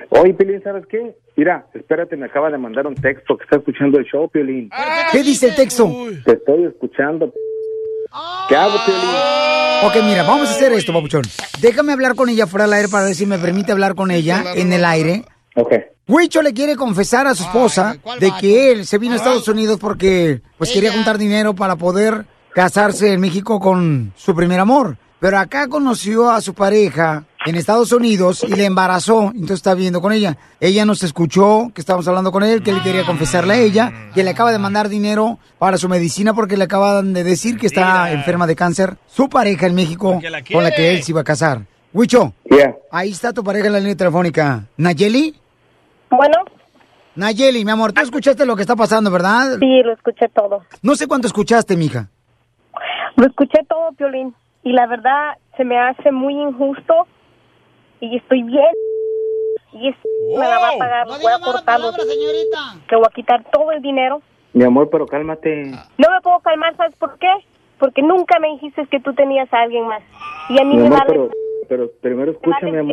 Oye, 0.08 0.32
Piolín, 0.32 0.62
¿sabes 0.62 0.86
qué? 0.86 1.14
Mira, 1.36 1.66
espérate, 1.74 2.16
me 2.16 2.26
acaba 2.26 2.50
de 2.50 2.56
mandar 2.56 2.86
un 2.86 2.94
texto 2.94 3.36
que 3.36 3.44
está 3.44 3.56
escuchando 3.56 3.98
el 3.98 4.06
show, 4.06 4.28
Piolín. 4.28 4.70
¿Qué 5.12 5.22
dice 5.22 5.48
el 5.48 5.54
texto? 5.54 5.90
Te 6.24 6.32
estoy 6.32 6.64
escuchando. 6.64 7.32
¿Qué 8.48 8.56
hago, 8.56 8.78
Piolín? 8.86 9.10
Ok, 9.82 10.04
mira, 10.04 10.22
vamos 10.22 10.48
a 10.48 10.52
hacer 10.52 10.72
esto, 10.72 10.92
papuchón. 10.92 11.22
Déjame 11.60 11.92
hablar 11.92 12.14
con 12.14 12.28
ella 12.28 12.46
fuera 12.46 12.64
del 12.64 12.74
aire 12.74 12.88
para 12.88 13.04
ver 13.04 13.14
si 13.14 13.26
me 13.26 13.38
permite 13.38 13.72
hablar 13.72 13.94
con 13.94 14.10
ella 14.10 14.44
en 14.54 14.72
el 14.72 14.84
aire. 14.84 15.24
Ok. 15.56 15.74
Huicho 16.08 16.42
le 16.42 16.52
quiere 16.52 16.74
confesar 16.74 17.26
a 17.26 17.34
su 17.34 17.44
esposa 17.44 17.96
de 18.18 18.32
que 18.40 18.72
él 18.72 18.86
se 18.86 18.98
vino 18.98 19.14
a 19.14 19.16
Estados 19.16 19.46
Unidos 19.46 19.78
porque 19.78 20.40
pues 20.58 20.72
quería 20.72 20.92
juntar 20.92 21.18
dinero 21.18 21.54
para 21.54 21.76
poder 21.76 22.24
casarse 22.54 23.12
en 23.12 23.20
México 23.20 23.60
con 23.60 24.12
su 24.16 24.34
primer 24.34 24.60
amor. 24.60 24.96
Pero 25.20 25.38
acá 25.38 25.68
conoció 25.68 26.30
a 26.30 26.40
su 26.40 26.54
pareja 26.54 27.24
en 27.44 27.54
Estados 27.54 27.92
Unidos 27.92 28.42
y 28.42 28.54
le 28.54 28.64
embarazó, 28.64 29.32
entonces 29.34 29.56
está 29.56 29.74
viviendo 29.74 30.00
con 30.00 30.12
ella. 30.12 30.38
Ella 30.60 30.86
nos 30.86 31.02
escuchó 31.02 31.70
que 31.74 31.82
estábamos 31.82 32.08
hablando 32.08 32.32
con 32.32 32.42
él, 32.42 32.62
que 32.62 32.70
él 32.70 32.82
quería 32.82 33.04
confesarle 33.04 33.52
a 33.52 33.58
ella, 33.58 33.92
que 34.14 34.24
le 34.24 34.30
acaba 34.30 34.50
de 34.50 34.58
mandar 34.58 34.88
dinero 34.88 35.38
para 35.58 35.76
su 35.76 35.90
medicina 35.90 36.32
porque 36.32 36.56
le 36.56 36.64
acaban 36.64 37.12
de 37.12 37.22
decir 37.22 37.58
que 37.58 37.66
está 37.66 38.10
enferma 38.12 38.46
de 38.46 38.56
cáncer. 38.56 38.96
Su 39.06 39.28
pareja 39.28 39.66
en 39.66 39.74
México 39.74 40.18
con 40.52 40.62
la 40.64 40.70
que 40.70 40.94
él 40.94 41.02
se 41.02 41.12
iba 41.12 41.20
a 41.20 41.24
casar. 41.24 41.66
Huicho, 41.92 42.32
ahí 42.90 43.10
está 43.10 43.34
tu 43.34 43.44
pareja 43.44 43.66
en 43.66 43.74
la 43.74 43.80
línea 43.80 43.96
telefónica. 43.96 44.64
¿Nayeli? 44.78 45.34
Bueno. 46.10 46.36
Nayeli, 47.14 47.62
mi 47.64 47.72
amor, 47.72 47.92
tú 47.92 48.00
escuchaste 48.00 48.46
lo 48.46 48.56
que 48.56 48.62
está 48.62 48.74
pasando, 48.74 49.10
¿verdad? 49.10 49.58
Sí, 49.58 49.82
lo 49.84 49.92
escuché 49.92 50.28
todo. 50.28 50.62
No 50.80 50.94
sé 50.96 51.06
cuánto 51.06 51.26
escuchaste, 51.26 51.76
mija. 51.76 52.08
Lo 53.20 53.26
escuché 53.26 53.62
todo, 53.68 53.92
Piolín. 53.92 54.34
Y 54.62 54.72
la 54.72 54.86
verdad, 54.86 55.36
se 55.56 55.64
me 55.64 55.78
hace 55.78 56.10
muy 56.10 56.34
injusto. 56.34 57.06
Y 58.00 58.16
estoy 58.16 58.42
bien. 58.42 58.72
Y 59.72 59.88
es, 59.88 59.96
me 60.36 60.38
la 60.48 60.58
va 60.58 60.68
a 60.70 60.78
pagar. 60.78 61.06
voy 61.06 61.16
a 61.32 61.38
cortar 61.44 61.80
los- 61.80 61.94
Que 62.88 62.96
voy 62.96 63.04
a 63.06 63.14
quitar 63.14 63.44
todo 63.52 63.70
el 63.72 63.82
dinero. 63.82 64.22
Mi 64.52 64.64
amor, 64.64 64.88
pero 64.90 65.06
cálmate. 65.06 65.66
No 65.98 66.10
me 66.10 66.20
puedo 66.22 66.40
calmar, 66.40 66.74
¿sabes 66.76 66.96
por 66.96 67.18
qué? 67.18 67.30
Porque 67.78 68.02
nunca 68.02 68.38
me 68.40 68.48
dijiste 68.48 68.84
que 68.90 69.00
tú 69.00 69.12
tenías 69.14 69.52
a 69.52 69.60
alguien 69.60 69.86
más. 69.86 70.02
Y 70.48 70.58
a 70.60 70.64
mí 70.64 70.74
Mi 70.76 70.80
me 70.82 70.86
amor, 70.86 70.98
vale... 70.98 71.06
pero, 71.08 71.30
pero 71.68 71.90
primero 72.00 72.32
escúchame, 72.32 72.78
amor. 72.80 72.92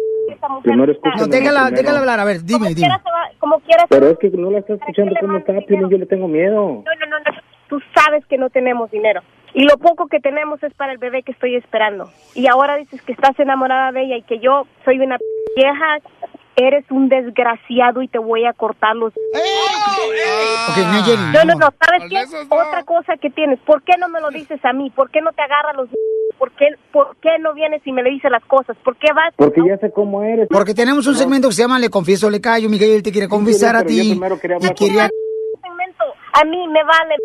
Primero 0.61 0.91
escúchame. 0.91 1.21
No, 1.21 1.27
déjala, 1.27 1.59
primero. 1.67 1.81
déjala 1.81 1.99
hablar, 1.99 2.19
a 2.19 2.25
ver, 2.25 2.41
dime, 2.43 2.59
Como 2.59 2.69
dime. 2.69 2.81
quiera 2.81 2.97
se 3.03 3.09
va- 3.09 3.31
como 3.39 3.59
quiera 3.61 3.81
se 3.83 3.87
Pero 3.87 4.07
es 4.09 4.17
que 4.19 4.29
no 4.29 4.51
la 4.51 4.59
está 4.59 4.73
escuchando 4.75 5.15
cómo 5.19 5.37
está, 5.37 5.53
Piolín, 5.67 5.89
yo 5.89 5.97
le 5.97 6.05
tengo 6.05 6.27
miedo. 6.27 6.53
No, 6.61 6.83
no, 6.83 7.05
no, 7.09 7.17
no. 7.19 7.41
Tú 7.69 7.79
sabes 7.95 8.23
que 8.27 8.37
no 8.37 8.49
tenemos 8.49 8.91
dinero. 8.91 9.21
Y 9.53 9.63
lo 9.63 9.77
poco 9.77 10.07
que 10.07 10.19
tenemos 10.19 10.61
es 10.63 10.73
para 10.73 10.91
el 10.91 10.97
bebé 10.97 11.23
que 11.23 11.31
estoy 11.31 11.55
esperando. 11.55 12.09
Y 12.35 12.47
ahora 12.47 12.75
dices 12.77 13.01
que 13.01 13.13
estás 13.13 13.39
enamorada 13.39 13.91
de 13.91 14.03
ella 14.03 14.17
y 14.17 14.23
que 14.23 14.39
yo 14.39 14.67
soy 14.85 14.99
una 14.99 15.17
vieja. 15.55 15.97
Eres 16.59 16.85
un 16.89 17.07
desgraciado 17.07 18.01
y 18.01 18.07
te 18.07 18.17
voy 18.17 18.45
a 18.45 18.53
cortar 18.53 18.95
los... 18.95 19.13
Ok, 19.13 20.77
Nayeli. 20.77 21.21
No, 21.31 21.45
no, 21.45 21.53
no. 21.53 21.69
¿Sabes 21.85 22.03
qué? 22.09 22.23
Otra 22.49 22.83
cosa 22.83 23.13
que 23.21 23.29
tienes. 23.29 23.59
¿Por 23.59 23.83
qué 23.83 23.93
no 23.99 24.09
me 24.09 24.19
lo 24.19 24.29
dices 24.31 24.59
a 24.65 24.73
mí? 24.73 24.89
¿Por 24.89 25.11
qué 25.11 25.21
no 25.21 25.31
te 25.33 25.43
agarras 25.43 25.75
los... 25.75 25.87
¿Por 26.39 26.51
qué, 26.53 26.69
¿Por 26.91 27.15
qué 27.17 27.37
no 27.39 27.53
vienes 27.53 27.81
y 27.85 27.91
me 27.91 28.01
le 28.01 28.09
dices 28.09 28.31
las 28.31 28.43
cosas? 28.45 28.75
¿Por 28.83 28.95
qué 28.97 29.13
vas? 29.13 29.33
Porque 29.35 29.61
ya 29.67 29.77
sé 29.77 29.91
cómo 29.91 30.23
eres. 30.23 30.47
Porque 30.49 30.73
tenemos 30.73 31.05
un 31.05 31.15
segmento 31.15 31.47
que 31.47 31.53
se 31.53 31.61
llama 31.61 31.77
Le 31.79 31.89
confieso, 31.91 32.27
le 32.29 32.41
callo, 32.41 32.69
Miguel, 32.69 32.89
él 32.91 33.03
te 33.03 33.11
quiere 33.11 33.27
confesar 33.27 33.75
a 33.75 33.79
pero 33.83 33.91
yo 33.91 34.01
ti. 34.01 34.09
primero 34.09 34.39
quería 34.39 34.55
Y 34.55 34.63
hablar 34.63 34.75
quería... 34.75 35.09
segmento. 35.61 36.03
A 36.33 36.43
mí 36.43 36.67
me 36.69 36.83
vale 36.83 37.15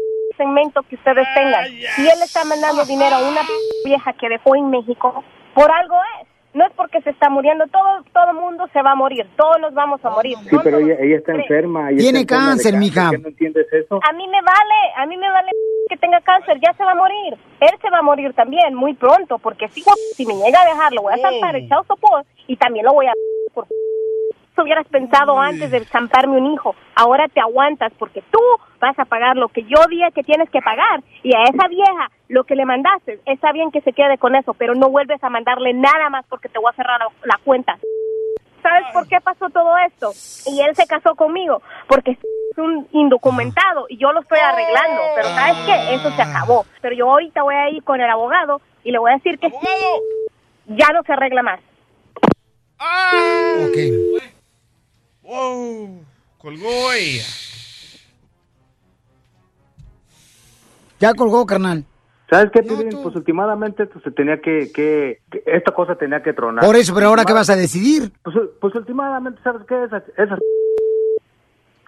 segmento 0.43 0.83
que 0.83 0.97
ustedes 0.97 1.27
tengan. 1.35 1.65
Si 1.67 2.03
él 2.03 2.19
está 2.23 2.45
mandando 2.45 2.85
dinero 2.85 3.17
a 3.17 3.29
una 3.29 3.41
vieja 3.85 4.13
que 4.15 4.29
dejó 4.29 4.57
en 4.57 4.71
México, 4.71 5.25
por 5.55 5.71
algo 5.71 5.97
es. 6.21 6.29
No 6.55 6.67
es 6.67 6.73
porque 6.77 7.01
se 7.01 7.09
está 7.09 7.31
muriendo. 7.31 7.65
Todo 7.69 8.05
todo 8.13 8.35
mundo 8.35 8.69
se 8.75 8.83
va 8.83 8.91
a 8.91 8.95
morir. 8.95 9.27
Todos 9.39 9.59
nos 9.59 9.73
vamos 9.73 10.05
a 10.05 10.11
morir. 10.11 10.37
Sí, 10.51 10.57
pero 10.63 10.81
ella, 10.81 10.97
ella 11.01 11.17
está 11.17 11.33
enferma. 11.33 11.89
ella 11.89 11.99
Tiene 11.99 12.21
está 12.21 12.37
cáncer, 12.37 12.77
mija. 12.77 13.09
¿Qué 13.11 13.17
no 13.17 13.29
entiendes 13.29 13.67
eso? 13.73 13.99
A 14.07 14.13
mí 14.13 14.29
me 14.29 14.43
vale, 14.43 14.79
a 14.97 15.07
mí 15.07 15.17
me 15.17 15.31
vale 15.31 15.51
que 15.89 15.97
tenga 15.97 16.21
cáncer, 16.21 16.61
ya 16.61 16.75
se 16.75 16.85
va 16.85 16.93
a 16.93 16.95
morir. 16.95 17.39
Él 17.59 17.71
se 17.81 17.89
va 17.89 18.01
a 18.01 18.03
morir 18.03 18.35
también, 18.35 18.75
muy 18.75 18.93
pronto, 18.93 19.39
porque 19.39 19.67
si, 19.69 19.83
si 20.15 20.27
me 20.27 20.35
llega 20.35 20.61
a 20.61 20.67
dejar, 20.67 20.93
lo 20.93 21.03
voy 21.03 21.15
a 21.15 21.23
zampar 21.23 21.57
el 21.57 21.67
chao 21.71 21.85
sopor 21.85 22.27
y 22.47 22.57
también 22.57 22.85
lo 22.85 22.93
voy 22.93 23.07
a... 23.07 23.13
Por... 23.55 23.67
Eso 24.53 24.63
hubieras 24.63 24.87
pensado 24.89 25.41
antes 25.41 25.71
de 25.71 25.83
zamparme 25.87 26.37
un 26.37 26.53
hijo. 26.53 26.75
Ahora 26.95 27.27
te 27.29 27.41
aguantas 27.41 27.91
porque 27.99 28.23
tú 28.31 28.39
vas 28.81 28.99
a 28.99 29.07
pagar 29.07 29.37
lo 29.37 29.49
que 29.49 29.63
yo 29.63 29.79
diga 29.89 30.11
que 30.11 30.23
tienes 30.23 30.51
que 30.51 30.61
pagar. 30.61 31.03
Y 31.23 31.35
a 31.35 31.45
esa 31.45 31.69
vieja, 31.69 32.11
lo 32.29 32.45
que 32.45 32.55
le 32.55 32.67
mandaste, 32.67 33.21
está 33.25 33.53
bien 33.53 33.71
que 33.71 33.81
se 33.81 33.95
quede 33.95 34.19
con 34.19 34.35
eso, 34.35 34.53
pero 34.53 34.75
no 34.75 34.91
vuelves 34.91 35.25
a 35.25 35.31
mandarle 35.31 35.73
nada 35.73 36.11
más 36.11 36.27
porque 36.29 36.51
te 36.51 36.59
voy 36.59 36.71
a 36.71 36.77
cerrar 36.77 37.01
la, 37.01 37.09
la 37.25 37.41
cuenta. 37.43 37.79
¿Sabes 38.63 38.85
por 38.93 39.09
qué 39.09 39.21
pasó 39.23 39.49
todo 39.49 39.77
esto? 39.79 40.13
Y 40.47 40.61
él 40.61 40.77
se 40.77 40.87
casó 40.87 41.15
conmigo, 41.17 41.63
porque 41.89 42.13
es 42.13 42.59
un 42.59 42.87
indocumentado 42.93 43.87
y 43.89 43.97
yo 43.97 44.13
lo 44.13 44.21
estoy 44.21 44.39
arreglando, 44.39 45.01
pero 45.17 45.29
¿sabes 45.29 45.57
qué? 45.67 45.95
Eso 45.95 46.11
se 46.11 46.23
acabó. 46.23 46.67
Pero 46.81 46.95
yo 46.95 47.11
ahorita 47.11 47.43
voy 47.43 47.55
a 47.55 47.71
ir 47.71 47.83
con 47.83 48.01
el 48.01 48.09
abogado 48.09 48.61
y 48.85 48.93
le 48.93 48.99
voy 48.99 49.13
a 49.13 49.15
decir 49.15 49.39
que 49.39 49.51
ya 50.67 50.89
no 50.93 51.03
se 51.03 51.13
arregla 51.13 51.43
más. 51.43 51.61
Ok. 53.67 54.33
Wow. 55.23 56.05
Colgó 56.39 56.93
ella. 56.93 57.25
Ya 61.01 61.15
colgó, 61.15 61.47
carnal. 61.47 61.85
¿Sabes 62.31 62.51
qué, 62.53 62.63
Piolín? 62.63 63.03
Pues 63.03 63.15
últimamente 63.15 63.87
pues, 63.87 64.03
se 64.05 64.11
tenía 64.11 64.41
que, 64.41 64.71
que, 64.73 65.21
que- 65.31 65.43
Esta 65.47 65.73
cosa 65.75 65.97
tenía 65.97 66.23
que 66.23 66.33
tronar. 66.33 66.65
Por 66.65 66.77
eso, 66.77 66.95
pero 66.95 67.09
ahora, 67.09 67.25
¿qué 67.25 67.33
vas 67.33 67.51
a 67.51 67.57
decidir? 67.57 68.13
Pues, 68.23 68.37
pues 68.61 68.75
últimamente, 68.75 69.41
¿sabes 69.43 69.63
qué? 69.69 69.85
Esas, 69.85 70.03
esas... 70.17 70.39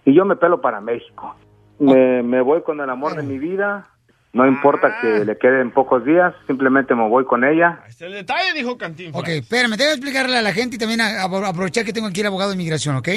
Y 0.05 0.15
yo 0.15 0.25
me 0.25 0.37
pelo 0.37 0.61
para 0.61 0.81
México. 0.81 1.35
Me, 1.79 2.23
me 2.23 2.41
voy 2.43 2.63
con 2.63 2.81
el 2.81 2.91
amor 2.91 3.17
de 3.17 3.23
mi 3.23 3.39
vida. 3.39 3.89
No 4.35 4.47
importa 4.49 4.99
que 5.01 5.25
le 5.25 5.39
queden 5.39 5.71
pocos 5.71 6.05
días, 6.05 6.35
simplemente 6.49 6.95
me 6.95 7.09
voy 7.09 7.25
con 7.25 7.45
ella. 7.45 7.81
Este 7.89 8.07
el 8.07 8.13
detalle 8.15 8.53
dijo 8.53 8.77
Cantinflas. 8.77 9.23
Ok, 9.23 9.29
espérame, 9.29 9.77
tengo 9.77 9.91
que 9.91 9.95
explicarle 9.97 10.37
a 10.37 10.43
la 10.43 10.53
gente 10.53 10.75
y 10.77 10.79
también 10.79 11.01
a- 11.01 11.23
a- 11.23 11.49
aprovechar 11.49 11.85
que 11.85 11.93
tengo 11.93 12.09
aquí 12.09 12.21
el 12.21 12.27
abogado 12.27 12.51
de 12.51 12.57
inmigración, 12.57 12.97
¿ok? 12.97 13.09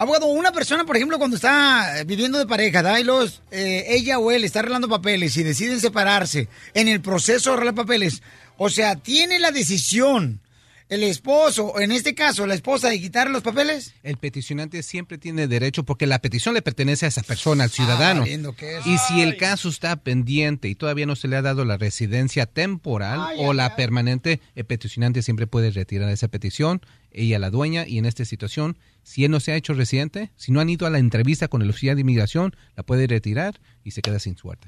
Abogado, 0.00 0.26
una 0.26 0.52
persona, 0.52 0.84
por 0.84 0.96
ejemplo, 0.96 1.18
cuando 1.18 1.36
está 1.36 2.00
eh, 2.00 2.04
viviendo 2.04 2.38
de 2.38 2.46
pareja, 2.46 2.82
¿da? 2.82 2.98
Y 3.00 3.04
los, 3.04 3.42
eh, 3.50 3.84
ella 3.88 4.18
o 4.18 4.30
él 4.30 4.44
está 4.44 4.60
arreglando 4.60 4.88
papeles 4.88 5.36
y 5.36 5.42
deciden 5.42 5.80
separarse 5.80 6.48
en 6.72 6.88
el 6.88 7.00
proceso 7.02 7.50
de 7.50 7.56
arreglar 7.56 7.74
papeles, 7.74 8.22
o 8.56 8.70
sea, 8.70 8.96
¿tiene 8.96 9.38
la 9.40 9.50
decisión 9.50 10.40
el 10.88 11.02
esposo, 11.02 11.66
o 11.66 11.80
en 11.80 11.92
este 11.92 12.14
caso, 12.14 12.46
la 12.46 12.54
esposa, 12.54 12.88
de 12.88 13.00
quitar 13.00 13.30
los 13.30 13.42
papeles? 13.42 13.94
El 14.02 14.16
peticionante 14.16 14.82
siempre 14.82 15.18
tiene 15.18 15.46
derecho 15.46 15.84
porque 15.84 16.06
la 16.06 16.20
petición 16.20 16.54
le 16.54 16.62
pertenece 16.62 17.06
a 17.06 17.08
esa 17.08 17.22
persona, 17.22 17.64
al 17.64 17.70
ciudadano. 17.70 18.20
valiendo 18.20 18.54
queso. 18.54 18.88
y 18.88 18.96
si 18.98 19.20
el 19.20 19.36
caso 19.36 19.68
está 19.68 19.96
pendiente 19.96 20.68
y 20.68 20.74
todavía 20.74 21.06
no 21.06 21.16
se 21.16 21.28
le 21.28 21.36
ha 21.36 21.42
dado 21.42 21.64
la 21.64 21.76
residencia 21.76 22.46
temporal 22.46 23.20
o 23.38 23.52
la 23.52 23.76
permanente, 23.76 24.40
el 24.54 24.64
peticionante 24.64 25.22
siempre 25.22 25.46
puede 25.46 25.70
retirar 25.70 26.08
esa 26.10 26.28
petición 26.28 26.80
ella 27.10 27.38
la 27.38 27.50
dueña, 27.50 27.86
y 27.86 27.98
en 27.98 28.06
esta 28.06 28.24
situación, 28.24 28.78
si 29.08 29.24
él 29.24 29.30
no 29.30 29.40
se 29.40 29.52
ha 29.52 29.56
hecho 29.56 29.72
residente, 29.72 30.30
si 30.36 30.52
no 30.52 30.60
han 30.60 30.68
ido 30.68 30.86
a 30.86 30.90
la 30.90 30.98
entrevista 30.98 31.48
con 31.48 31.62
el 31.62 31.70
oficial 31.70 31.94
de 31.94 32.02
inmigración, 32.02 32.54
la 32.76 32.82
puede 32.82 33.06
retirar 33.06 33.58
y 33.82 33.92
se 33.92 34.02
queda 34.02 34.18
sin 34.18 34.36
suerte. 34.36 34.66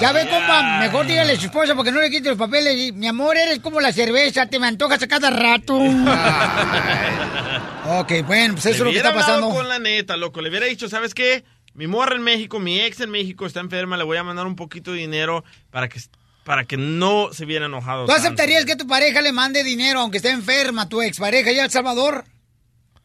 Ya 0.00 0.12
ve, 0.14 0.28
compa, 0.30 0.78
mejor 0.78 1.08
dígale 1.08 1.32
a 1.32 1.36
su 1.36 1.46
esposa 1.46 1.74
porque 1.74 1.90
no 1.90 2.00
le 2.00 2.08
quite 2.08 2.28
los 2.28 2.38
papeles. 2.38 2.76
Y, 2.76 2.92
Mi 2.92 3.08
amor, 3.08 3.36
eres 3.36 3.58
como 3.58 3.80
la 3.80 3.92
cerveza, 3.92 4.46
te 4.46 4.60
me 4.60 4.68
antojas 4.68 5.02
a 5.02 5.08
cada 5.08 5.30
rato. 5.30 5.74
ok, 7.98 8.12
bueno, 8.24 8.54
pues 8.54 8.66
eso 8.66 8.74
es 8.74 8.78
lo 8.78 8.84
que 8.84 8.90
hubiera 8.90 9.08
está 9.08 9.20
pasando. 9.20 9.50
con 9.50 9.68
la 9.68 9.80
neta, 9.80 10.16
loco. 10.16 10.40
Le 10.40 10.48
hubiera 10.48 10.66
dicho, 10.66 10.88
¿sabes 10.88 11.14
qué? 11.14 11.42
Mi 11.74 11.88
morra 11.88 12.14
en 12.14 12.22
México, 12.22 12.60
mi 12.60 12.78
ex 12.78 13.00
en 13.00 13.10
México 13.10 13.46
está 13.46 13.58
enferma, 13.58 13.96
le 13.96 14.04
voy 14.04 14.18
a 14.18 14.22
mandar 14.22 14.46
un 14.46 14.54
poquito 14.54 14.92
de 14.92 14.98
dinero 14.98 15.42
para 15.72 15.88
que, 15.88 16.00
para 16.44 16.64
que 16.64 16.76
no 16.76 17.32
se 17.32 17.44
viera 17.44 17.66
enojado. 17.66 18.06
¿Tú 18.06 18.12
tanto. 18.12 18.22
aceptarías 18.22 18.64
que 18.64 18.76
tu 18.76 18.86
pareja 18.86 19.20
le 19.20 19.32
mande 19.32 19.64
dinero 19.64 19.98
aunque 19.98 20.18
esté 20.18 20.30
enferma, 20.30 20.88
tu 20.88 21.02
expareja 21.02 21.50
allá 21.50 21.58
en 21.58 21.64
El 21.64 21.72
Salvador? 21.72 22.24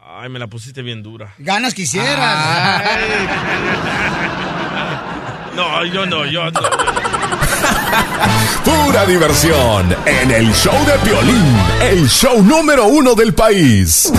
Ay, 0.04 0.30
me 0.30 0.40
la 0.40 0.48
pusiste 0.48 0.82
bien 0.82 1.04
dura. 1.04 1.34
Ganas 1.38 1.74
quisieras. 1.74 2.84
No, 5.54 5.84
yo 5.84 6.06
no, 6.06 6.26
yo 6.26 6.50
no. 6.50 6.62
Pura 8.64 9.06
diversión 9.06 9.94
en 10.06 10.32
el 10.32 10.54
show 10.54 10.74
de 10.86 10.94
Piolín, 11.00 11.58
el 11.82 12.08
show 12.08 12.42
número 12.42 12.86
uno 12.86 13.16
del 13.16 13.34
país. 13.34 14.10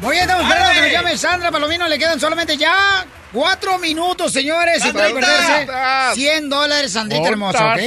Muy 0.00 0.12
bien, 0.12 0.22
estamos 0.30 0.44
esperando 0.44 0.72
que 0.74 0.80
nos 0.80 0.92
llame 0.92 1.18
Sandra 1.18 1.50
Palomino. 1.50 1.88
Le 1.88 1.98
quedan 1.98 2.20
solamente 2.20 2.56
ya 2.56 3.04
cuatro 3.32 3.78
minutos, 3.80 4.30
señores. 4.32 4.84
Y 4.86 4.92
puede 4.92 5.08
Sandrita. 5.08 5.26
perderse 5.66 6.14
100 6.14 6.48
dólares, 6.48 6.92
Sandrita 6.92 7.28
hermosa. 7.30 7.72
¿ok? 7.74 7.80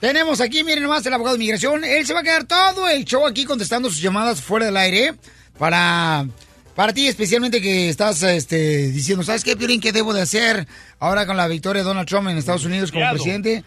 Tenemos 0.00 0.40
aquí, 0.40 0.64
miren 0.64 0.82
nomás, 0.82 1.04
el 1.04 1.12
abogado 1.12 1.36
de 1.36 1.42
inmigración. 1.42 1.84
Él 1.84 2.06
se 2.06 2.14
va 2.14 2.20
a 2.20 2.22
quedar 2.22 2.44
todo 2.44 2.88
el 2.88 3.04
show 3.04 3.26
aquí 3.26 3.44
contestando 3.44 3.90
sus 3.90 4.00
llamadas 4.00 4.40
fuera 4.40 4.64
del 4.64 4.76
aire 4.78 5.14
para, 5.58 6.26
para 6.74 6.94
ti, 6.94 7.06
especialmente 7.06 7.60
que 7.60 7.90
estás 7.90 8.22
este, 8.22 8.88
diciendo, 8.88 9.22
¿sabes 9.22 9.44
qué, 9.44 9.56
Piolín, 9.56 9.78
qué 9.78 9.92
debo 9.92 10.14
de 10.14 10.22
hacer 10.22 10.66
ahora 10.98 11.26
con 11.26 11.36
la 11.36 11.46
victoria 11.48 11.82
de 11.82 11.88
Donald 11.88 12.08
Trump 12.08 12.28
en 12.28 12.38
Estados 12.38 12.64
Unidos 12.64 12.90
como 12.90 13.10
presidente? 13.10 13.62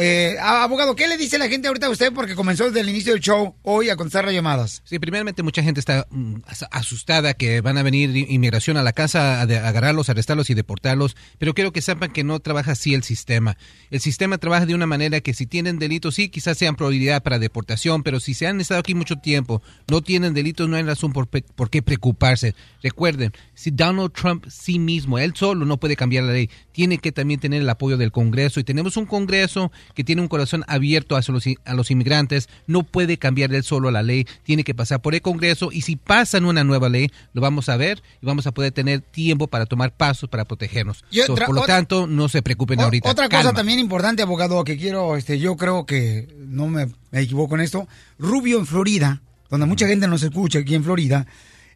Eh, 0.00 0.36
a- 0.40 0.62
abogado, 0.62 0.94
¿qué 0.94 1.08
le 1.08 1.16
dice 1.16 1.38
la 1.38 1.48
gente 1.48 1.66
ahorita 1.66 1.86
a 1.86 1.90
usted? 1.90 2.12
Porque 2.12 2.36
comenzó 2.36 2.66
desde 2.66 2.80
el 2.82 2.88
inicio 2.88 3.12
del 3.14 3.20
show 3.20 3.56
hoy 3.62 3.90
a 3.90 3.96
contestar 3.96 4.24
las 4.24 4.32
llamadas. 4.32 4.80
Sí, 4.84 5.00
primeramente 5.00 5.42
mucha 5.42 5.60
gente 5.60 5.80
está 5.80 6.06
mm, 6.10 6.36
as- 6.46 6.66
asustada 6.70 7.34
que 7.34 7.60
van 7.62 7.78
a 7.78 7.82
venir 7.82 8.16
inmigración 8.16 8.76
a 8.76 8.84
la 8.84 8.92
casa 8.92 9.40
a, 9.40 9.42
agarrarlos, 9.42 10.08
arrestarlos 10.08 10.50
y 10.50 10.54
deportarlos, 10.54 11.16
pero 11.38 11.52
quiero 11.52 11.72
que 11.72 11.82
sepan 11.82 12.12
que 12.12 12.22
no 12.22 12.38
trabaja 12.38 12.72
así 12.72 12.94
el 12.94 13.02
sistema. 13.02 13.56
El 13.90 13.98
sistema 13.98 14.38
trabaja 14.38 14.66
de 14.66 14.74
una 14.76 14.86
manera 14.86 15.20
que 15.20 15.34
si 15.34 15.46
tienen 15.46 15.80
delitos, 15.80 16.14
sí, 16.14 16.28
quizás 16.28 16.56
sean 16.56 16.76
prioridad 16.76 17.22
para 17.24 17.40
deportación, 17.40 18.04
pero 18.04 18.20
si 18.20 18.34
se 18.34 18.46
han 18.46 18.60
estado 18.60 18.78
aquí 18.78 18.94
mucho 18.94 19.16
tiempo, 19.16 19.62
no 19.90 20.00
tienen 20.00 20.32
delitos, 20.32 20.68
no 20.68 20.76
hay 20.76 20.84
razón 20.84 21.12
por 21.12 21.28
qué 21.70 21.82
preocuparse. 21.82 22.54
Recuerden, 22.84 23.32
si 23.54 23.72
Donald 23.72 24.12
Trump 24.12 24.46
sí 24.48 24.78
mismo, 24.78 25.18
él 25.18 25.32
solo 25.34 25.66
no 25.66 25.78
puede 25.78 25.96
cambiar 25.96 26.22
la 26.22 26.34
ley, 26.34 26.48
tiene 26.70 26.98
que 26.98 27.10
también 27.10 27.40
tener 27.40 27.62
el 27.62 27.68
apoyo 27.68 27.96
del 27.96 28.12
Congreso 28.12 28.60
y 28.60 28.64
tenemos 28.64 28.96
un 28.96 29.06
Congreso 29.06 29.72
que 29.94 30.04
tiene 30.04 30.22
un 30.22 30.28
corazón 30.28 30.64
abierto 30.68 31.16
hacia 31.16 31.32
los, 31.32 31.44
a 31.64 31.74
los 31.74 31.90
inmigrantes, 31.90 32.48
no 32.66 32.82
puede 32.82 33.18
cambiar 33.18 33.52
él 33.54 33.62
solo 33.64 33.90
la 33.90 34.02
ley, 34.02 34.26
tiene 34.42 34.64
que 34.64 34.74
pasar 34.74 35.00
por 35.02 35.14
el 35.14 35.22
Congreso 35.22 35.70
y 35.72 35.82
si 35.82 35.96
pasan 35.96 36.44
una 36.44 36.64
nueva 36.64 36.88
ley, 36.88 37.10
lo 37.32 37.40
vamos 37.40 37.68
a 37.68 37.76
ver 37.76 38.02
y 38.22 38.26
vamos 38.26 38.46
a 38.46 38.52
poder 38.52 38.72
tener 38.72 39.00
tiempo 39.00 39.46
para 39.46 39.66
tomar 39.66 39.96
pasos 39.96 40.28
para 40.28 40.44
protegernos. 40.44 41.04
Por 41.46 41.54
lo 41.54 41.62
otra- 41.62 41.76
tanto, 41.76 42.06
no 42.06 42.28
se 42.28 42.42
preocupen 42.42 42.80
ahorita. 42.80 43.10
Otra 43.10 43.28
cosa 43.28 43.52
también 43.52 43.78
importante, 43.78 44.22
abogado, 44.22 44.62
que 44.64 44.76
quiero, 44.76 45.16
este, 45.16 45.38
yo 45.38 45.56
creo 45.56 45.86
que 45.86 46.28
no 46.38 46.68
me, 46.68 46.86
me 47.10 47.20
equivoco 47.20 47.54
en 47.54 47.60
esto. 47.62 47.88
Rubio 48.18 48.58
en 48.58 48.66
Florida, 48.66 49.22
donde 49.50 49.66
mucha 49.66 49.86
gente 49.86 50.06
nos 50.08 50.22
escucha 50.22 50.58
aquí 50.60 50.74
en 50.74 50.84
Florida, 50.84 51.26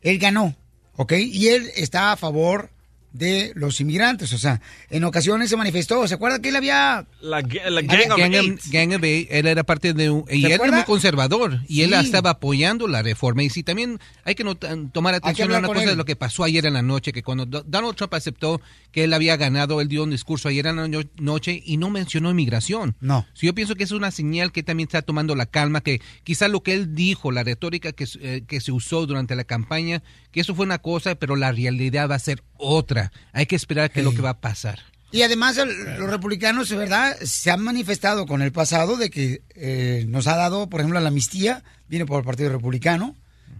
él 0.03 0.19
ganó, 0.19 0.55
¿ok? 0.97 1.13
Y 1.19 1.49
él 1.49 1.71
está 1.77 2.13
a 2.13 2.17
favor 2.17 2.71
de 3.13 3.53
los 3.55 3.81
inmigrantes, 3.81 4.33
o 4.33 4.39
sea, 4.39 4.61
en 4.91 5.05
ocasiones 5.05 5.51
se 5.51 5.57
manifestó, 5.57 6.07
¿se 6.09 6.15
acuerda 6.15 6.41
que 6.41 6.49
él 6.49 6.57
había... 6.57 7.07
La, 7.21 7.41
la 7.41 7.83
Gang, 7.83 8.09
Gang 8.09 8.11
of 8.13 8.19
Gang. 8.19 8.59
Gang 8.71 8.93
of 8.95 9.05
Eight, 9.05 9.29
él 9.31 9.47
era 9.47 9.63
parte 9.65 9.93
de 9.93 10.11
un, 10.11 10.25
y 10.31 10.45
él 10.47 10.53
era 10.53 10.71
muy 10.73 10.85
conservador 10.85 11.61
y 11.69 11.83
él 11.83 11.93
estaba 11.95 12.31
apoyando 12.31 12.89
la 12.89 13.03
reforma 13.03 13.43
y 13.43 13.51
sí 13.51 13.63
también 13.63 13.99
hay 14.25 14.35
que 14.35 14.45
not- 14.45 14.65
tomar 14.93 15.15
atención 15.15 15.53
a 15.53 15.59
una 15.59 15.69
cosa 15.69 15.83
él. 15.83 15.89
de 15.91 15.97
lo 15.97 16.05
que 16.05 16.17
pasó 16.17 16.45
ayer 16.45 16.65
en 16.67 16.73
la 16.75 16.83
noche 16.83 17.13
que 17.13 17.23
cuando 17.23 17.45
Do- 17.47 17.65
Donald 17.67 17.95
Trump 17.97 18.15
aceptó 18.15 18.61
que 18.91 19.05
él 19.05 19.13
había 19.13 19.37
ganado 19.37 19.81
él 19.81 19.89
dio 19.89 20.03
un 20.05 20.11
discurso 20.11 20.49
ayer 20.49 20.67
en 20.67 20.77
la 20.77 20.89
no- 20.89 21.01
noche 21.19 21.63
y 21.65 21.77
no 21.77 21.91
mencionó 21.91 22.31
inmigración 22.31 22.97
No. 23.01 23.27
Sí, 23.35 23.47
yo 23.47 23.55
pienso 23.55 23.75
que 23.75 23.85
es 23.85 23.91
una 23.93 24.11
señal 24.11 24.53
que 24.53 24.63
también 24.63 24.87
está 24.89 25.03
tomando 25.03 25.35
la 25.35 25.47
calma 25.47 25.81
que 25.83 26.01
quizás 26.25 26.51
lo 26.51 26.63
que 26.63 26.73
él 26.75 26.95
dijo 26.95 27.31
la 27.31 27.45
retórica 27.45 27.93
que, 27.93 28.07
eh, 28.21 28.43
que 28.47 28.61
se 28.61 28.73
usó 28.73 29.07
durante 29.07 29.37
la 29.37 29.45
campaña 29.45 30.03
que 30.31 30.41
eso 30.41 30.55
fue 30.55 30.65
una 30.65 30.79
cosa 30.79 31.15
pero 31.15 31.37
la 31.37 31.53
realidad 31.53 32.11
va 32.11 32.15
a 32.17 32.19
ser 32.19 32.43
otra 32.63 33.13
hay 33.33 33.47
que 33.47 33.57
esperar 33.57 33.91
que 33.91 34.03
lo 34.03 34.13
que 34.15 34.23
va 34.23 34.31
a 34.31 34.41
pasar 34.41 34.79
Y 35.11 35.23
además 35.23 35.59
el- 35.59 35.99
los 35.99 36.09
republicanos, 36.09 36.71
¿verdad? 36.71 37.17
Se 37.23 37.51
han 37.51 37.61
manifestado 37.63 38.25
con 38.27 38.41
el 38.41 38.51
pasado 38.53 38.97
de 38.97 39.11
que 39.11 39.43
eh, 39.55 40.07
nos 40.09 40.27
ha 40.27 40.37
dado, 40.37 40.69
por 40.71 40.81
ejemplo, 40.81 40.99
la 41.01 41.09
amnistía, 41.09 41.63
viene 41.89 42.07
por 42.07 42.19
el 42.21 42.25
Partido 42.25 42.51
Republicano, 42.51 43.15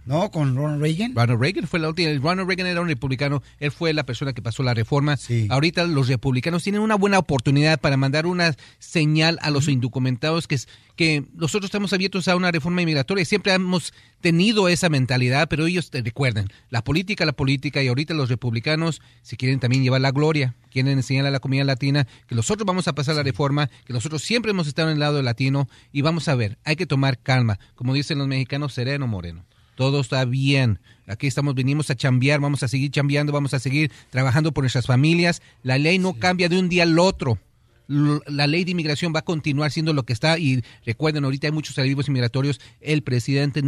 ¿no? 0.05 0.31
Con 0.31 0.55
Ronald 0.55 0.81
Reagan. 0.81 1.15
Ronald 1.15 1.39
Reagan 1.39 1.67
fue 1.67 1.79
la 1.79 1.89
última. 1.89 2.11
Ronald 2.21 2.47
Reagan 2.47 2.67
era 2.67 2.81
un 2.81 2.87
republicano. 2.87 3.41
Él 3.59 3.71
fue 3.71 3.93
la 3.93 4.05
persona 4.05 4.33
que 4.33 4.41
pasó 4.41 4.63
la 4.63 4.73
reforma. 4.73 5.17
Ahorita 5.49 5.85
los 5.85 6.07
republicanos 6.07 6.63
tienen 6.63 6.81
una 6.81 6.95
buena 6.95 7.19
oportunidad 7.19 7.79
para 7.79 7.97
mandar 7.97 8.25
una 8.25 8.55
señal 8.79 9.39
a 9.41 9.49
los 9.49 9.67
indocumentados 9.67 10.47
que 10.47 10.55
es 10.55 10.67
que 10.95 11.23
nosotros 11.33 11.69
estamos 11.69 11.91
abiertos 11.91 12.27
a 12.27 12.35
una 12.35 12.51
reforma 12.51 12.81
inmigratoria. 12.81 13.25
Siempre 13.25 13.51
hemos 13.53 13.93
tenido 14.21 14.67
esa 14.67 14.89
mentalidad, 14.89 15.47
pero 15.49 15.65
ellos 15.65 15.89
te 15.89 16.01
recuerden 16.01 16.49
la 16.69 16.83
política, 16.83 17.25
la 17.25 17.33
política 17.33 17.81
y 17.81 17.87
ahorita 17.87 18.13
los 18.13 18.29
republicanos 18.29 19.01
si 19.21 19.35
quieren 19.35 19.59
también 19.59 19.83
llevar 19.83 20.01
la 20.01 20.11
gloria, 20.11 20.55
quieren 20.71 20.91
enseñar 20.91 21.25
a 21.25 21.31
la 21.31 21.39
comunidad 21.39 21.65
latina 21.65 22.07
que 22.27 22.35
nosotros 22.35 22.65
vamos 22.65 22.87
a 22.87 22.93
pasar 22.93 23.15
la 23.15 23.23
reforma, 23.23 23.69
que 23.85 23.93
nosotros 23.93 24.21
siempre 24.21 24.51
hemos 24.51 24.67
estado 24.67 24.89
en 24.89 24.93
el 24.93 24.99
lado 24.99 25.15
del 25.15 25.25
latino 25.25 25.67
y 25.91 26.01
vamos 26.01 26.27
a 26.27 26.35
ver, 26.35 26.57
hay 26.63 26.75
que 26.75 26.85
tomar 26.85 27.17
calma, 27.17 27.59
como 27.75 27.93
dicen 27.93 28.19
los 28.19 28.27
mexicanos, 28.27 28.73
sereno 28.73 29.07
moreno. 29.07 29.45
Todo 29.75 30.01
está 30.01 30.25
bien. 30.25 30.79
Aquí 31.07 31.27
estamos, 31.27 31.55
venimos 31.55 31.89
a 31.89 31.95
chambear, 31.95 32.39
vamos 32.39 32.63
a 32.63 32.67
seguir 32.67 32.91
chambeando, 32.91 33.33
vamos 33.33 33.53
a 33.53 33.59
seguir 33.59 33.91
trabajando 34.09 34.51
por 34.53 34.63
nuestras 34.63 34.85
familias. 34.85 35.41
La 35.63 35.77
ley 35.77 35.99
no 35.99 36.13
cambia 36.13 36.47
de 36.49 36.59
un 36.59 36.69
día 36.69 36.83
al 36.83 36.97
otro. 36.99 37.39
La 37.87 38.47
ley 38.47 38.63
de 38.63 38.71
inmigración 38.71 39.13
va 39.13 39.19
a 39.19 39.23
continuar 39.25 39.71
siendo 39.71 39.93
lo 39.93 40.03
que 40.03 40.13
está 40.13 40.37
y 40.39 40.63
recuerden, 40.85 41.25
ahorita 41.25 41.47
hay 41.47 41.51
muchos 41.53 41.77
alivios 41.77 42.07
inmigratorios. 42.07 42.61
El 42.79 43.03
presidente 43.03 43.61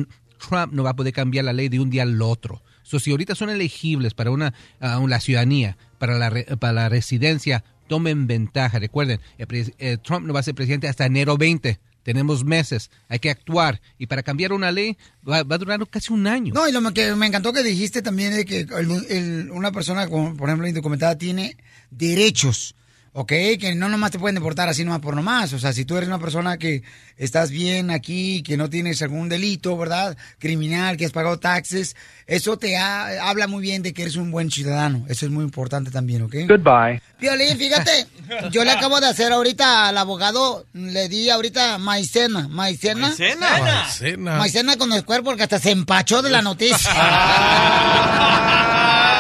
Trump 0.48 0.74
no 0.74 0.84
va 0.84 0.92
a 0.92 0.96
poder 0.96 1.14
cambiar 1.14 1.46
la 1.46 1.54
ley 1.54 1.70
de 1.70 1.80
un 1.80 1.90
día 1.90 2.04
al 2.04 2.22
otro. 2.22 2.62
So, 2.84 3.00
si 3.00 3.12
ahorita 3.12 3.36
son 3.36 3.50
elegibles 3.50 4.14
para 4.14 4.32
una, 4.32 4.54
la 4.80 5.20
ciudadanía, 5.20 5.78
para 5.98 6.18
la, 6.18 6.30
re- 6.30 6.46
para 6.58 6.72
la 6.74 6.88
residencia, 6.90 7.64
tomen 7.88 8.28
ventaja. 8.28 8.80
Recuerden, 8.80 9.20
el 9.38 9.74
eh, 9.80 9.98
Trump 10.02 10.26
no 10.28 10.34
va 10.34 10.40
a 10.40 10.44
ser 10.44 10.56
presidente 10.56 10.88
hasta 10.88 11.06
enero 11.06 11.36
20. 11.38 11.80
Tenemos 12.06 12.46
meses, 12.46 12.92
hay 13.10 13.18
que 13.18 13.32
actuar. 13.32 13.82
Y 13.98 14.06
para 14.06 14.22
cambiar 14.22 14.54
una 14.54 14.72
ley 14.72 14.96
va, 15.28 15.42
va 15.42 15.56
a 15.56 15.58
durar 15.58 15.80
casi 15.90 16.14
un 16.14 16.28
año. 16.28 16.54
No, 16.54 16.70
y 16.70 16.72
lo 16.72 16.94
que 16.94 17.16
me 17.16 17.26
encantó 17.26 17.52
que 17.52 17.64
dijiste 17.64 18.04
también 18.04 18.32
de 18.32 18.46
que 18.46 18.60
el- 18.60 19.50
una 19.52 19.72
persona, 19.72 20.08
como, 20.08 20.38
por 20.38 20.48
ejemplo, 20.48 20.68
indocumentada, 20.68 21.18
tiene 21.18 21.58
derechos, 21.90 22.75
¿ok? 23.18 23.30
Que 23.60 23.76
no 23.76 23.88
nomás 23.88 24.12
te 24.12 24.20
pueden 24.20 24.36
deportar 24.36 24.68
así 24.68 24.84
nomás 24.84 25.00
por 25.00 25.16
nomás. 25.16 25.54
O 25.54 25.60
sea, 25.60 25.72
si 25.72 25.86
tú 25.86 25.96
eres 25.96 26.10
una 26.10 26.20
persona 26.20 26.58
que 26.58 26.84
estás 27.18 27.50
bien 27.50 27.90
aquí, 27.90 28.44
que 28.44 28.58
no 28.58 28.70
tienes 28.70 29.02
algún 29.02 29.30
delito, 29.30 29.78
¿verdad? 29.78 30.18
Criminal, 30.38 30.98
que 30.98 31.06
has 31.06 31.14
pagado 31.14 31.40
taxes, 31.40 31.96
eso 32.28 32.58
te 32.58 32.76
ha- 32.76 33.30
habla 33.30 33.48
muy 33.48 33.62
bien 33.62 33.84
de 33.84 33.94
que 33.94 34.02
eres 34.02 34.18
un 34.18 34.32
buen 34.32 34.52
ciudadano. 34.52 35.06
Eso 35.08 35.26
es 35.26 35.32
muy 35.32 35.46
importante 35.46 35.92
también, 35.92 36.24
¿ok? 36.24 36.36
Goodbye. 36.50 37.02
Violín, 37.20 37.58
fíjate, 37.58 38.06
yo 38.52 38.66
le 38.66 38.72
acabo 38.72 39.00
de 39.00 39.08
hacer 39.08 39.32
ahorita 39.32 39.88
al 39.88 39.98
abogado, 39.98 40.66
le 40.74 41.08
di 41.08 41.30
ahorita 41.30 41.78
maicena, 41.78 42.50
maicena. 42.50 43.08
Maicena. 43.08 43.50
Maicena. 43.50 44.38
Maicena 44.38 44.78
con 44.78 44.92
el 44.92 45.06
cuerpo 45.06 45.30
porque 45.30 45.44
hasta 45.44 45.60
se 45.60 45.72
empachó 45.72 46.22
de 46.22 46.32
la 46.32 46.42
noticia. 46.42 46.92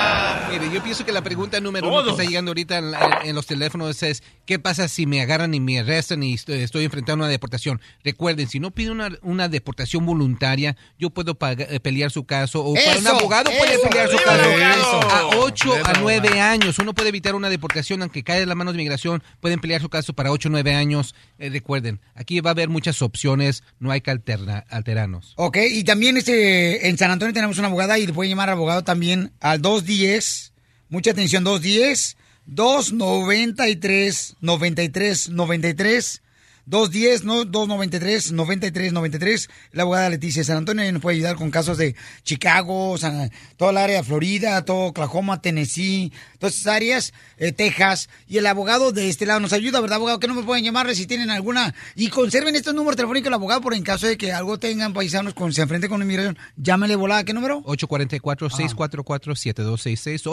Mire, 0.59 0.73
yo 0.73 0.81
pienso 0.83 1.05
que 1.05 1.11
la 1.11 1.21
pregunta 1.21 1.59
número 1.59 1.87
uno 1.89 2.03
que 2.03 2.11
está 2.11 2.23
llegando 2.23 2.51
ahorita 2.51 2.77
en, 2.77 2.91
la- 2.91 3.21
en 3.25 3.35
los 3.35 3.45
teléfonos 3.45 4.01
es, 4.03 4.23
¿qué 4.45 4.57
pasa 4.59 4.87
si 4.87 5.05
me 5.05 5.21
agarran 5.21 5.53
y 5.53 5.59
me 5.59 5.79
arrestan 5.79 6.23
y 6.23 6.33
estoy, 6.33 6.61
estoy 6.61 6.85
enfrentando 6.85 7.23
una 7.25 7.31
deportación? 7.31 7.81
Recuerden, 8.03 8.47
si 8.47 8.59
no 8.59 8.71
pido 8.71 8.91
una, 8.93 9.09
una 9.21 9.49
deportación 9.49 10.05
voluntaria, 10.05 10.77
yo 10.97 11.09
puedo 11.09 11.35
paga- 11.35 11.67
eh, 11.69 11.79
pelear 11.79 12.09
su 12.11 12.23
caso 12.25 12.63
o 12.63 12.73
para 12.73 12.91
un 12.91 13.05
Eso, 13.05 13.09
abogado 13.17 13.51
puede 13.57 13.73
eso, 13.73 13.89
pelear 13.89 14.09
su 14.09 14.17
caso 14.17 15.09
a 15.09 15.27
8 15.39 15.73
a 15.85 15.91
Eso, 15.91 16.01
9 16.01 16.39
años. 16.39 16.79
Uno 16.79 16.93
puede 16.93 17.09
evitar 17.09 17.35
una 17.35 17.49
deportación, 17.49 18.01
aunque 18.01 18.23
cae 18.23 18.39
de 18.39 18.45
las 18.45 18.55
manos 18.55 18.73
de 18.73 18.77
migración, 18.77 19.21
pueden 19.41 19.59
pelear 19.59 19.81
su 19.81 19.89
caso 19.89 20.13
para 20.13 20.31
8 20.31 20.47
o 20.47 20.51
9 20.51 20.73
años. 20.73 21.15
Eh, 21.37 21.49
recuerden, 21.49 21.99
aquí 22.13 22.39
va 22.39 22.51
a 22.51 22.53
haber 22.53 22.69
muchas 22.69 23.01
opciones, 23.01 23.63
no 23.79 23.91
hay 23.91 23.99
que 24.01 24.11
alterna, 24.11 24.65
alterarnos. 24.69 25.33
Ok, 25.35 25.57
y 25.71 25.83
también 25.83 26.15
este, 26.17 26.87
en 26.87 26.97
San 26.97 27.11
Antonio 27.11 27.33
tenemos 27.33 27.57
una 27.57 27.67
abogada 27.67 27.99
y 27.99 28.07
le 28.07 28.13
pueden 28.13 28.29
llamar 28.29 28.49
al 28.49 28.53
abogado 28.55 28.83
también 28.85 29.33
al 29.41 29.61
210, 29.61 30.44
mucha 30.89 31.11
atención, 31.11 31.43
210, 31.43 32.17
293, 32.45 34.37
93, 34.41 35.29
93, 35.29 36.21
210-293-9393. 36.67 39.49
La 39.71 39.83
abogada 39.83 40.09
Leticia 40.09 40.43
San 40.43 40.57
Antonio 40.57 40.91
nos 40.91 41.01
puede 41.01 41.17
ayudar 41.17 41.35
con 41.35 41.51
casos 41.51 41.77
de 41.77 41.95
Chicago, 42.23 42.97
San- 42.97 43.31
toda 43.57 43.71
el 43.71 43.77
área 43.77 43.97
de 43.97 44.03
Florida, 44.03 44.63
todo 44.65 44.87
Oklahoma, 44.87 45.41
Tennessee, 45.41 46.11
todas 46.39 46.55
esas 46.55 46.67
áreas, 46.75 47.13
eh, 47.37 47.51
Texas. 47.51 48.09
Y 48.27 48.37
el 48.37 48.45
abogado 48.47 48.91
de 48.91 49.09
este 49.09 49.25
lado 49.25 49.39
nos 49.39 49.53
ayuda, 49.53 49.79
¿verdad, 49.81 49.97
abogado? 49.97 50.19
Que 50.19 50.27
no 50.27 50.35
me 50.35 50.43
pueden 50.43 50.63
llamarle 50.63 50.95
si 50.95 51.05
tienen 51.07 51.29
alguna. 51.29 51.73
Y 51.95 52.09
conserven 52.09 52.55
estos 52.55 52.73
números 52.73 52.95
telefónicos 52.97 53.25
del 53.25 53.33
abogado 53.35 53.61
por 53.61 53.73
en 53.73 53.83
caso 53.83 54.07
de 54.07 54.17
que 54.17 54.31
algo 54.31 54.57
tengan 54.57 54.93
paisanos 54.93 55.33
con 55.33 55.53
se 55.53 55.61
enfrenten 55.61 55.89
con 55.89 56.01
inmigración. 56.01 56.37
Llámele 56.57 56.95
volada, 56.95 57.23
¿qué 57.23 57.33
número? 57.33 57.61
844-644-7266. 57.63 60.23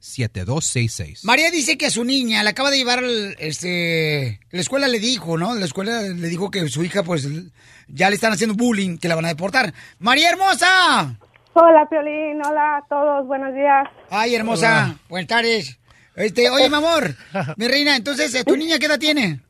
844-644-7266. 0.00 1.24
María 1.24 1.50
dice 1.50 1.76
que 1.78 1.86
a 1.86 1.90
su 1.90 2.04
niña 2.04 2.42
le 2.42 2.50
acaba 2.50 2.70
de 2.70 2.76
llevar, 2.78 2.98
al, 3.00 3.36
este, 3.38 3.97
la 4.50 4.60
escuela 4.60 4.88
le 4.88 4.98
dijo, 4.98 5.38
¿no? 5.38 5.54
La 5.54 5.64
escuela 5.64 6.02
le 6.02 6.28
dijo 6.28 6.50
que 6.50 6.68
su 6.68 6.82
hija, 6.84 7.02
pues, 7.02 7.28
ya 7.88 8.08
le 8.08 8.14
están 8.14 8.32
haciendo 8.32 8.56
bullying, 8.56 8.98
que 8.98 9.08
la 9.08 9.14
van 9.14 9.24
a 9.24 9.28
deportar. 9.28 9.72
María 9.98 10.30
hermosa. 10.30 11.16
Hola, 11.54 11.86
Piolín. 11.88 12.40
Hola 12.44 12.78
a 12.78 12.84
todos. 12.88 13.26
Buenos 13.26 13.54
días. 13.54 13.88
Ay, 14.10 14.34
hermosa. 14.34 14.96
Buenas 15.08 15.28
tardes. 15.28 15.78
Este, 16.14 16.50
oye, 16.50 16.68
mi 16.68 16.76
amor, 16.76 17.14
mi 17.56 17.68
reina, 17.68 17.94
entonces, 17.94 18.44
¿tu 18.44 18.56
niña 18.56 18.78
qué 18.80 18.86
edad 18.86 18.98
tiene? 18.98 19.40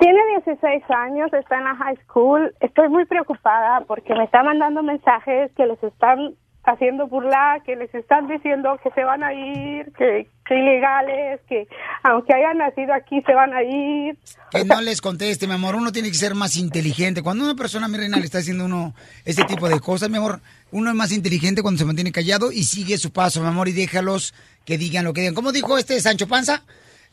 Tiene 0.00 0.18
16 0.44 0.82
años, 0.90 1.32
está 1.32 1.58
en 1.58 1.64
la 1.64 1.76
high 1.76 1.96
school. 2.04 2.52
Estoy 2.60 2.88
muy 2.88 3.04
preocupada 3.04 3.84
porque 3.86 4.14
me 4.14 4.24
está 4.24 4.42
mandando 4.42 4.82
mensajes 4.82 5.52
que 5.56 5.66
les 5.66 5.80
están 5.82 6.34
haciendo 6.64 7.06
burla, 7.06 7.62
que 7.64 7.76
les 7.76 7.92
están 7.94 8.28
diciendo 8.28 8.78
que 8.82 8.90
se 8.90 9.02
van 9.02 9.22
a 9.24 9.32
ir, 9.32 9.92
que, 9.96 10.28
que 10.46 10.54
ilegales, 10.54 11.40
que 11.48 11.66
aunque 12.02 12.34
hayan 12.34 12.58
nacido 12.58 12.92
aquí 12.92 13.22
se 13.22 13.34
van 13.34 13.52
a 13.54 13.62
ir. 13.62 14.18
Que 14.50 14.64
no 14.64 14.80
les 14.80 15.00
conteste, 15.00 15.46
mi 15.46 15.54
amor. 15.54 15.74
Uno 15.74 15.92
tiene 15.92 16.08
que 16.08 16.16
ser 16.16 16.34
más 16.34 16.56
inteligente. 16.56 17.22
Cuando 17.22 17.44
una 17.44 17.54
persona, 17.54 17.88
mi 17.88 17.96
reina, 17.96 18.18
le 18.18 18.24
está 18.24 18.38
haciendo 18.38 18.64
uno 18.64 18.94
este 19.24 19.44
tipo 19.44 19.68
de 19.68 19.80
cosas, 19.80 20.10
mi 20.10 20.18
amor, 20.18 20.40
uno 20.70 20.90
es 20.90 20.96
más 20.96 21.12
inteligente 21.12 21.62
cuando 21.62 21.78
se 21.78 21.84
mantiene 21.84 22.12
callado 22.12 22.52
y 22.52 22.64
sigue 22.64 22.98
su 22.98 23.12
paso, 23.12 23.40
mi 23.40 23.48
amor, 23.48 23.68
y 23.68 23.72
déjalos 23.72 24.34
que 24.64 24.76
digan 24.76 25.04
lo 25.04 25.12
que 25.12 25.22
digan. 25.22 25.34
¿Cómo 25.34 25.52
dijo 25.52 25.78
este 25.78 25.98
Sancho 26.00 26.28
Panza? 26.28 26.62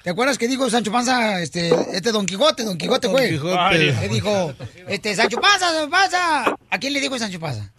¿Te 0.03 0.11
acuerdas 0.11 0.37
que 0.37 0.47
dijo 0.47 0.69
Sancho 0.69 0.91
Panza, 0.91 1.41
este, 1.41 1.69
este 1.91 2.11
Don 2.11 2.25
Quijote, 2.25 2.63
Don 2.63 2.77
Quijote, 2.77 3.07
güey? 3.07 3.31
Quijote. 3.31 3.95
Que 3.99 4.09
dijo, 4.09 4.53
este, 4.87 5.15
Sancho 5.15 5.37
Panza, 5.37 5.71
Sancho 5.71 5.89
Panza. 5.89 6.55
¿A 6.69 6.77
quién 6.77 6.93
le 6.93 7.01
dijo 7.01 7.17
Sancho 7.17 7.39
Panza? 7.39 7.71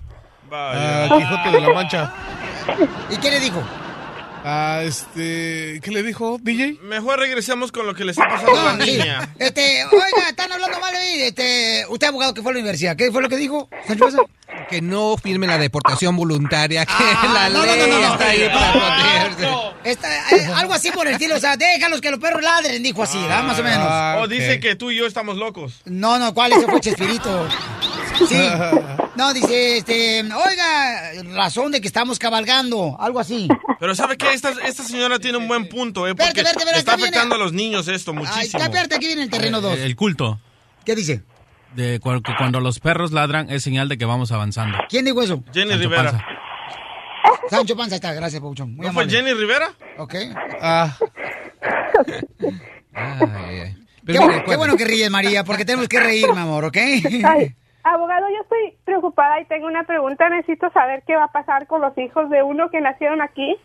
Ah, 0.53 1.09
Quijote 1.17 1.51
de 1.51 1.61
la 1.61 1.75
Mancha. 1.75 2.13
¿Y 3.11 3.17
qué 3.19 3.31
le 3.31 3.41
dijo? 3.41 3.63
Ah, 4.45 4.81
este, 4.85 5.81
¿qué 5.83 5.91
le 5.91 6.03
dijo, 6.03 6.39
DJ? 6.41 6.79
Mejor 6.83 7.19
regresemos 7.19 7.73
con 7.73 7.87
lo 7.87 7.95
que 7.95 8.05
le 8.05 8.13
está 8.13 8.27
pasando 8.29 8.59
a 8.59 8.75
la 8.77 8.85
Sí. 8.85 8.93
niña. 8.93 9.29
Este, 9.39 9.85
oiga, 9.85 10.29
están 10.31 10.51
hablando 10.53 10.79
mal 10.81 10.93
de 10.93 10.99
mí. 11.01 11.23
Este, 11.23 11.85
usted 11.89 12.07
abogado 12.07 12.33
que 12.35 12.41
fue 12.43 12.53
a 12.53 12.55
la 12.55 12.61
universidad. 12.61 12.97
¿Qué 12.97 13.11
fue 13.11 13.21
lo 13.21 13.29
que 13.29 13.37
dijo, 13.37 13.69
Sancho 13.87 14.05
Panza? 14.05 14.19
Que 14.71 14.81
no 14.81 15.17
firme 15.17 15.47
la 15.47 15.59
deportación 15.59 16.17
voluntaria, 16.17 16.87
que 16.87 16.93
la 17.33 17.47
Ah, 17.47 17.49
no, 17.51 17.59
no, 17.59 17.65
ley 17.67 17.81
no, 17.81 17.87
no, 17.89 18.01
no. 18.01 18.13
está 18.15 18.29
ahí 18.29 18.49
para 18.49 18.73
protegerse. 18.73 19.49
Está, 19.85 20.31
eh, 20.37 20.47
algo 20.55 20.73
así 20.73 20.91
por 20.93 21.07
el 21.07 21.15
estilo, 21.15 21.37
o 21.37 21.41
sea, 21.41 21.57
déjalos 21.57 22.01
que 22.01 22.11
los 22.11 22.21
perros 22.21 22.43
ladren, 22.43 22.83
dijo 22.83 23.03
así, 23.03 23.19
¿verdad? 23.21 23.43
Más 23.43 23.59
o 23.59 23.63
menos. 23.63 24.23
O 24.23 24.29
dice 24.29 24.61
que 24.61 24.77
tú 24.77 24.91
y 24.91 24.97
yo 24.97 25.07
estamos 25.07 25.37
locos. 25.37 25.81
No, 25.85 26.19
no, 26.19 26.33
¿cuál? 26.33 26.53
Ese 26.53 26.67
fue 26.67 26.81
Chespirito. 26.81 27.49
Sí. 28.29 28.37
No, 29.19 29.35
dice, 29.35 29.79
este, 29.79 30.21
oiga, 30.23 31.11
razón 31.35 31.73
de 31.73 31.81
que 31.81 31.89
estamos 31.89 32.21
cabalgando, 32.21 32.97
algo 33.01 33.19
así. 33.19 33.49
Pero 33.81 33.93
¿sabe 33.97 34.17
qué? 34.17 34.33
Esta, 34.33 34.51
esta 34.65 34.85
señora 34.85 35.19
tiene 35.19 35.39
un 35.39 35.49
buen 35.49 35.69
punto, 35.69 36.07
¿eh? 36.07 36.15
Porque 36.15 36.41
está 36.41 36.55
viene. 36.95 37.09
afectando 37.09 37.35
a 37.35 37.39
los 37.39 37.53
niños 37.53 37.89
esto 37.89 38.13
Ay, 38.13 38.19
muchísimo. 38.19 38.63
espérate, 38.63 38.95
aquí 38.95 39.07
viene 39.07 39.25
el 39.25 39.31
terreno 39.31 39.61
2. 39.61 39.77
El 39.81 39.97
culto. 39.97 40.39
¿Qué 40.85 40.95
dice? 40.95 41.23
De 41.75 41.99
cu- 41.99 42.23
que 42.23 42.33
cuando 42.39 42.61
los 42.61 42.79
perros 42.79 43.11
ladran 43.11 43.51
es 43.51 43.65
señal 43.65 43.89
de 43.89 43.99
que 43.99 44.05
vamos 44.05 44.31
avanzando. 44.31 44.79
¿Quién 44.89 45.05
dijo 45.05 45.21
eso? 45.21 45.43
Jenny 45.53 45.71
Sancho 45.71 45.83
Rivera. 45.83 46.11
Panza. 46.13 46.27
Sancho 47.51 47.77
Panza 47.77 47.95
está, 47.97 48.13
gracias, 48.15 48.41
Pauchón. 48.41 48.77
Muy 48.77 48.87
¿No 48.87 48.93
fue 48.93 49.03
amable. 49.03 49.19
Jenny 49.19 49.35
Rivera? 49.35 49.73
Ok. 49.99 50.15
Ah. 50.63 50.97
Qué, 54.09 54.15
Pero 54.15 54.21
bu- 54.23 54.29
mire, 54.29 54.45
qué 54.45 54.57
bueno 54.57 54.77
que 54.77 54.85
ríes, 54.87 55.11
María, 55.11 55.45
porque 55.45 55.65
tenemos 55.67 55.87
que 55.89 56.01
reír, 56.01 56.33
mi 56.33 56.39
amor, 56.41 56.65
¿ok? 56.65 56.77
Ay, 56.77 57.55
preocupada 58.99 59.41
y 59.41 59.45
tengo 59.47 59.67
una 59.67 59.85
pregunta. 59.85 60.29
Necesito 60.29 60.71
saber 60.73 61.03
qué 61.07 61.17
va 61.17 61.25
a 61.25 61.33
pasar 61.33 61.67
con 61.67 61.81
los 61.81 61.97
hijos 61.99 62.29
de 62.31 62.43
uno 62.43 62.71
que 62.71 62.81
nacieron 62.81 63.21
aquí. 63.21 63.57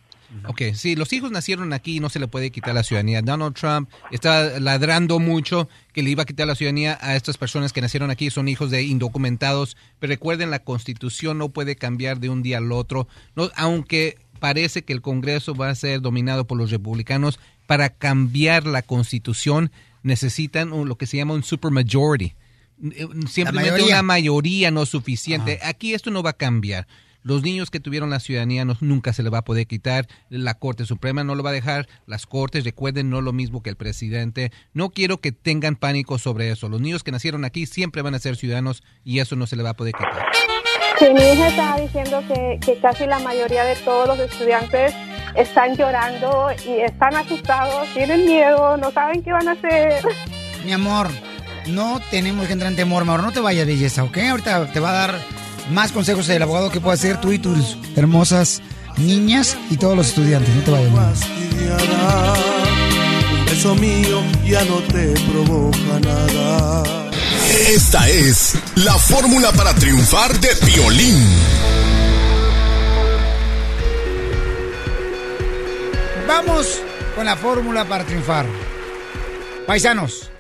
Ok, 0.48 0.62
sí, 0.74 0.96
los 0.96 1.14
hijos 1.14 1.32
nacieron 1.32 1.74
aquí 1.74 1.98
y 1.98 2.00
no 2.00 2.10
se 2.10 2.20
le 2.20 2.28
puede 2.28 2.50
quitar 2.50 2.74
la 2.74 2.82
ciudadanía. 2.82 3.22
Donald 3.22 3.56
Trump 3.56 3.90
está 4.12 4.60
ladrando 4.60 5.20
mucho 5.20 5.70
que 5.94 6.02
le 6.02 6.10
iba 6.10 6.24
a 6.24 6.26
quitar 6.26 6.48
la 6.48 6.56
ciudadanía 6.56 6.98
a 7.02 7.16
estas 7.16 7.38
personas 7.38 7.72
que 7.72 7.82
nacieron 7.82 8.10
aquí, 8.10 8.32
son 8.32 8.48
hijos 8.48 8.72
de 8.72 8.82
indocumentados. 8.82 9.78
Pero 10.00 10.12
recuerden, 10.12 10.50
la 10.50 10.60
constitución 10.60 11.38
no 11.38 11.50
puede 11.50 11.76
cambiar 11.76 12.20
de 12.20 12.30
un 12.30 12.42
día 12.42 12.58
al 12.58 12.72
otro. 12.72 13.08
No, 13.36 13.50
aunque 13.56 14.18
parece 14.40 14.84
que 14.84 14.94
el 14.94 15.02
Congreso 15.02 15.54
va 15.56 15.70
a 15.70 15.76
ser 15.76 16.02
dominado 16.02 16.46
por 16.48 16.58
los 16.58 16.72
republicanos, 16.72 17.40
para 17.68 17.90
cambiar 17.90 18.66
la 18.66 18.82
constitución 18.82 19.72
necesitan 20.02 20.72
lo 20.86 20.98
que 20.98 21.06
se 21.06 21.18
llama 21.18 21.34
un 21.34 21.44
supermajority. 21.44 22.34
Eh, 22.82 23.08
Simplemente 23.30 23.72
mayoría. 23.72 23.96
una 23.96 24.04
mayoría 24.04 24.72
no 24.72 24.84
es 24.84 24.90
suficiente. 24.90 25.60
Aquí 25.64 25.94
esto 25.94 26.12
no 26.12 26.24
va 26.24 26.32
a 26.32 26.34
cambiar. 26.38 26.88
Los 27.26 27.42
niños 27.42 27.72
que 27.72 27.80
tuvieron 27.80 28.10
la 28.10 28.20
ciudadanía 28.20 28.66
no- 28.66 28.76
nunca 28.82 29.14
se 29.14 29.24
le 29.24 29.30
va 29.30 29.38
a 29.38 29.44
poder 29.46 29.66
quitar. 29.66 30.08
La 30.30 30.56
Corte 30.56 30.86
Suprema 30.86 31.24
no 31.24 31.36
lo 31.36 31.44
va 31.44 31.52
a 31.52 31.54
dejar. 31.54 31.88
Las 32.06 32.26
Cortes, 32.26 32.66
recuerden, 32.66 33.10
no 33.10 33.22
lo 33.22 33.32
mismo 33.32 33.64
que 33.64 33.70
el 33.70 33.78
presidente. 33.78 34.52
No 34.74 34.90
quiero 34.90 35.22
que 35.22 35.32
tengan 35.32 35.78
pánico 35.78 36.18
sobre 36.20 36.52
eso. 36.52 36.68
Los 36.68 36.82
niños 36.82 37.02
que 37.04 37.12
nacieron 37.14 37.46
aquí 37.46 37.66
siempre 37.66 38.02
van 38.02 38.14
a 38.16 38.20
ser 38.20 38.36
ciudadanos 38.36 38.84
y 39.06 39.20
eso 39.20 39.38
no 39.38 39.48
se 39.48 39.56
le 39.56 39.64
va 39.64 39.70
a 39.70 39.74
poder 39.76 39.94
quitar. 39.94 40.26
Sí, 41.00 41.06
mi 41.14 41.22
hija 41.22 41.48
estaba 41.48 41.80
diciendo 41.80 42.22
que, 42.28 42.60
que 42.66 42.80
casi 42.82 43.06
la 43.06 43.20
mayoría 43.20 43.64
de 43.64 43.76
todos 43.78 44.06
los 44.08 44.20
estudiantes 44.20 44.94
están 45.36 45.76
llorando 45.78 46.48
y 46.68 46.82
están 46.82 47.16
asustados, 47.16 47.88
tienen 47.94 48.26
miedo, 48.26 48.76
no 48.78 48.92
saben 48.92 49.24
qué 49.24 49.32
van 49.32 49.48
a 49.48 49.54
hacer. 49.54 50.04
Mi 50.66 50.74
amor, 50.74 51.10
no 51.68 52.02
tenemos 52.12 52.48
que 52.48 52.54
entrar 52.54 52.72
en 52.72 52.76
temor, 52.76 53.02
amor. 53.04 53.22
No 53.24 53.32
te 53.32 53.40
vayas, 53.40 53.66
belleza, 53.66 54.04
¿ok? 54.04 54.18
Ahorita 54.18 54.72
te 54.72 54.80
va 54.80 54.90
a 54.90 54.94
dar 54.94 55.20
más 55.72 55.92
consejos 55.92 56.28
el 56.30 56.42
abogado 56.42 56.70
que 56.70 56.82
puede 56.82 56.96
hacer 56.96 57.20
tú 57.22 57.32
y 57.32 57.40
tus 57.40 57.78
hermosas 57.96 58.62
niñas 58.98 59.58
y 59.70 59.78
todos 59.78 59.96
los 59.96 60.08
estudiantes. 60.08 60.54
No 60.56 60.62
te 60.62 60.72
vayas. 60.72 61.22
Un 63.34 63.46
beso 63.46 63.76
mío 63.76 64.22
ya 64.46 64.64
no 64.66 64.78
te 64.78 65.14
provoca 65.32 66.00
nada. 66.02 66.84
Esta 67.70 68.10
es 68.10 68.56
la 68.76 68.94
fórmula 68.94 69.52
para 69.52 69.74
triunfar 69.74 70.40
de 70.40 70.50
Piolín. 70.66 71.24
Vamos 76.28 76.82
con 77.16 77.26
la 77.26 77.36
fórmula 77.36 77.86
para 77.86 78.04
triunfar. 78.04 78.46
Paisanos, 79.68 80.32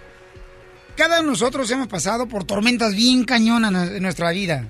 cada 0.96 1.20
uno 1.20 1.28
de 1.28 1.32
nosotros 1.32 1.70
hemos 1.72 1.88
pasado 1.88 2.28
por 2.28 2.44
tormentas 2.44 2.96
bien 2.96 3.24
cañonas 3.24 3.89
en 3.89 4.04
nuestra 4.04 4.32
vida. 4.32 4.68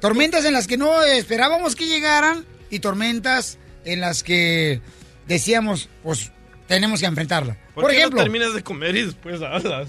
Tormentas 0.00 0.44
en 0.44 0.52
las 0.52 0.66
que 0.66 0.76
no 0.76 1.02
esperábamos 1.02 1.74
que 1.74 1.86
llegaran 1.86 2.44
y 2.70 2.78
tormentas 2.78 3.58
en 3.84 4.00
las 4.00 4.22
que 4.22 4.80
decíamos, 5.26 5.88
pues 6.02 6.30
tenemos 6.66 7.00
que 7.00 7.06
enfrentarla. 7.06 7.56
¿Por, 7.74 7.84
Por, 7.84 7.90
qué 7.90 7.98
ejemplo, 7.98 8.18
no 8.18 8.24
terminas 8.24 8.54
de 8.54 8.62
comer 8.62 8.96
y 8.96 9.06
después 9.06 9.40
hablas? 9.42 9.88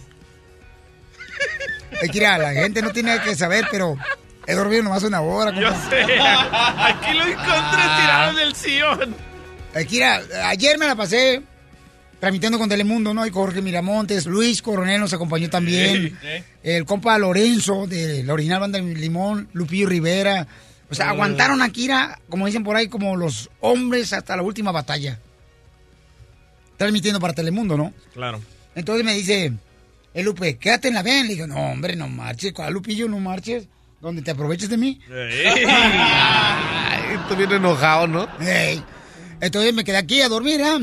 Ay, 2.01 2.09
mira, 2.13 2.37
la 2.37 2.53
gente 2.53 2.81
no 2.81 2.91
tiene 2.91 3.19
que 3.21 3.35
saber, 3.35 3.67
pero 3.71 3.97
he 4.47 4.53
dormido 4.53 4.83
nomás 4.83 5.03
una 5.03 5.21
hora. 5.21 5.51
Yo 5.51 5.69
sé. 5.89 6.01
Aquí 6.01 7.13
lo 7.13 7.25
encontré 7.25 7.81
tirado 8.01 8.31
en 8.31 8.47
el 8.47 8.55
sillón. 8.55 9.15
Akira, 9.75 10.21
ayer 10.45 10.77
me 10.77 10.87
la 10.87 10.95
pasé 10.95 11.43
transmitiendo 12.19 12.59
con 12.59 12.69
Telemundo, 12.69 13.13
¿no? 13.13 13.25
Y 13.25 13.29
Jorge 13.29 13.61
Miramontes, 13.61 14.25
Luis 14.25 14.61
Coronel 14.61 14.99
nos 14.99 15.13
acompañó 15.13 15.49
también. 15.49 16.17
Sí, 16.21 16.43
El 16.63 16.85
compa 16.85 17.17
Lorenzo 17.17 17.87
de 17.87 18.23
la 18.23 18.33
original 18.33 18.59
banda 18.59 18.79
de 18.79 18.95
Limón, 18.95 19.49
Lupillo 19.53 19.87
Rivera. 19.87 20.47
O 20.89 20.95
sea, 20.95 21.09
aguantaron 21.09 21.61
a 21.61 21.69
Kira, 21.69 22.19
como 22.29 22.47
dicen 22.47 22.63
por 22.63 22.75
ahí, 22.75 22.87
como 22.87 23.15
los 23.15 23.49
hombres 23.59 24.11
hasta 24.11 24.35
la 24.35 24.41
última 24.41 24.71
batalla. 24.71 25.19
Transmitiendo 26.77 27.19
para 27.19 27.33
Telemundo, 27.33 27.77
¿no? 27.77 27.93
Claro. 28.13 28.41
Entonces 28.75 29.05
me 29.05 29.13
dice, 29.13 29.53
el 30.13 30.25
Lupe, 30.25 30.57
quédate 30.57 30.87
en 30.87 30.95
la 30.95 31.03
ven. 31.03 31.27
Le 31.27 31.35
digo, 31.35 31.45
no, 31.47 31.57
hombre, 31.57 31.95
no 31.95 32.07
marches. 32.07 32.53
¿Cuál 32.53 32.73
Lupillo 32.73 33.07
no 33.07 33.19
marches? 33.19 33.67
Donde 34.01 34.21
te 34.21 34.31
aproveches 34.31 34.69
de 34.69 34.77
mí. 34.77 34.99
Ay, 35.67 37.15
Estoy 37.21 37.37
bien 37.37 37.51
enojado, 37.51 38.07
¿no? 38.07 38.27
Ey. 38.39 38.81
Entonces 39.41 39.73
me 39.73 39.83
quedé 39.83 39.97
aquí 39.97 40.21
a 40.21 40.29
dormir, 40.29 40.61
¿ah? 40.63 40.79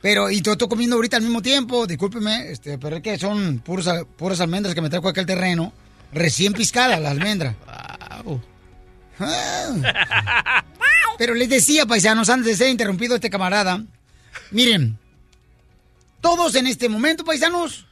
Pero, 0.00 0.30
y 0.30 0.40
todo 0.42 0.52
estoy 0.52 0.68
comiendo 0.68 0.96
ahorita 0.96 1.16
al 1.16 1.22
mismo 1.24 1.42
tiempo, 1.42 1.86
discúlpeme, 1.86 2.50
este, 2.52 2.78
pero 2.78 2.96
es 2.96 3.02
que 3.02 3.18
son 3.18 3.58
puros, 3.58 3.88
puras 4.16 4.40
almendras 4.40 4.74
que 4.74 4.80
me 4.80 4.90
trajo 4.90 5.08
acá 5.08 5.20
el 5.20 5.26
terreno, 5.26 5.72
recién 6.12 6.52
piscadas 6.52 7.00
la 7.00 7.10
almendra. 7.10 7.56
Ah. 7.68 8.22
Pero 11.18 11.34
les 11.34 11.48
decía, 11.48 11.84
paisanos, 11.86 12.28
antes 12.28 12.46
de 12.46 12.64
ser 12.64 12.70
interrumpido 12.70 13.16
este 13.16 13.30
camarada, 13.30 13.82
miren, 14.52 14.98
todos 16.20 16.54
en 16.54 16.68
este 16.68 16.88
momento, 16.88 17.24
paisanos, 17.24 17.86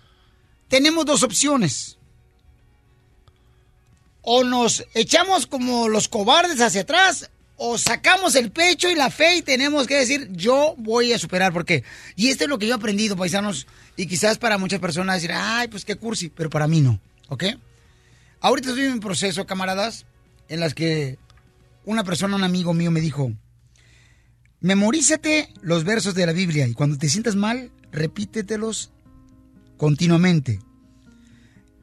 tenemos 0.68 1.04
dos 1.04 1.24
opciones. 1.24 1.98
O 4.22 4.44
nos 4.44 4.84
echamos 4.94 5.46
como 5.46 5.88
los 5.88 6.08
cobardes 6.08 6.60
hacia 6.60 6.82
atrás, 6.82 7.30
o 7.56 7.78
sacamos 7.78 8.34
el 8.34 8.50
pecho 8.50 8.90
y 8.90 8.94
la 8.94 9.10
fe 9.10 9.36
y 9.36 9.42
tenemos 9.42 9.86
que 9.86 9.96
decir, 9.96 10.28
yo 10.32 10.74
voy 10.78 11.12
a 11.12 11.18
superar, 11.18 11.52
porque, 11.52 11.84
y 12.14 12.28
esto 12.28 12.44
es 12.44 12.50
lo 12.50 12.58
que 12.58 12.66
yo 12.66 12.74
he 12.74 12.76
aprendido, 12.76 13.16
paisanos, 13.16 13.66
y 13.96 14.06
quizás 14.06 14.38
para 14.38 14.58
muchas 14.58 14.78
personas 14.78 15.16
decir, 15.16 15.32
ay, 15.34 15.68
pues 15.68 15.84
qué 15.84 15.96
cursi, 15.96 16.28
pero 16.28 16.50
para 16.50 16.68
mí 16.68 16.80
no, 16.80 17.00
¿ok? 17.28 17.44
Ahorita 18.40 18.68
estoy 18.68 18.84
en 18.84 18.92
un 18.92 19.00
proceso, 19.00 19.46
camaradas, 19.46 20.04
en 20.48 20.60
las 20.60 20.74
que 20.74 21.18
una 21.84 22.04
persona, 22.04 22.36
un 22.36 22.44
amigo 22.44 22.74
mío 22.74 22.90
me 22.90 23.00
dijo, 23.00 23.32
memorízate 24.60 25.48
los 25.62 25.84
versos 25.84 26.14
de 26.14 26.26
la 26.26 26.32
Biblia 26.32 26.66
y 26.66 26.74
cuando 26.74 26.98
te 26.98 27.08
sientas 27.08 27.36
mal, 27.36 27.70
repítetelos 27.90 28.90
continuamente. 29.78 30.60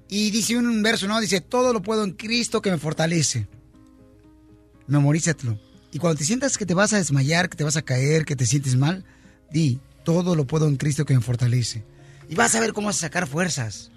Y 0.10 0.30
dice 0.30 0.58
un 0.58 0.84
verso, 0.84 1.08
¿no? 1.08 1.20
Dice, 1.20 1.42
todo 1.42 1.74
lo 1.74 1.82
puedo 1.82 2.04
en 2.04 2.12
Cristo 2.12 2.62
que 2.62 2.70
me 2.70 2.78
fortalece. 2.78 3.48
Memorízatelo. 4.88 5.60
Y 5.92 6.00
cuando 6.00 6.18
te 6.18 6.26
sientas 6.26 6.58
que 6.58 6.66
te 6.66 6.74
vas 6.74 6.94
a 6.94 6.98
desmayar, 6.98 7.50
que 7.50 7.58
te 7.58 7.64
vas 7.64 7.78
a 7.78 7.84
caer, 7.84 8.26
que 8.26 8.36
te 8.36 8.46
sientes 8.46 8.76
mal, 8.76 9.06
di, 9.52 9.80
todo 10.04 10.36
lo 10.36 10.46
puedo 10.46 10.68
en 10.68 10.78
Cristo 10.78 11.06
que 11.06 11.14
me 11.14 11.22
fortalece. 11.22 11.84
Y 12.30 12.36
vas 12.36 12.56
a 12.56 12.60
ver 12.60 12.74
cómo 12.74 12.88
vas 12.88 12.98
a 12.98 13.02
sacar 13.02 13.28
fuerzas. 13.28 13.92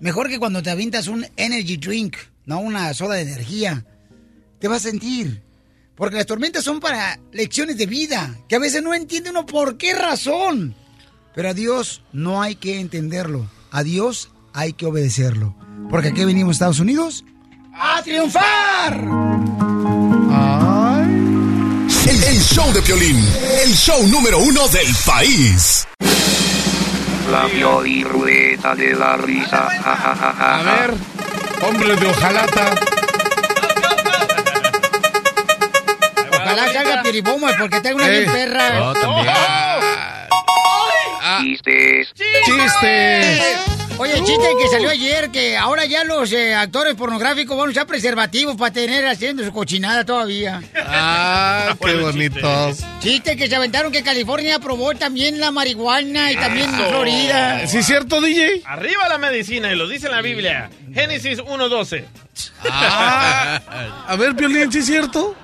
Mejor 0.00 0.28
que 0.28 0.38
cuando 0.38 0.62
te 0.62 0.70
avientas 0.70 1.08
un 1.08 1.26
energy 1.36 1.76
drink, 1.76 2.16
no 2.46 2.60
una 2.60 2.92
soda 2.94 3.14
de 3.14 3.22
energía. 3.22 3.84
Te 4.58 4.66
vas 4.66 4.84
a 4.84 4.90
sentir. 4.90 5.42
Porque 5.94 6.16
las 6.16 6.26
tormentas 6.26 6.64
son 6.64 6.80
para 6.80 7.20
lecciones 7.30 7.76
de 7.76 7.86
vida, 7.86 8.38
que 8.48 8.56
a 8.56 8.58
veces 8.58 8.82
no 8.82 8.94
entiende 8.94 9.30
uno 9.30 9.44
por 9.44 9.76
qué 9.76 9.94
razón. 9.94 10.74
Pero 11.34 11.50
a 11.50 11.54
Dios 11.54 12.02
no 12.12 12.42
hay 12.42 12.56
que 12.56 12.80
entenderlo. 12.80 13.48
A 13.70 13.82
Dios 13.82 14.30
hay 14.52 14.72
que 14.72 14.86
obedecerlo. 14.86 15.54
Porque 15.90 16.08
aquí 16.08 16.24
venimos, 16.24 16.56
Estados 16.56 16.80
Unidos, 16.80 17.24
a 17.74 18.02
triunfar. 18.02 19.99
Show 22.52 22.72
de 22.72 22.82
Piolín, 22.82 23.16
el 23.62 23.72
show 23.74 24.02
número 24.08 24.38
uno 24.40 24.66
del 24.68 24.88
país. 25.06 25.86
La 27.30 27.46
Ruleta 27.46 28.74
de 28.74 28.94
la 28.94 29.16
risa. 29.16 29.68
Ja, 29.84 29.96
ja, 29.96 30.16
ja, 30.16 30.34
ja, 30.36 30.58
A 30.58 30.62
ver, 30.62 30.94
hombre 31.62 31.94
de 31.96 32.06
hojalata. 32.08 32.74
Ojalá 36.32 36.72
salga 36.72 37.02
piriboma 37.02 37.52
porque 37.58 37.80
tengo 37.80 37.96
una 37.98 38.08
bien 38.08 38.24
Eh. 38.28 38.32
perra. 38.32 38.82
Oh, 38.82 38.92
también. 38.94 39.34
Chistes. 41.40 42.08
¡Chistes! 42.44 43.89
Oye, 43.98 44.14
el 44.14 44.24
chiste 44.24 44.48
que 44.58 44.68
salió 44.68 44.90
ayer, 44.90 45.30
que 45.30 45.56
ahora 45.56 45.84
ya 45.84 46.04
los 46.04 46.32
eh, 46.32 46.54
actores 46.54 46.94
pornográficos 46.94 47.56
van 47.56 47.68
a 47.68 47.70
usar 47.70 47.86
preservativos 47.86 48.56
para 48.56 48.72
tener 48.72 49.06
haciendo 49.06 49.44
su 49.44 49.52
cochinada 49.52 50.04
todavía. 50.04 50.62
Ah, 50.76 51.76
qué 51.84 51.94
bonitos. 51.96 52.78
Chiste 53.00 53.36
que 53.36 53.48
se 53.48 53.56
aventaron 53.56 53.92
que 53.92 54.02
California 54.02 54.56
aprobó 54.56 54.94
también 54.94 55.38
la 55.40 55.50
marihuana 55.50 56.32
y 56.32 56.36
también 56.36 56.70
Eso. 56.70 56.88
Florida. 56.88 57.66
¿Sí 57.66 57.78
es 57.78 57.86
cierto, 57.86 58.20
DJ? 58.20 58.62
Arriba 58.64 59.08
la 59.08 59.18
medicina, 59.18 59.72
y 59.72 59.76
lo 59.76 59.86
dice 59.86 60.06
en 60.06 60.12
la 60.12 60.22
Biblia. 60.22 60.70
Génesis 60.92 61.38
1.12. 61.40 62.04
Ah, 62.70 63.60
a 64.06 64.16
ver, 64.16 64.34
Piolín, 64.34 64.72
¿sí 64.72 64.78
es 64.78 64.86
cierto? 64.86 65.36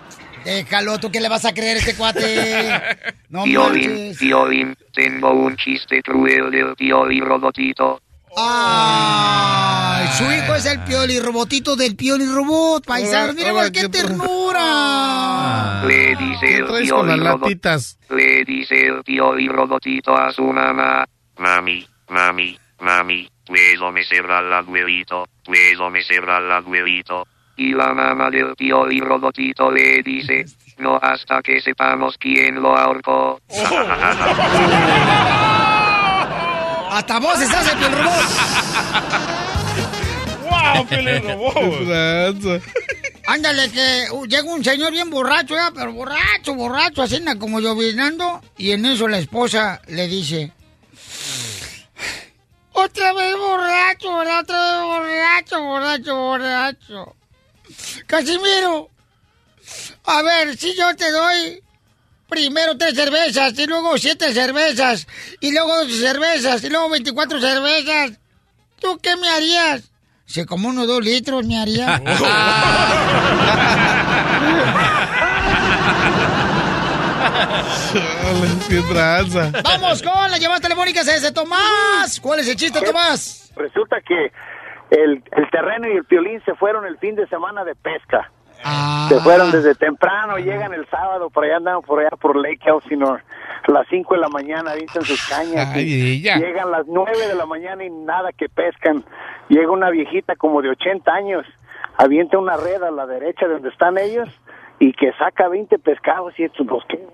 Déjalo, 0.45 0.99
¿tú 0.99 1.11
qué 1.11 1.21
le 1.21 1.29
vas 1.29 1.45
a 1.45 1.53
creer 1.53 1.77
a 1.77 1.81
este 1.81 1.95
cuate? 1.97 2.71
No 3.29 3.43
Piolín, 3.43 3.91
manches. 3.91 4.19
Piolín, 4.19 4.77
tengo 4.95 5.33
un 5.33 5.57
chiste 5.57 6.01
cruel 6.01 6.51
del 6.53 7.21
Robotito. 7.21 8.01
Ay, 8.39 10.09
su 10.19 10.25
hijo 10.25 10.55
es 10.57 10.67
el 10.67 10.81
pioli 10.85 11.19
robotito 11.21 11.75
del 11.75 11.97
pioli 11.97 12.27
robot, 12.27 12.85
paisano. 12.85 13.33
Mira, 13.33 13.71
qué 13.71 13.81
¿qué 13.83 13.89
ternura. 13.89 15.83
Le 15.87 16.15
dice 16.17 16.57
el 16.59 16.65
Pioli 16.67 16.89
Robot- 16.91 17.41
latitas? 17.41 17.99
Le 18.11 18.45
dice 18.45 18.87
el 18.89 19.03
Pioli 19.03 19.49
Robotito 19.49 20.15
a 20.15 20.31
su 20.33 20.45
mamá. 20.45 21.05
Mami, 21.39 21.87
mami, 22.09 22.59
mami, 22.81 23.29
puedo 23.47 23.91
me 23.93 24.05
cerrar 24.05 24.45
el 24.45 24.53
abuelito, 24.53 25.27
puedo 25.45 25.89
me 25.91 26.03
cerrar 26.03 26.43
el 26.43 26.53
abuelito. 26.53 27.27
Y 27.57 27.73
la 27.73 27.95
mamá 27.95 28.29
del 28.31 28.55
Pioli 28.55 29.01
Robotito 29.01 29.71
le 29.71 30.03
dice, 30.03 30.45
no 30.79 30.97
hasta 31.01 31.41
que 31.41 31.61
sepamos 31.61 32.17
quién 32.19 32.61
lo 32.61 32.77
ahorcó. 32.77 33.41
Hasta 36.97 37.19
vos 37.19 37.39
estás 37.39 37.71
el 37.73 37.93
robot. 37.93 38.15
¡Wow! 40.49 40.87
Ándale, 43.27 43.71
que 43.71 44.07
uh, 44.13 44.25
llega 44.25 44.45
un 44.45 44.65
señor 44.65 44.93
bien 44.93 45.11
borracho, 45.11 45.55
¿ya? 45.55 45.71
pero 45.75 45.93
borracho, 45.93 46.55
borracho, 46.55 47.03
así 47.03 47.23
como 47.39 47.61
llovinando. 47.61 48.41
Y 48.57 48.71
en 48.71 48.87
eso 48.87 49.09
la 49.09 49.19
esposa 49.19 49.83
le 49.89 50.09
dice: 50.09 50.53
Otra 52.73 53.13
vez 53.13 53.37
borracho, 53.37 54.17
¿verdad? 54.17 54.41
otra 54.41 54.57
vez 54.57 54.81
borracho, 54.87 55.61
borracho, 55.61 56.17
borracho. 56.17 57.15
Casimiro, 58.07 58.89
a 60.05 60.23
ver, 60.23 60.57
si 60.57 60.75
yo 60.75 60.97
te 60.97 61.11
doy 61.11 61.63
primero 62.29 62.77
tres 62.77 62.95
cervezas, 62.95 63.59
y 63.59 63.67
luego 63.67 63.97
siete 63.99 64.33
cervezas, 64.33 65.07
y 65.41 65.53
luego 65.53 65.77
doce 65.77 65.95
cervezas, 66.01 66.65
y 66.65 66.71
luego 66.71 66.91
24 66.91 67.41
cervezas, 67.41 68.19
¿tú 68.81 68.99
qué 69.03 69.17
me 69.17 69.29
harías? 69.29 69.91
Si 70.27 70.45
como 70.45 70.69
unos 70.69 70.87
dos 70.89 71.05
litros 71.05 71.47
me 71.47 71.57
haría. 71.61 72.03
Chale, 77.93 78.49
qué 78.69 78.83
tranza. 78.93 79.53
Vamos 79.63 80.03
con 80.03 80.31
la 80.31 80.39
llamada 80.39 80.61
telefónica 80.61 81.01
ese 81.01 81.33
Tomás. 81.33 82.21
¿Cuál 82.21 82.41
es 82.41 82.49
el 82.49 82.57
chiste, 82.57 82.81
Tomás? 82.81 83.53
Resulta 83.57 83.97
que 84.01 84.33
el, 84.91 85.23
el 85.33 85.51
terreno 85.51 85.89
y 85.89 85.97
el 85.97 86.05
piolín 86.05 86.43
se 86.45 86.55
fueron 86.55 86.87
el 86.87 86.99
fin 86.99 87.15
de 87.15 87.27
semana 87.29 87.65
de 87.65 87.75
pesca. 87.75 88.31
Ah. 88.69 89.07
Se 89.09 89.21
fueron 89.21 89.53
desde 89.53 89.77
temprano, 89.77 90.39
llegan 90.39 90.75
el 90.75 90.87
sábado, 90.89 91.31
por 91.31 91.45
allá 91.45 91.59
andan 91.59 91.83
por 91.83 92.01
allá 92.01 92.11
por 92.11 92.37
Lake 92.37 92.69
Elsinore. 92.69 93.23
A 93.69 93.71
las 93.71 93.87
5 93.89 94.15
de 94.15 94.21
la 94.21 94.29
mañana 94.29 94.75
dicen 94.75 95.03
sus 95.03 95.25
cañas. 95.29 95.71
Ay. 95.73 96.21
Llegan 96.21 96.73
las 96.73 96.87
9 96.87 97.29
de 97.29 97.35
la 97.35 97.47
mañana 97.47 97.85
y 97.85 97.91
nada 97.91 98.33
que 98.33 98.49
pescan. 98.49 99.05
Llega 99.49 99.71
una 99.71 99.91
viejita 99.91 100.35
como 100.35 100.63
de 100.63 100.71
80 100.71 101.13
años, 101.13 101.47
avienta 101.97 102.39
una 102.39 102.57
red 102.57 102.83
a 102.83 102.91
la 102.91 103.07
derecha 103.07 103.47
de 103.47 103.55
donde 103.55 103.69
están 103.69 103.99
ellos 103.99 104.29
y 104.81 104.93
que 104.93 105.13
saca 105.13 105.49
20 105.49 105.79
pescados 105.79 106.35
y 106.39 106.45
estos, 106.45 106.67
pues, 106.67 106.85
¿qué? 106.89 107.07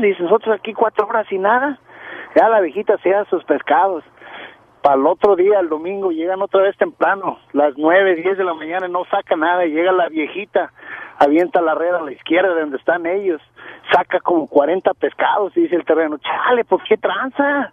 Dice, 0.00 0.22
nosotros 0.24 0.56
aquí 0.58 0.74
cuatro 0.74 1.06
horas 1.06 1.26
y 1.30 1.38
nada. 1.38 1.78
Ya 2.34 2.48
la 2.48 2.60
viejita 2.60 2.98
se 2.98 3.10
da 3.10 3.24
sus 3.26 3.44
pescados. 3.44 4.04
Para 4.86 5.00
el 5.00 5.06
otro 5.08 5.34
día, 5.34 5.58
el 5.58 5.68
domingo, 5.68 6.12
llegan 6.12 6.40
otra 6.42 6.62
vez 6.62 6.76
temprano, 6.76 7.40
las 7.52 7.76
nueve, 7.76 8.14
diez 8.14 8.38
de 8.38 8.44
la 8.44 8.54
mañana, 8.54 8.86
no 8.86 9.04
saca 9.06 9.34
nada, 9.34 9.64
llega 9.64 9.90
la 9.90 10.08
viejita, 10.08 10.72
avienta 11.18 11.60
la 11.60 11.74
red 11.74 11.92
a 11.92 12.02
la 12.02 12.12
izquierda 12.12 12.54
de 12.54 12.60
donde 12.60 12.76
están 12.76 13.04
ellos, 13.04 13.42
saca 13.92 14.20
como 14.20 14.46
40 14.46 14.94
pescados, 14.94 15.56
y 15.56 15.62
dice 15.62 15.74
el 15.74 15.84
terreno, 15.84 16.18
chale, 16.18 16.64
¿por 16.64 16.84
qué 16.84 16.96
tranza? 16.96 17.72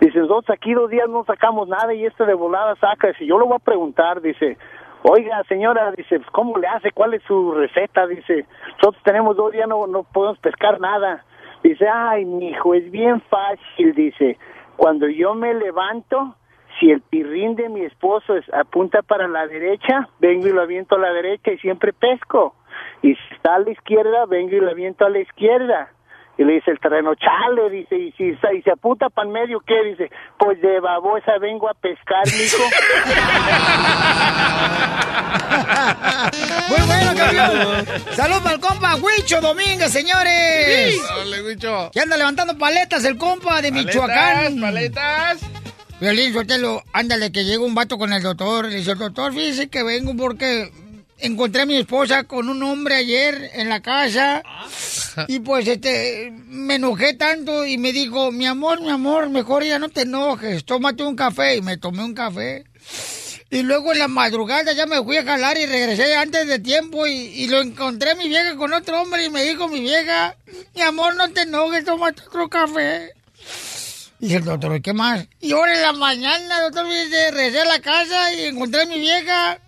Dice, 0.00 0.20
nosotros 0.20 0.56
aquí 0.56 0.72
dos 0.72 0.88
días 0.88 1.08
no 1.08 1.24
sacamos 1.24 1.66
nada 1.66 1.92
y 1.94 2.06
este 2.06 2.24
de 2.26 2.34
volada 2.34 2.76
saca, 2.76 3.08
dice, 3.08 3.26
yo 3.26 3.38
lo 3.38 3.46
voy 3.46 3.56
a 3.56 3.64
preguntar, 3.64 4.20
dice, 4.20 4.56
oiga 5.02 5.42
señora, 5.48 5.90
dice, 5.90 6.20
pues, 6.20 6.30
¿cómo 6.30 6.58
le 6.58 6.68
hace? 6.68 6.92
¿Cuál 6.92 7.14
es 7.14 7.24
su 7.24 7.50
receta? 7.54 8.06
Dice, 8.06 8.46
nosotros 8.76 9.02
tenemos 9.02 9.36
dos 9.36 9.50
días, 9.50 9.66
no, 9.66 9.88
no 9.88 10.04
podemos 10.04 10.38
pescar 10.38 10.78
nada. 10.78 11.24
Dice, 11.64 11.88
ay, 11.88 12.24
mijo, 12.24 12.72
es 12.72 12.88
bien 12.92 13.20
fácil, 13.22 13.96
dice, 13.96 14.38
cuando 14.76 15.08
yo 15.08 15.34
me 15.34 15.54
levanto, 15.54 16.36
si 16.82 16.90
el 16.90 17.00
pirrín 17.00 17.54
de 17.54 17.68
mi 17.68 17.84
esposo 17.84 18.34
es, 18.34 18.44
apunta 18.52 19.02
para 19.02 19.28
la 19.28 19.46
derecha, 19.46 20.08
vengo 20.18 20.48
y 20.48 20.52
lo 20.52 20.62
aviento 20.62 20.96
a 20.96 20.98
la 20.98 21.12
derecha 21.12 21.52
y 21.52 21.58
siempre 21.58 21.92
pesco. 21.92 22.56
Y 23.02 23.14
si 23.14 23.34
está 23.34 23.54
a 23.54 23.60
la 23.60 23.70
izquierda, 23.70 24.26
vengo 24.26 24.56
y 24.56 24.60
lo 24.60 24.68
aviento 24.68 25.06
a 25.06 25.10
la 25.10 25.20
izquierda. 25.20 25.92
Y 26.38 26.44
le 26.44 26.54
dice 26.54 26.72
el 26.72 26.80
terreno, 26.80 27.14
chale, 27.14 27.70
dice, 27.70 27.94
y 27.96 28.10
si 28.12 28.30
y 28.30 28.62
se 28.62 28.70
apunta 28.72 29.10
para 29.10 29.28
el 29.28 29.32
medio, 29.32 29.60
¿qué? 29.60 29.80
Dice, 29.84 30.10
pues 30.38 30.60
de 30.60 30.80
babosa 30.80 31.38
vengo 31.40 31.68
a 31.68 31.74
pescar, 31.74 32.24
mijo. 32.26 32.64
Muy 36.68 36.80
bueno, 36.86 37.12
campeón. 37.16 37.86
Salud 38.10 38.42
para 38.42 38.56
el 38.56 38.60
compa 38.60 38.96
Huicho 38.96 39.40
Domínguez, 39.40 39.92
señores. 39.92 41.00
Dale, 41.16 41.42
Huicho. 41.44 41.90
Que 41.92 42.00
anda 42.00 42.16
levantando 42.16 42.58
paletas 42.58 43.04
el 43.04 43.16
compa 43.18 43.62
de 43.62 43.70
Michoacán. 43.70 44.60
paletas. 44.60 45.61
Violín, 46.02 46.32
suéltelo. 46.32 46.82
Ándale, 46.92 47.30
que 47.30 47.44
llega 47.44 47.64
un 47.64 47.76
vato 47.76 47.96
con 47.96 48.12
el 48.12 48.24
doctor. 48.24 48.66
Le 48.66 48.78
dice, 48.78 48.96
doctor, 48.96 49.32
fíjese 49.32 49.68
que 49.68 49.84
vengo 49.84 50.16
porque 50.16 50.72
encontré 51.18 51.62
a 51.62 51.66
mi 51.66 51.76
esposa 51.76 52.24
con 52.24 52.48
un 52.48 52.60
hombre 52.64 52.96
ayer 52.96 53.52
en 53.54 53.68
la 53.68 53.82
casa. 53.82 54.42
Y 55.28 55.38
pues, 55.38 55.68
este, 55.68 56.32
me 56.48 56.74
enojé 56.74 57.14
tanto 57.14 57.64
y 57.64 57.78
me 57.78 57.92
dijo, 57.92 58.32
mi 58.32 58.46
amor, 58.46 58.80
mi 58.80 58.90
amor, 58.90 59.30
mejor 59.30 59.62
ya 59.62 59.78
no 59.78 59.90
te 59.90 60.00
enojes, 60.00 60.64
tómate 60.64 61.04
un 61.04 61.14
café. 61.14 61.54
Y 61.54 61.62
me 61.62 61.76
tomé 61.76 62.02
un 62.02 62.14
café. 62.14 62.64
Y 63.50 63.62
luego 63.62 63.92
en 63.92 64.00
la 64.00 64.08
madrugada 64.08 64.72
ya 64.72 64.86
me 64.86 65.04
fui 65.04 65.18
a 65.18 65.24
jalar 65.24 65.56
y 65.56 65.66
regresé 65.66 66.16
antes 66.16 66.48
de 66.48 66.58
tiempo 66.58 67.06
y, 67.06 67.12
y 67.12 67.46
lo 67.46 67.60
encontré 67.60 68.16
mi 68.16 68.28
vieja 68.28 68.56
con 68.56 68.72
otro 68.72 69.00
hombre 69.00 69.26
y 69.26 69.30
me 69.30 69.44
dijo 69.44 69.68
mi 69.68 69.78
vieja, 69.78 70.34
mi 70.74 70.82
amor, 70.82 71.14
no 71.14 71.30
te 71.30 71.42
enojes, 71.42 71.84
tómate 71.84 72.22
otro 72.26 72.48
café. 72.48 73.12
Dice 74.22 74.36
el 74.36 74.44
doctor, 74.44 74.76
¿y 74.76 74.80
qué 74.80 74.92
más? 74.92 75.26
Y 75.40 75.50
ahora 75.50 75.74
en 75.74 75.82
la 75.82 75.92
mañana, 75.94 76.60
doctor, 76.60 76.86
me 76.86 77.06
dice, 77.06 77.32
regresé 77.32 77.62
a 77.62 77.64
la 77.64 77.80
casa 77.80 78.32
y 78.34 78.44
encontré 78.44 78.82
a 78.82 78.86
mi 78.86 79.00
vieja 79.00 79.58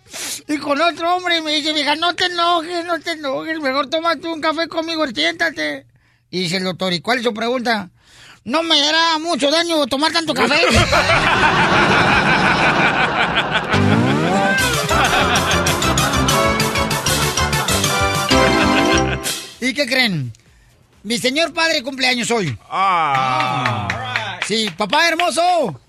y 0.47 0.57
con 0.59 0.79
otro 0.79 1.13
hombre 1.13 1.39
y 1.39 1.41
me 1.41 1.57
dice, 1.57 1.73
vieja, 1.73 1.97
no 1.97 2.15
te 2.15 2.27
enojes, 2.27 2.85
no 2.85 2.97
te 3.01 3.11
enojes, 3.11 3.59
mejor 3.59 3.89
tómate 3.89 4.29
un 4.29 4.39
café 4.39 4.69
conmigo, 4.69 5.05
siéntate. 5.07 5.85
Y 6.31 6.43
dice 6.43 6.55
el 6.55 6.63
doctor, 6.63 6.93
¿y 6.93 7.01
cuál 7.01 7.17
es 7.17 7.25
su 7.25 7.33
pregunta? 7.33 7.89
No 8.45 8.63
me 8.63 8.81
hará 8.81 9.19
mucho 9.19 9.51
daño 9.51 9.85
tomar 9.87 10.13
tanto 10.13 10.33
café. 10.33 10.55
¿Y 19.59 19.73
qué 19.73 19.85
creen? 19.85 20.31
Mi 21.03 21.17
señor 21.17 21.53
padre 21.53 21.83
cumpleaños 21.83 22.31
hoy. 22.31 22.57
Ah. 22.69 24.04
Sí, 24.45 24.69
papá 24.77 25.07
hermoso. 25.07 25.79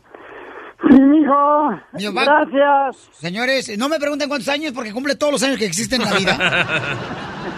Sí, 0.88 1.00
mijo. 1.00 1.70
Gracias. 1.92 3.08
Señores, 3.12 3.76
no 3.78 3.88
me 3.88 3.98
pregunten 3.98 4.28
cuántos 4.28 4.48
años 4.48 4.72
porque 4.72 4.92
cumple 4.92 5.14
todos 5.14 5.32
los 5.32 5.42
años 5.42 5.58
que 5.58 5.66
existen 5.66 6.02
en 6.02 6.10
la 6.10 6.16
vida. 6.16 6.66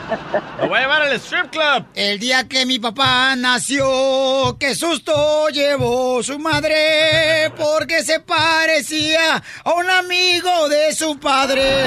Lo 0.61 0.69
voy 0.69 0.79
a 0.79 0.83
llevar 0.83 1.03
al 1.03 1.13
strip 1.15 1.51
club. 1.51 1.85
El 1.95 2.19
día 2.19 2.49
que 2.49 2.65
mi 2.67 2.79
papá 2.79 3.37
nació, 3.37 4.57
qué 4.59 4.75
susto 4.75 5.49
llevó 5.51 6.23
su 6.23 6.39
madre, 6.39 7.53
porque 7.57 8.03
se 8.03 8.21
parecía 8.21 9.43
a 9.65 9.73
un 9.75 9.89
amigo 9.89 10.69
de 10.69 10.93
su 10.95 11.19
padre. 11.19 11.85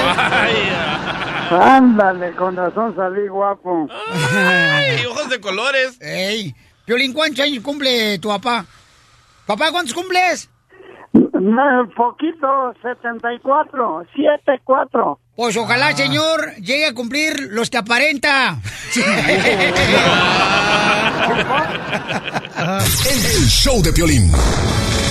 Ándale, 1.50 2.32
con 2.32 2.56
razón 2.56 2.94
salí 2.96 3.26
guapo. 3.28 3.88
Ay, 4.32 5.04
ojos 5.06 5.28
de 5.28 5.40
colores. 5.40 6.00
Ey, 6.00 6.54
Piolín, 6.84 7.12
¿cuántos 7.12 7.44
años 7.44 7.62
cumple 7.62 8.18
tu 8.18 8.28
papá? 8.28 8.64
Papá, 9.46 9.70
¿cuántos 9.72 9.94
cumples? 9.94 10.48
No, 11.12 11.88
poquito, 11.96 12.72
74, 12.82 14.04
74. 14.14 15.18
Pues 15.36 15.56
ojalá, 15.56 15.94
señor, 15.96 16.54
llegue 16.56 16.86
a 16.86 16.94
cumplir 16.94 17.48
los 17.50 17.68
que 17.68 17.78
aparenta. 17.78 18.56
El 23.04 23.48
show 23.48 23.82
de 23.82 23.92
Piolín. 23.92 24.30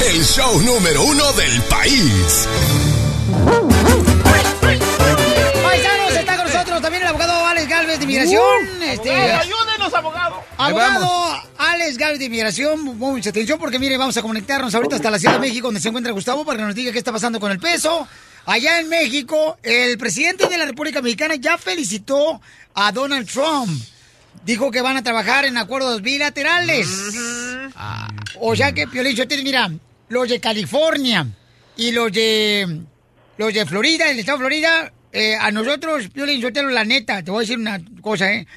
El 0.09 0.23
show 0.23 0.59
número 0.61 1.03
uno 1.03 1.31
del 1.33 1.61
país. 1.63 2.47
Paisanos, 5.63 6.15
está 6.15 6.37
con 6.37 6.45
nosotros 6.45 6.81
también 6.81 7.03
el 7.03 7.09
abogado 7.09 7.45
Alex 7.45 7.67
Galvez 7.67 7.97
de 7.99 8.03
Inmigración. 8.05 8.43
este, 8.83 9.11
Abogado, 9.11 9.43
abogado. 9.85 10.43
Abogado 10.57 11.41
Alex 11.57 11.97
Galvez 11.97 12.19
de 12.19 12.25
Inmigración, 12.25 12.83
mucha 12.97 13.29
atención 13.29 13.59
porque 13.59 13.79
mire, 13.79 13.97
vamos 13.97 14.15
a 14.17 14.21
conectarnos 14.21 14.73
ahorita 14.73 14.95
hasta 14.95 15.11
la 15.11 15.19
Ciudad 15.19 15.35
de 15.35 15.39
México 15.39 15.67
donde 15.67 15.81
se 15.81 15.89
encuentra 15.89 16.11
Gustavo 16.11 16.45
para 16.45 16.59
que 16.59 16.65
nos 16.65 16.75
diga 16.75 16.91
qué 16.91 16.97
está 16.97 17.11
pasando 17.11 17.39
con 17.39 17.51
el 17.51 17.59
peso. 17.59 18.07
Allá 18.45 18.79
en 18.79 18.89
México, 18.89 19.57
el 19.61 19.97
presidente 19.97 20.47
de 20.47 20.57
la 20.57 20.65
República 20.65 21.01
Mexicana 21.01 21.35
ya 21.35 21.57
felicitó 21.57 22.41
a 22.73 22.91
Donald 22.91 23.29
Trump. 23.29 23.69
Dijo 24.43 24.71
que 24.71 24.81
van 24.81 24.97
a 24.97 25.03
trabajar 25.03 25.45
en 25.45 25.57
acuerdos 25.57 26.01
bilaterales. 26.01 26.87
Ah, 27.75 28.07
o 28.39 28.55
sea 28.55 28.71
que, 28.71 28.87
Piolín, 28.87 29.15
Sotelo, 29.15 29.43
mira, 29.43 29.69
los 30.09 30.27
de 30.27 30.39
California 30.39 31.27
y 31.77 31.91
los 31.91 32.11
de 32.11 32.81
los 33.37 33.53
de 33.53 33.65
Florida, 33.65 34.09
el 34.09 34.19
estado 34.19 34.39
de 34.39 34.41
Florida, 34.41 34.91
eh, 35.11 35.35
a 35.35 35.51
nosotros, 35.51 36.09
Piolín 36.09 36.41
Sotelo, 36.41 36.69
la 36.69 36.83
neta, 36.83 37.23
te 37.23 37.29
voy 37.29 37.39
a 37.39 37.41
decir 37.41 37.59
una 37.59 37.79
cosa, 38.01 38.31
¿eh? 38.31 38.47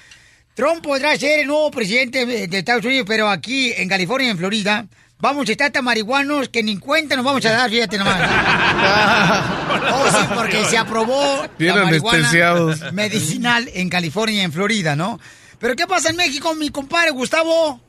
Trump 0.55 0.85
podrá 0.85 1.17
ser 1.17 1.41
el 1.41 1.49
nuevo 1.49 1.69
presidente 1.73 2.25
de 2.27 2.59
Estados 2.59 2.85
Unidos, 2.85 3.07
pero 3.09 3.29
aquí 3.29 3.73
en 3.77 3.89
California 3.89 4.29
y 4.29 4.31
en 4.31 4.39
Florida 4.39 4.87
vamos 5.21 5.49
a 5.49 5.53
estar 5.53 5.73
tan 5.73 5.85
marihuanos 5.85 6.49
que 6.49 6.63
ni 6.63 6.79
cuenta 6.79 7.17
nos 7.17 7.25
vamos 7.25 7.45
a 7.45 7.53
dar, 7.53 7.69
fíjate 7.69 7.99
nomás. 7.99 8.21
Oh, 9.97 10.07
sí, 10.09 10.27
porque 10.35 10.65
se 10.65 10.79
aprobó 10.79 11.45
Bien 11.59 11.75
la 11.77 11.85
marihuana 11.85 12.75
medicinal 12.93 13.69
en 13.75 13.89
California 13.89 14.43
y 14.43 14.45
en 14.45 14.53
Florida, 14.53 14.95
¿no? 14.95 15.19
Pero 15.59 15.75
¿qué 15.75 15.87
pasa 15.87 16.11
en 16.11 16.17
México, 16.17 16.55
mi 16.55 16.71
compadre 16.71 17.11
Gustavo? 17.11 17.81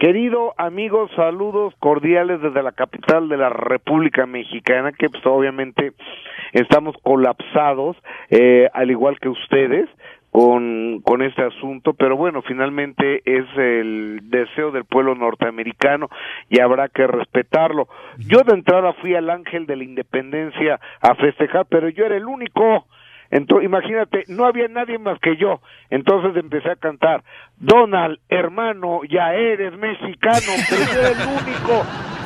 Querido 0.00 0.52
amigos, 0.58 1.10
saludos 1.16 1.74
cordiales 1.78 2.42
desde 2.42 2.62
la 2.62 2.72
capital 2.72 3.28
de 3.28 3.36
la 3.36 3.48
República 3.48 4.26
Mexicana, 4.26 4.92
que 4.92 5.08
pues 5.08 5.24
obviamente 5.24 5.92
estamos 6.52 6.96
colapsados, 7.02 7.96
eh, 8.30 8.68
al 8.74 8.90
igual 8.90 9.18
que 9.20 9.28
ustedes, 9.28 9.88
con, 10.32 11.02
con 11.02 11.20
este 11.20 11.42
asunto, 11.42 11.92
pero 11.92 12.16
bueno, 12.16 12.40
finalmente 12.40 13.20
es 13.26 13.44
el 13.54 14.18
deseo 14.22 14.70
del 14.70 14.86
pueblo 14.86 15.14
norteamericano 15.14 16.08
y 16.48 16.58
habrá 16.58 16.88
que 16.88 17.06
respetarlo. 17.06 17.86
Yo 18.16 18.38
de 18.38 18.54
entrada 18.54 18.94
fui 18.94 19.14
al 19.14 19.28
Ángel 19.28 19.66
de 19.66 19.76
la 19.76 19.84
Independencia 19.84 20.80
a 21.02 21.14
festejar, 21.16 21.66
pero 21.68 21.90
yo 21.90 22.06
era 22.06 22.16
el 22.16 22.24
único. 22.24 22.86
Entonces, 23.30 23.66
imagínate, 23.66 24.24
no 24.28 24.46
había 24.46 24.68
nadie 24.68 24.98
más 24.98 25.18
que 25.20 25.36
yo. 25.36 25.60
Entonces 25.90 26.34
empecé 26.34 26.70
a 26.70 26.76
cantar, 26.76 27.22
Donald, 27.58 28.18
hermano, 28.30 29.00
ya 29.04 29.34
eres 29.34 29.76
mexicano, 29.76 30.52
pero 30.70 30.82
yo 30.94 30.98
era 30.98 31.08
el 31.10 31.28
único 31.28 31.82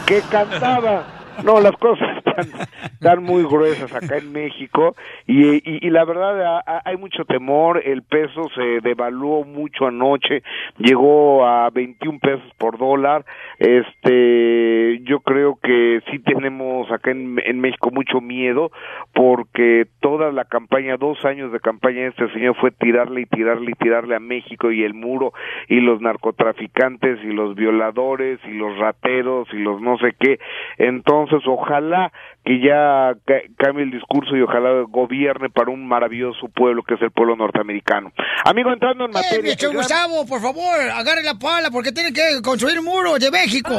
que 0.07 0.20
cantaba. 0.30 1.26
No, 1.45 1.61
las 1.61 1.76
cosas 1.76 2.09
están, 2.93 3.22
muy 3.22 3.45
gruesas 3.45 3.95
acá 3.95 4.18
en 4.18 4.32
México 4.32 4.95
y, 5.26 5.89
la 5.91 6.05
verdad 6.05 6.62
hay 6.84 6.97
mucho 6.97 7.24
temor, 7.24 7.82
el 7.84 8.03
peso 8.03 8.49
se 8.55 8.80
devaluó 8.80 9.45
mucho 9.45 9.87
anoche, 9.87 10.43
llegó 10.78 11.47
a 11.47 11.70
21 11.70 12.18
pesos 12.18 12.53
por 12.59 12.78
dólar, 12.78 13.24
este, 13.59 15.01
yo 15.05 15.20
creo 15.20 15.59
que 15.62 16.01
sí 16.11 16.18
tenemos 16.20 16.91
acá 16.91 17.11
en, 17.11 17.41
en 17.45 17.61
México 17.61 17.91
mucho 17.91 18.20
miedo 18.20 18.70
porque 19.14 19.87
toda 20.01 20.32
la 20.32 20.45
campaña, 20.45 20.97
dos 20.97 21.24
años 21.24 21.53
de 21.53 21.61
campaña 21.61 22.03
de 22.03 22.09
este 22.09 22.32
señor 22.32 22.57
fue 22.57 22.70
tirarle 22.70 23.22
y 23.22 23.26
tirarle 23.26 23.70
y 23.70 23.74
tirarle 23.74 24.16
a 24.16 24.20
México 24.20 24.70
y 24.70 24.82
el 24.82 24.95
muro 24.95 25.32
y 25.68 25.80
los 25.80 26.01
narcotraficantes 26.01 27.18
y 27.22 27.28
los 27.28 27.55
violadores 27.55 28.41
y 28.47 28.53
los 28.53 28.76
rateros 28.78 29.49
y 29.53 29.59
los 29.59 29.80
no 29.80 29.99
sé 29.99 30.14
qué, 30.18 30.39
entonces 30.78 31.26
ojalá 31.47 32.12
que 32.45 32.61
ya 32.61 33.12
ca- 33.27 33.43
cambie 33.59 33.85
el 33.85 33.91
discurso 33.91 34.37
y 34.37 34.43
ojalá 34.43 34.85
gobierne 34.89 35.51
para 35.51 35.70
un 35.70 35.87
maravilloso 35.87 36.49
pueblo 36.55 36.83
que 36.83 36.95
es 36.95 37.03
el 37.03 37.11
pueblo 37.11 37.37
norteamericano. 37.37 38.12
Amigo, 38.45 38.72
entrando 38.72 39.05
en 39.05 39.11
Eh, 39.11 39.14
materia... 39.14 39.55
gran- 39.61 39.74
Gustavo, 39.74 40.27
por 40.27 40.41
favor, 40.41 40.81
agarre 40.95 41.22
la 41.22 41.35
pala 41.35 41.70
porque 41.70 41.93
tiene 41.93 42.12
que 42.12 42.41
construir 42.45 42.79
un 42.79 42.85
muro 42.85 43.18
de 43.18 43.31
México. 43.31 43.70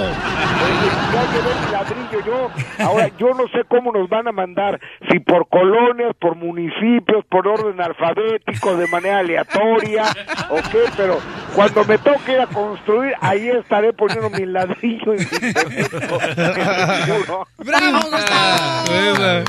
ladrillo 1.71 2.25
yo. 2.25 2.51
Ahora, 2.85 3.09
yo 3.19 3.27
no 3.29 3.47
sé 3.49 3.63
cómo 3.67 3.91
nos 3.91 4.09
van 4.09 4.27
a 4.27 4.31
mandar, 4.31 4.79
si 5.09 5.19
por 5.19 5.47
colonias, 5.49 6.15
por 6.19 6.35
municipios, 6.35 7.25
por 7.29 7.47
orden 7.47 7.79
alfabético, 7.81 8.75
de 8.77 8.87
manera 8.87 9.19
aleatoria, 9.19 10.03
o 10.49 10.55
qué, 10.71 10.79
pero 10.95 11.17
cuando 11.55 11.83
me 11.85 11.97
toque 11.97 12.33
ir 12.33 12.39
a 12.41 12.47
construir, 12.47 13.13
ahí 13.21 13.49
estaré 13.49 13.93
poniendo 13.93 14.29
mi 14.29 14.45
ladrillo 14.45 15.13
en 15.13 15.19
mi. 15.19 15.25
¡Bravo, 17.57 18.09
Gustavo! 18.09 19.43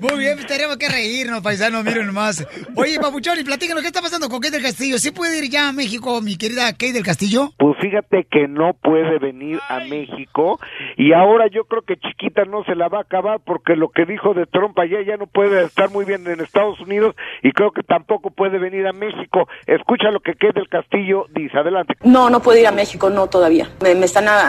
Muy 0.00 0.16
bien, 0.20 0.34
pues 0.36 0.46
tenemos 0.46 0.76
que 0.76 0.88
reírnos, 0.88 1.40
paisanos, 1.40 1.82
miren 1.82 2.06
nomás. 2.06 2.46
Oye, 2.76 3.00
Papuchón, 3.00 3.38
y 3.40 3.42
platícanos, 3.42 3.82
¿qué 3.82 3.88
está 3.88 4.00
pasando 4.00 4.28
con 4.28 4.38
Kate 4.38 4.52
del 4.56 4.62
Castillo? 4.62 4.96
¿Sí 4.98 5.10
puede 5.10 5.38
ir 5.38 5.50
ya 5.50 5.68
a 5.68 5.72
México, 5.72 6.20
mi 6.20 6.36
querida 6.36 6.70
Kate 6.70 6.92
del 6.92 7.02
Castillo? 7.02 7.50
Pues 7.58 7.76
fíjate 7.80 8.24
que 8.30 8.46
no 8.46 8.74
puede 8.74 9.18
venir 9.18 9.58
a 9.68 9.80
México 9.80 10.60
y 10.96 11.12
ahora 11.14 11.46
yo 11.52 11.64
creo 11.64 11.82
que 11.82 11.96
Chiquita 11.96 12.44
no 12.44 12.62
se 12.64 12.76
la 12.76 12.86
va 12.88 12.98
a 12.98 13.02
acabar 13.02 13.40
porque 13.44 13.74
lo 13.74 13.88
que 13.88 14.04
dijo 14.04 14.34
de 14.34 14.46
Trump 14.46 14.78
allá 14.78 14.98
ya 15.04 15.16
no 15.16 15.26
puede 15.26 15.64
estar 15.64 15.90
muy 15.90 16.04
bien 16.04 16.24
en 16.28 16.40
Estados 16.40 16.78
Unidos 16.78 17.16
y 17.42 17.50
creo 17.50 17.72
que 17.72 17.82
tampoco 17.82 18.30
puede 18.30 18.58
venir 18.60 18.86
a 18.86 18.92
México. 18.92 19.48
Escucha 19.66 20.12
lo 20.12 20.20
que 20.20 20.34
Kate 20.34 20.52
del 20.60 20.68
Castillo 20.68 21.26
dice. 21.34 21.58
Adelante. 21.58 21.94
No, 22.04 22.30
no 22.30 22.40
puedo 22.40 22.56
ir 22.58 22.68
a 22.68 22.72
México, 22.72 23.10
no 23.10 23.26
todavía. 23.26 23.68
Me, 23.82 23.96
me 23.96 24.04
están 24.06 24.28
a- 24.28 24.42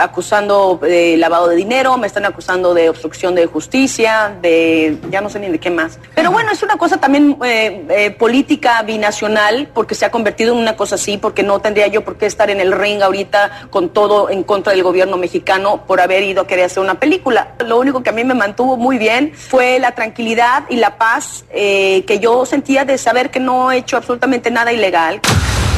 a- 0.00 0.04
acusando 0.04 0.78
de 0.80 1.16
lavado 1.16 1.48
de 1.48 1.56
dinero, 1.56 1.98
me 1.98 2.06
están 2.06 2.26
acusando 2.26 2.74
de 2.74 2.88
obstrucción 2.90 3.34
de 3.34 3.46
justicia, 3.46 4.36
de 4.40 4.67
ya 5.10 5.20
no 5.20 5.30
sé 5.30 5.38
ni 5.40 5.48
de 5.48 5.58
qué 5.58 5.70
más. 5.70 5.98
Pero 6.14 6.30
bueno, 6.30 6.50
es 6.52 6.62
una 6.62 6.76
cosa 6.76 6.98
también 6.98 7.36
eh, 7.44 7.84
eh, 7.90 8.10
política 8.10 8.82
binacional, 8.82 9.68
porque 9.72 9.94
se 9.94 10.04
ha 10.04 10.10
convertido 10.10 10.54
en 10.54 10.60
una 10.60 10.76
cosa 10.76 10.96
así, 10.96 11.18
porque 11.18 11.42
no 11.42 11.60
tendría 11.60 11.86
yo 11.86 12.04
por 12.04 12.16
qué 12.16 12.26
estar 12.26 12.50
en 12.50 12.60
el 12.60 12.72
ring 12.72 13.02
ahorita 13.02 13.68
con 13.70 13.90
todo 13.90 14.30
en 14.30 14.42
contra 14.42 14.72
del 14.72 14.82
gobierno 14.82 15.16
mexicano 15.16 15.84
por 15.86 16.00
haber 16.00 16.22
ido 16.22 16.42
a 16.42 16.46
querer 16.46 16.66
hacer 16.66 16.82
una 16.82 16.98
película. 16.98 17.54
Lo 17.64 17.78
único 17.78 18.02
que 18.02 18.10
a 18.10 18.12
mí 18.12 18.24
me 18.24 18.34
mantuvo 18.34 18.76
muy 18.76 18.98
bien 18.98 19.32
fue 19.34 19.78
la 19.78 19.92
tranquilidad 19.92 20.64
y 20.68 20.76
la 20.76 20.98
paz 20.98 21.44
eh, 21.50 22.04
que 22.06 22.18
yo 22.18 22.46
sentía 22.46 22.84
de 22.84 22.98
saber 22.98 23.30
que 23.30 23.40
no 23.40 23.72
he 23.72 23.78
hecho 23.78 23.96
absolutamente 23.96 24.50
nada 24.50 24.72
ilegal. 24.72 25.20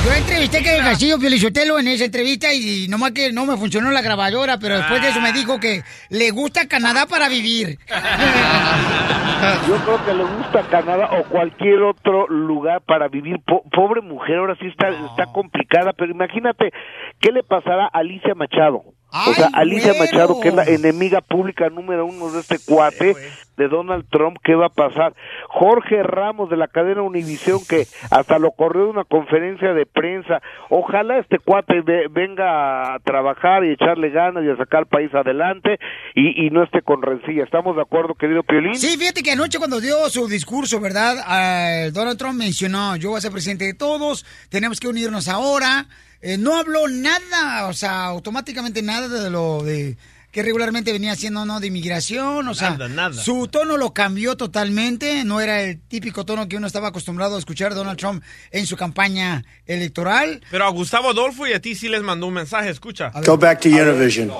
Yo 0.05 0.13
entrevisté 0.13 0.63
que 0.63 0.77
el 0.77 0.83
Castillo 0.83 1.19
Piolichotelo 1.19 1.79
en 1.79 1.89
esa 1.89 2.05
entrevista 2.07 2.53
y 2.55 2.87
nomás 2.89 3.13
que 3.13 3.33
no 3.33 3.45
me 3.45 3.57
funcionó 3.59 3.91
la 3.91 4.01
grabadora, 4.01 4.59
pero 4.59 4.77
después 4.79 5.03
de 5.03 5.09
eso 5.11 5.21
me 5.21 5.33
dijo 5.33 5.61
que 5.61 5.83
le 6.09 6.31
gusta 6.31 6.67
Canadá 6.67 7.07
para 7.07 7.29
vivir. 7.29 7.79
Yo 9.69 9.77
creo 9.85 10.05
que 10.05 10.15
le 10.15 10.25
gusta 10.25 10.63
Canadá 10.71 11.11
o 11.19 11.25
cualquier 11.25 11.83
otro 11.83 12.27
lugar 12.29 12.81
para 12.83 13.09
vivir. 13.09 13.37
Po- 13.47 13.63
pobre 13.71 14.01
mujer, 14.01 14.37
ahora 14.37 14.57
sí 14.61 14.67
está, 14.67 14.89
está 14.89 15.27
complicada, 15.33 15.93
pero 15.97 16.11
imagínate 16.11 16.73
qué 17.21 17.31
le 17.33 17.43
pasará 17.43 17.85
a 17.85 17.99
Alicia 17.99 18.35
Machado. 18.35 18.83
o 19.13 19.35
sea, 19.35 19.49
Alicia 19.53 19.93
güero! 19.93 20.05
Machado, 20.05 20.41
que 20.41 20.49
es 20.49 20.55
la 20.55 20.65
enemiga 20.65 21.21
pública 21.21 21.69
número 21.69 22.07
uno 22.07 22.31
de 22.33 22.41
este 22.41 22.59
cuate, 22.59 23.15
de 23.61 23.69
Donald 23.69 24.07
Trump, 24.11 24.39
¿qué 24.43 24.55
va 24.55 24.67
a 24.67 24.71
pasar? 24.71 25.15
Jorge 25.49 26.03
Ramos 26.03 26.49
de 26.51 26.57
la 26.57 26.69
cadena 26.69 27.03
Univisión, 27.03 27.61
que 27.69 27.87
hasta 28.11 28.39
lo 28.39 28.53
corrió 28.53 28.85
de 28.85 28.91
una 28.91 29.05
conferencia 29.05 29.73
de 29.75 29.87
prensa. 29.87 30.41
Ojalá 30.71 31.19
este 31.19 31.39
cuate 31.39 31.83
ve- 31.83 32.09
venga 32.11 32.95
a 32.95 32.99
trabajar 33.01 33.65
y 33.65 33.73
echarle 33.73 34.11
ganas 34.11 34.43
y 34.45 34.51
a 34.51 34.57
sacar 34.57 34.81
el 34.81 34.87
país 34.87 35.15
adelante 35.15 35.79
y, 36.15 36.47
y 36.47 36.51
no 36.51 36.63
esté 36.63 36.83
con 36.83 37.03
rencilla. 37.03 37.45
¿Estamos 37.45 37.77
de 37.77 37.83
acuerdo, 37.83 38.15
querido 38.15 38.43
Piolín? 38.43 38.75
Sí, 38.75 38.97
fíjate 38.97 39.23
que 39.23 39.33
anoche 39.33 39.59
cuando 39.59 39.81
dio 39.81 40.09
su 40.09 40.27
discurso, 40.27 40.81
¿verdad? 40.81 41.17
Ah, 41.27 41.89
Donald 41.93 42.19
Trump 42.19 42.39
mencionó, 42.39 42.97
yo 42.97 43.11
voy 43.11 43.19
a 43.19 43.21
ser 43.21 43.31
presidente 43.33 43.67
de 43.67 43.75
todos, 43.75 44.25
tenemos 44.49 44.81
que 44.81 44.89
unirnos 44.89 45.29
ahora. 45.29 45.87
Eh, 46.23 46.37
no 46.39 46.55
habló 46.59 46.87
nada, 46.89 47.67
o 47.69 47.73
sea, 47.73 48.05
automáticamente 48.07 48.83
nada 48.83 49.09
de 49.09 49.31
lo 49.31 49.63
de 49.63 49.97
que 50.31 50.43
regularmente 50.43 50.93
venía 50.93 51.13
haciendo, 51.13 51.45
¿no? 51.45 51.61
De 51.61 51.67
inmigración, 51.67 52.47
o 52.47 52.55
sea, 52.55 52.71
Nada, 52.71 52.89
nada. 52.89 53.23
su 53.23 53.49
tono 53.49 53.77
lo 53.77 53.93
cambió 53.93 54.37
totalmente, 54.37 55.25
no 55.25 55.41
era 55.41 55.61
el 55.63 55.81
típico 55.81 56.25
tono 56.25 56.49
que 56.49 56.57
uno 56.57 56.67
estaba 56.67 56.89
acostumbrado 56.89 57.37
a 57.37 57.39
escuchar 57.39 57.75
Donald 57.75 57.99
Trump 57.99 58.23
en 58.51 58.67
su 58.67 58.77
campaña 58.77 59.45
electoral. 59.67 60.43
Pero 60.51 60.65
a 60.67 60.69
Gustavo 60.71 61.11
Adolfo 61.11 61.47
y 61.47 61.53
a 61.53 61.61
ti 61.61 61.75
sí 61.75 61.89
les 61.89 62.03
mandó 62.03 62.27
un 62.27 62.35
mensaje, 62.35 62.71
escucha. 62.71 63.11
Go 63.27 63.37
back 63.37 63.61
to 63.61 63.69
Univision. 63.69 64.31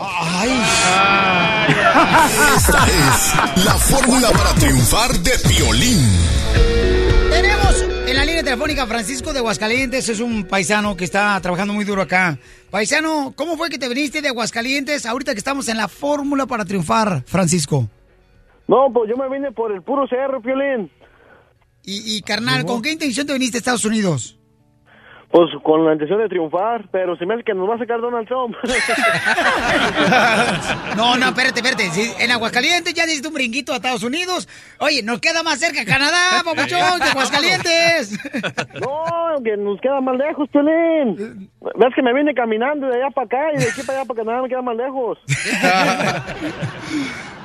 Esta 2.57 2.87
es 2.87 3.65
la 3.65 3.75
fórmula 3.75 4.31
para 4.31 4.55
triunfar 4.55 5.13
de 5.19 5.33
Piolín. 5.49 6.07
Tenemos 7.31 7.85
en 8.11 8.17
la 8.17 8.25
línea 8.25 8.43
telefónica 8.43 8.87
Francisco 8.89 9.33
de 9.33 9.39
Aguascalientes, 9.39 10.09
es 10.09 10.19
un 10.19 10.43
paisano 10.45 10.97
que 10.97 11.05
está 11.05 11.41
trabajando 11.41 11.73
muy 11.73 11.85
duro 11.85 12.03
acá. 12.03 12.39
Paisano, 12.69 13.33
¿cómo 13.37 13.57
fue 13.57 13.71
que 13.71 13.79
te 13.79 13.89
viniste 13.89 14.21
de 14.21 14.29
Aguascalientes 14.29 15.07
ahorita 15.07 15.33
que 15.33 15.39
estamos 15.39 15.69
en 15.69 15.77
la 15.77 15.87
fórmula 15.87 16.47
para 16.47 16.65
triunfar, 16.65 17.23
Francisco? 17.25 17.89
No, 18.67 18.93
pues 18.93 19.09
yo 19.09 19.17
me 19.17 19.29
vine 19.29 19.53
por 19.53 19.71
el 19.71 19.83
puro 19.83 20.09
cerro, 20.09 20.43
Piolín. 20.43 20.91
Y, 21.85 22.17
y 22.17 22.23
carnal, 22.23 22.65
¿con 22.65 22.83
qué 22.83 22.91
intención 22.91 23.29
te 23.29 23.33
viniste 23.33 23.59
a 23.59 23.61
Estados 23.61 23.85
Unidos? 23.85 24.40
Pues 25.31 25.49
con 25.63 25.85
la 25.85 25.93
intención 25.93 26.19
de 26.19 26.29
triunfar, 26.29 26.87
pero 26.91 27.17
se 27.17 27.25
me 27.25 27.35
hace 27.35 27.45
que 27.45 27.55
nos 27.55 27.71
va 27.71 27.77
a 27.77 27.79
sacar 27.79 28.01
Donald 28.01 28.27
Trump. 28.27 28.57
No, 30.97 31.17
no, 31.17 31.27
espérate, 31.27 31.61
espérate. 31.61 31.85
Si 31.91 32.13
en 32.23 32.31
Aguascalientes 32.33 32.93
ya 32.93 33.07
diste 33.07 33.29
un 33.29 33.35
brinquito 33.35 33.73
a 33.73 33.77
Estados 33.77 34.03
Unidos. 34.03 34.49
Oye, 34.81 35.03
nos 35.03 35.21
queda 35.21 35.43
más 35.43 35.59
cerca 35.61 35.85
Canadá, 35.85 36.43
papuchón, 36.45 37.01
que 37.01 37.09
Aguascalientes. 37.11 38.19
No, 38.81 39.43
que 39.45 39.57
nos 39.57 39.81
queda 39.81 40.01
más 40.01 40.17
lejos, 40.17 40.49
Piolín. 40.51 41.49
Ves 41.61 41.95
que 41.95 42.03
me 42.03 42.13
vine 42.13 42.35
caminando 42.35 42.89
de 42.89 42.97
allá 42.97 43.11
para 43.11 43.27
acá 43.27 43.53
y 43.55 43.59
de 43.59 43.65
aquí 43.71 43.83
para 43.87 44.01
allá 44.01 44.09
para 44.09 44.19
Canadá 44.25 44.43
me 44.43 44.49
queda 44.49 44.63
más 44.63 44.77
lejos. 44.77 45.19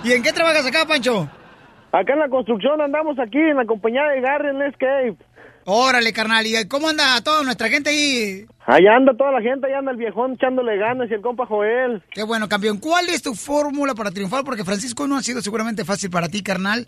¿Y 0.03 0.11
en 0.13 0.23
qué 0.23 0.31
trabajas 0.33 0.65
acá, 0.65 0.85
Pancho? 0.87 1.29
Acá 1.91 2.13
en 2.13 2.19
la 2.19 2.29
construcción 2.29 2.81
andamos 2.81 3.17
aquí 3.19 3.37
en 3.37 3.57
la 3.57 3.65
compañía 3.65 4.03
de 4.05 4.21
Garden 4.21 4.61
Escape. 4.63 5.17
Órale, 5.65 6.13
carnal. 6.13 6.45
¿Y 6.45 6.67
cómo 6.67 6.89
anda 6.89 7.19
toda 7.21 7.43
nuestra 7.43 7.69
gente 7.69 7.89
ahí? 7.89 8.45
Allá 8.67 8.95
anda 8.95 9.13
toda 9.17 9.31
la 9.31 9.41
gente, 9.41 9.67
allá 9.67 9.79
anda 9.79 9.91
el 9.91 9.97
viejón 9.97 10.33
echándole 10.33 10.77
ganas 10.77 11.09
y 11.09 11.13
el 11.15 11.21
compa 11.21 11.45
Joel. 11.45 12.03
Qué 12.11 12.23
bueno, 12.23 12.47
campeón. 12.47 12.77
¿Cuál 12.79 13.09
es 13.09 13.21
tu 13.21 13.33
fórmula 13.35 13.93
para 13.95 14.11
triunfar? 14.11 14.43
Porque 14.43 14.63
Francisco 14.63 15.07
no 15.07 15.17
ha 15.17 15.21
sido 15.23 15.41
seguramente 15.41 15.83
fácil 15.85 16.09
para 16.11 16.29
ti, 16.29 16.41
carnal, 16.43 16.87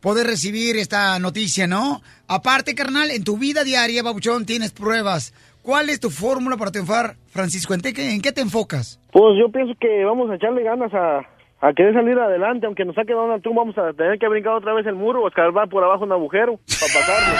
poder 0.00 0.26
recibir 0.26 0.76
esta 0.76 1.18
noticia, 1.20 1.66
¿no? 1.66 2.02
Aparte, 2.28 2.74
carnal, 2.74 3.10
en 3.10 3.22
tu 3.24 3.38
vida 3.38 3.62
diaria, 3.64 4.02
babuchón, 4.02 4.44
tienes 4.44 4.72
pruebas. 4.72 5.32
¿Cuál 5.62 5.88
es 5.90 5.98
tu 5.98 6.10
fórmula 6.10 6.56
para 6.56 6.70
triunfar, 6.70 7.16
Francisco? 7.30 7.74
¿En, 7.74 7.80
te- 7.80 8.12
en 8.12 8.22
qué 8.22 8.30
te 8.32 8.40
enfocas? 8.40 9.00
Pues 9.10 9.34
yo 9.40 9.50
pienso 9.50 9.72
que 9.80 10.04
vamos 10.04 10.30
a 10.30 10.36
echarle 10.36 10.62
ganas 10.62 10.92
a, 10.94 11.20
a 11.60 11.72
querer 11.72 11.94
salir 11.94 12.18
adelante, 12.18 12.66
aunque 12.66 12.84
nos 12.84 12.94
saque 12.94 13.12
Donald 13.12 13.42
Trump, 13.42 13.56
vamos 13.56 13.78
a 13.78 13.92
tener 13.94 14.18
que 14.18 14.28
brincar 14.28 14.54
otra 14.54 14.74
vez 14.74 14.86
el 14.86 14.94
muro 14.94 15.22
o 15.22 15.28
escarbar 15.28 15.68
por 15.68 15.82
abajo 15.82 16.04
un 16.04 16.12
agujero 16.12 16.60
para 16.80 16.92
pasarlo. 16.92 17.34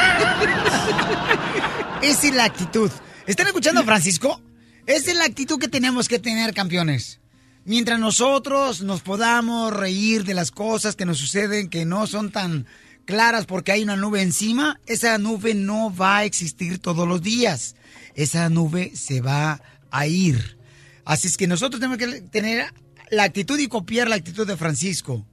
Esa 2.02 2.26
es 2.28 2.34
la 2.34 2.44
actitud. 2.44 2.90
¿Están 3.26 3.46
escuchando, 3.46 3.82
Francisco? 3.82 4.40
Esa 4.86 5.10
es 5.10 5.16
la 5.16 5.24
actitud 5.24 5.58
que 5.58 5.68
tenemos 5.68 6.08
que 6.08 6.18
tener, 6.18 6.54
campeones. 6.54 7.20
Mientras 7.64 7.98
nosotros 7.98 8.82
nos 8.82 9.02
podamos 9.02 9.76
reír 9.76 10.24
de 10.24 10.34
las 10.34 10.50
cosas 10.50 10.94
que 10.96 11.04
nos 11.04 11.18
suceden, 11.18 11.68
que 11.68 11.84
no 11.84 12.06
son 12.06 12.30
tan 12.30 12.66
claras 13.04 13.44
porque 13.44 13.72
hay 13.72 13.82
una 13.82 13.96
nube 13.96 14.22
encima, 14.22 14.78
esa 14.86 15.18
nube 15.18 15.54
no 15.54 15.94
va 15.94 16.18
a 16.18 16.24
existir 16.24 16.78
todos 16.78 17.06
los 17.06 17.22
días. 17.22 17.74
Esa 18.14 18.48
nube 18.48 18.92
se 18.94 19.20
va 19.20 19.60
a 19.90 20.06
ir. 20.06 20.56
Así 21.04 21.26
es 21.26 21.36
que 21.36 21.46
nosotros 21.46 21.80
tenemos 21.80 21.98
que 21.98 22.22
tener 22.22 22.72
la 23.10 23.24
actitud 23.24 23.58
y 23.58 23.68
copiar 23.68 24.08
la 24.08 24.16
actitud 24.16 24.46
de 24.46 24.56
Francisco. 24.56 25.24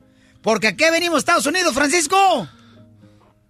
Porque 0.41 0.67
aquí 0.67 0.84
venimos, 0.91 1.19
Estados 1.19 1.45
Unidos, 1.45 1.74
Francisco. 1.74 2.17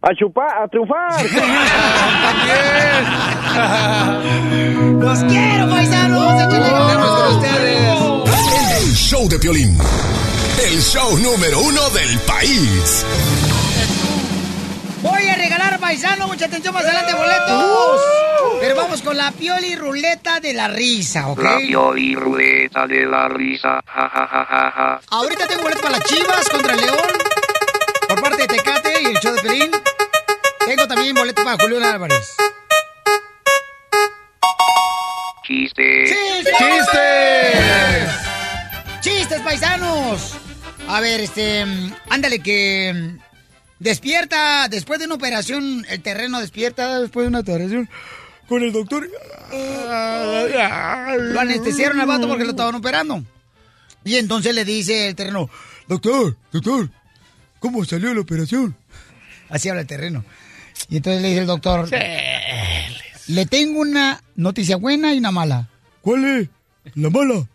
A 0.01 0.09
chupar, 0.15 0.63
a 0.63 0.67
triunfar. 0.67 1.13
¡Los 4.99 5.23
quiero, 5.23 5.69
paisanos! 5.69 6.41
¡Échenle 6.41 6.69
ganas 6.69 7.07
con 7.07 7.37
ustedes! 7.37 8.81
El 8.81 8.93
show 8.95 9.29
de 9.29 9.39
Piolín. 9.39 9.77
El 10.61 10.81
show 10.81 11.17
número 11.19 11.59
uno 11.61 11.89
del 11.91 12.19
país. 12.19 13.05
Voy 15.01 15.27
a 15.27 15.35
regalar, 15.35 15.79
paisano, 15.79 16.27
mucha 16.27 16.45
atención 16.45 16.73
más 16.73 16.83
adelante, 16.83 17.13
boletos. 17.13 18.01
Pero 18.61 18.75
vamos 18.75 19.01
con 19.01 19.17
la 19.17 19.31
pioli 19.31 19.75
ruleta 19.75 20.39
de 20.39 20.53
la 20.53 20.67
risa, 20.67 21.27
¿ok? 21.27 21.41
La 21.43 21.57
pioli 21.57 22.15
ruleta 22.15 22.87
de 22.87 23.05
la 23.05 23.27
risa. 23.27 23.81
Ja, 23.85 24.09
ja, 24.09 24.27
ja, 24.27 24.45
ja, 24.49 24.71
ja. 24.71 25.01
Ahorita 25.11 25.47
tengo 25.47 25.63
boletos 25.63 25.81
para 25.81 25.97
las 25.99 26.07
Chivas 26.07 26.49
contra 26.49 26.73
el 26.73 26.81
León. 26.81 26.97
Por 28.07 28.21
parte 28.21 28.41
de 28.43 28.47
Tecate 28.47 29.01
y 29.01 29.05
el 29.07 29.17
show 29.19 29.33
de 29.35 29.41
Pelín. 29.41 29.71
Tengo 30.65 30.87
también 30.87 31.15
boletos 31.15 31.43
para 31.43 31.61
Julián 31.61 31.83
Álvarez. 31.83 32.35
Chiste. 35.45 36.05
¡Chistes! 36.57 38.09
¡Chistes, 39.01 39.41
paisanos! 39.41 40.35
A 40.87 41.01
ver, 41.01 41.19
este. 41.19 41.65
Ándale, 42.09 42.39
que. 42.39 42.93
mm, 42.93 43.19
Despierta, 43.79 44.67
después 44.69 44.99
de 44.99 45.05
una 45.07 45.15
operación, 45.15 45.85
el 45.89 46.01
terreno 46.01 46.39
despierta 46.39 47.01
después 47.01 47.25
de 47.25 47.27
una 47.29 47.39
operación 47.41 47.89
con 48.53 48.61
el 48.61 48.71
doctor. 48.71 49.09
Lo 51.19 51.39
anestesiaron 51.39 51.99
al 51.99 52.05
vato 52.05 52.27
porque 52.27 52.43
lo 52.43 52.51
estaban 52.51 52.75
operando. 52.75 53.23
Y 54.05 54.17
entonces 54.17 54.53
le 54.53 54.63
dice 54.63 55.07
el 55.07 55.15
terreno, 55.15 55.49
doctor, 55.87 56.37
doctor, 56.51 56.91
¿cómo 57.59 57.83
salió 57.83 58.13
la 58.13 58.21
operación? 58.21 58.75
Así 59.49 59.69
habla 59.69 59.81
el 59.81 59.87
terreno. 59.87 60.23
Y 60.87 60.97
entonces 60.97 61.23
le 61.23 61.29
dice 61.29 61.41
el 61.41 61.47
doctor, 61.47 61.89
le 63.27 63.45
tengo 63.47 63.79
una 63.79 64.21
noticia 64.35 64.75
buena 64.75 65.15
y 65.15 65.17
una 65.17 65.31
mala. 65.31 65.69
¿Cuál 66.01 66.25
es? 66.25 66.49
La 66.93 67.09
mala. 67.09 67.47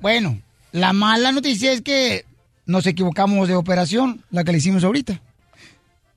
Bueno, 0.00 0.40
la 0.70 0.92
mala 0.92 1.32
noticia 1.32 1.72
es 1.72 1.82
que 1.82 2.26
nos 2.64 2.86
equivocamos 2.86 3.48
de 3.48 3.56
operación, 3.56 4.22
la 4.30 4.44
que 4.44 4.52
le 4.52 4.58
hicimos 4.58 4.84
ahorita. 4.84 5.20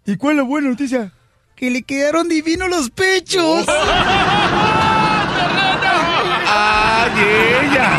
¿Y 0.05 0.15
cuál 0.17 0.34
es 0.34 0.38
la 0.38 0.43
buena 0.43 0.69
noticia? 0.69 1.11
Que 1.64 1.70
le 1.72 1.82
quedaron 1.84 2.28
divinos 2.28 2.68
los 2.70 2.89
pechos. 2.89 3.66
¡Ay, 6.45 7.11
ella! 7.64 7.89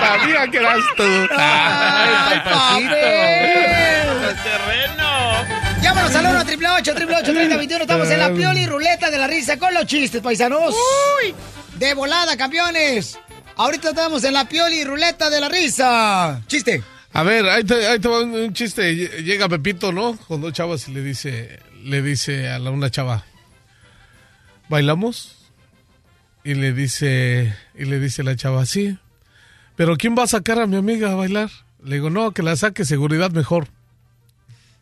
Sabía 0.00 0.48
que 0.50 0.56
eras 0.58 0.80
tú. 0.96 1.04
¡Ay, 1.38 2.40
papel! 2.42 4.36
terreno! 4.42 5.80
Llámanos 5.82 6.12
al 6.16 6.26
1 6.26 6.44
triple 6.46 6.68
8 6.68 6.94
triple 6.96 7.16
8 7.22 7.32
30 7.32 7.56
21. 7.58 7.82
Estamos 7.84 8.10
en 8.10 8.18
la 8.18 8.32
pioli 8.32 8.66
ruleta 8.66 9.08
de 9.12 9.18
la 9.18 9.28
risa 9.28 9.56
con 9.56 9.72
los 9.72 9.86
chistes, 9.86 10.20
paisanos. 10.20 10.74
De 11.76 11.94
volada, 11.94 12.36
campeones. 12.36 13.20
Ahorita 13.54 13.90
estamos 13.90 14.24
en 14.24 14.32
la 14.34 14.46
pioli 14.48 14.82
ruleta 14.84 15.30
de 15.30 15.40
la 15.40 15.48
risa. 15.48 16.40
Chiste. 16.48 16.82
A 17.12 17.22
ver, 17.22 17.48
ahí 17.48 17.62
te, 17.62 17.86
ahí 17.86 18.00
te 18.00 18.08
va 18.08 18.20
un, 18.22 18.34
un 18.34 18.52
chiste. 18.52 18.82
Lle- 18.94 19.22
Llega 19.22 19.48
Pepito, 19.48 19.92
¿no? 19.92 20.16
Con 20.26 20.40
dos 20.40 20.52
chavas 20.52 20.88
y 20.88 20.92
le 20.92 21.02
dice, 21.02 21.60
le 21.82 22.02
dice 22.02 22.48
a 22.48 22.58
la, 22.58 22.70
una 22.70 22.90
chava, 22.90 23.24
¿bailamos? 24.68 25.38
Y 26.44 26.54
le 26.54 26.72
dice, 26.72 27.54
y 27.74 27.84
le 27.84 28.00
dice 28.00 28.22
la 28.22 28.36
chava, 28.36 28.66
sí. 28.66 28.98
Pero 29.76 29.96
¿quién 29.96 30.16
va 30.18 30.24
a 30.24 30.28
sacar 30.28 30.58
a 30.58 30.66
mi 30.66 30.76
amiga 30.76 31.12
a 31.12 31.14
bailar? 31.14 31.50
Le 31.84 31.96
digo, 31.96 32.10
no, 32.10 32.32
que 32.32 32.42
la 32.42 32.56
saque 32.56 32.84
seguridad 32.84 33.30
mejor. 33.30 33.68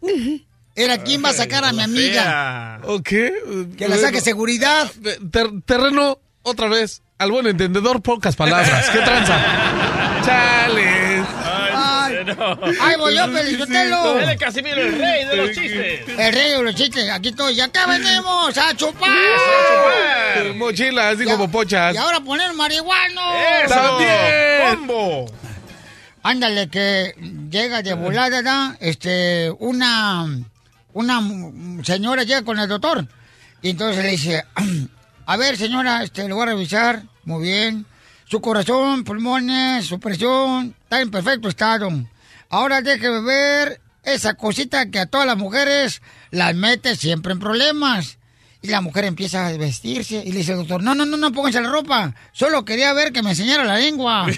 era 0.74 1.02
quién 1.02 1.24
va 1.24 1.30
a 1.30 1.34
sacar 1.34 1.64
a 1.64 1.72
mi 1.72 1.82
amiga. 1.82 2.80
¿O 2.84 3.02
qué? 3.02 3.32
Que 3.76 3.88
la 3.88 3.96
saque 3.98 4.20
seguridad. 4.20 4.90
Ter- 5.30 5.62
terreno, 5.64 6.18
otra 6.42 6.68
vez. 6.68 7.02
Al 7.18 7.30
buen 7.30 7.46
entendedor, 7.46 8.00
pocas 8.02 8.36
palabras. 8.36 8.88
¿Qué 8.90 8.98
tranza? 9.00 9.38
Chales. 10.24 10.99
Ay, 12.62 12.76
ay, 12.80 12.96
voy 12.98 13.14
yo, 13.16 13.32
Pelizotelo. 13.32 14.14
Dale, 14.14 14.36
Casimiro, 14.36 14.80
el 14.80 14.98
rey 14.98 15.24
de 15.24 15.36
los 15.36 15.50
chistes. 15.52 16.08
El 16.08 16.32
rey 16.32 16.50
de 16.50 16.62
los 16.62 16.74
chistes, 16.74 17.08
aquí 17.10 17.28
estoy. 17.30 17.54
¿Y 17.54 17.60
acá 17.60 17.86
venimos 17.86 18.56
a 18.58 18.74
chupar? 18.76 19.10
Eh, 20.36 20.52
Mochilas, 20.56 21.18
digo 21.18 21.36
popochas. 21.38 21.94
Y 21.94 21.98
ahora 21.98 22.20
poner 22.20 22.52
marihuano. 22.54 23.20
¡Eso! 23.64 23.74
¡También! 23.74 24.76
¡Combo! 24.76 25.26
Ándale, 26.22 26.68
que 26.68 27.14
llega 27.50 27.82
de 27.82 27.94
volada. 27.94 28.76
Este, 28.80 29.50
una, 29.58 30.26
una 30.92 31.20
señora 31.82 32.24
llega 32.24 32.42
con 32.42 32.58
el 32.58 32.68
doctor. 32.68 33.06
Y 33.62 33.70
entonces 33.70 34.04
le 34.04 34.10
dice, 34.10 34.44
a 35.26 35.36
ver, 35.36 35.56
señora, 35.56 36.02
este, 36.02 36.26
le 36.28 36.34
voy 36.34 36.42
a 36.42 36.46
revisar. 36.46 37.02
Muy 37.24 37.42
bien. 37.42 37.86
Su 38.30 38.40
corazón, 38.40 39.02
pulmones, 39.02 39.86
su 39.86 39.98
presión, 39.98 40.76
está 40.84 41.00
en 41.00 41.10
perfecto 41.10 41.48
estado. 41.48 41.90
Ahora 42.48 42.80
déjeme 42.80 43.22
ver 43.22 43.80
esa 44.04 44.34
cosita 44.34 44.88
que 44.88 45.00
a 45.00 45.06
todas 45.06 45.26
las 45.26 45.36
mujeres 45.36 46.00
las 46.30 46.54
mete 46.54 46.94
siempre 46.94 47.32
en 47.32 47.40
problemas. 47.40 48.18
Y 48.62 48.68
la 48.68 48.82
mujer 48.82 49.06
empieza 49.06 49.48
a 49.48 49.52
vestirse 49.56 50.22
y 50.24 50.30
le 50.30 50.38
dice 50.38 50.52
al 50.52 50.58
doctor, 50.58 50.80
no, 50.80 50.94
no, 50.94 51.04
no, 51.06 51.16
no 51.16 51.32
pónganse 51.32 51.60
la 51.60 51.70
ropa. 51.70 52.14
Solo 52.30 52.64
quería 52.64 52.92
ver 52.92 53.12
que 53.12 53.20
me 53.20 53.30
enseñara 53.30 53.64
la 53.64 53.78
lengua. 53.78 54.26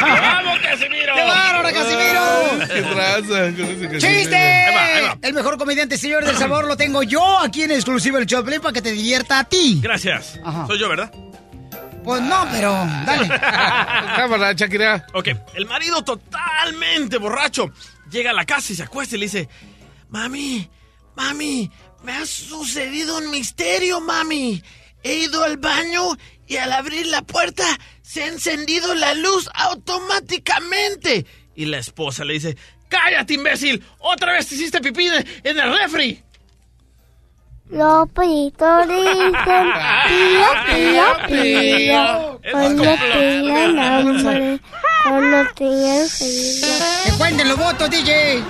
¡Vamos, 0.00 0.58
Casimiro! 0.60 1.14
¡Qué 1.14 1.24
bárbaro, 1.24 1.74
Casimiro! 1.74 2.22
¿Qué 2.72 2.82
con 2.82 2.98
ese 2.98 3.88
Casimiro? 3.88 3.98
¡Chiste! 3.98 4.91
El 5.20 5.34
mejor 5.34 5.58
comediante, 5.58 5.98
señor 5.98 6.24
del 6.24 6.36
sabor, 6.36 6.66
lo 6.66 6.76
tengo 6.76 7.02
yo 7.02 7.38
aquí 7.38 7.62
en 7.62 7.72
exclusivo 7.72 8.18
el 8.18 8.26
Choplin 8.26 8.60
para 8.60 8.72
que 8.72 8.82
te 8.82 8.92
divierta 8.92 9.40
a 9.40 9.44
ti. 9.44 9.80
Gracias. 9.82 10.40
Ajá. 10.44 10.66
Soy 10.66 10.78
yo, 10.78 10.88
¿verdad? 10.88 11.12
Pues 12.04 12.20
no, 12.22 12.46
pero 12.50 12.72
dale. 13.06 13.28
Cámara, 14.16 14.52
Shakira. 14.54 15.06
Ok, 15.14 15.28
el 15.54 15.66
marido 15.66 16.02
totalmente 16.02 17.18
borracho 17.18 17.70
llega 18.10 18.30
a 18.30 18.34
la 18.34 18.44
casa 18.44 18.72
y 18.72 18.76
se 18.76 18.82
acuesta 18.82 19.14
y 19.16 19.20
le 19.20 19.26
dice, 19.26 19.48
mami, 20.08 20.68
mami, 21.14 21.70
me 22.02 22.12
ha 22.12 22.26
sucedido 22.26 23.18
un 23.18 23.30
misterio, 23.30 24.00
mami. 24.00 24.62
He 25.04 25.14
ido 25.14 25.44
al 25.44 25.58
baño 25.58 26.16
y 26.46 26.56
al 26.56 26.72
abrir 26.72 27.06
la 27.06 27.22
puerta 27.22 27.64
se 28.02 28.24
ha 28.24 28.26
encendido 28.26 28.94
la 28.94 29.14
luz 29.14 29.48
automáticamente. 29.54 31.26
Y 31.54 31.66
la 31.66 31.78
esposa 31.78 32.24
le 32.24 32.34
dice, 32.34 32.56
cállate, 32.92 33.34
imbécil, 33.34 33.82
otra 33.98 34.32
vez 34.34 34.46
te 34.48 34.54
hiciste 34.54 34.80
pipí 34.80 35.08
de- 35.08 35.24
en 35.44 35.58
el 35.58 35.76
refri. 35.78 36.22
Los 37.70 38.06
pollitos 38.10 38.86
dicen 38.88 39.32
pío, 40.08 40.46
pío, 40.68 41.06
pío. 41.26 42.40
Cuando 42.52 42.82
tengan 42.82 43.78
hambre, 43.78 44.60
cuando 45.04 45.50
tengan 45.54 46.08
frío. 46.08 46.66
¡Que 47.04 47.12
cuenten 47.16 47.48
los 47.48 47.56
votos, 47.58 47.88
DJ! 47.90 48.42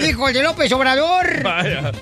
¡Hijo 0.08 0.32
de 0.32 0.42
López 0.42 0.72
Obrador! 0.72 1.42
Vaya. 1.42 1.92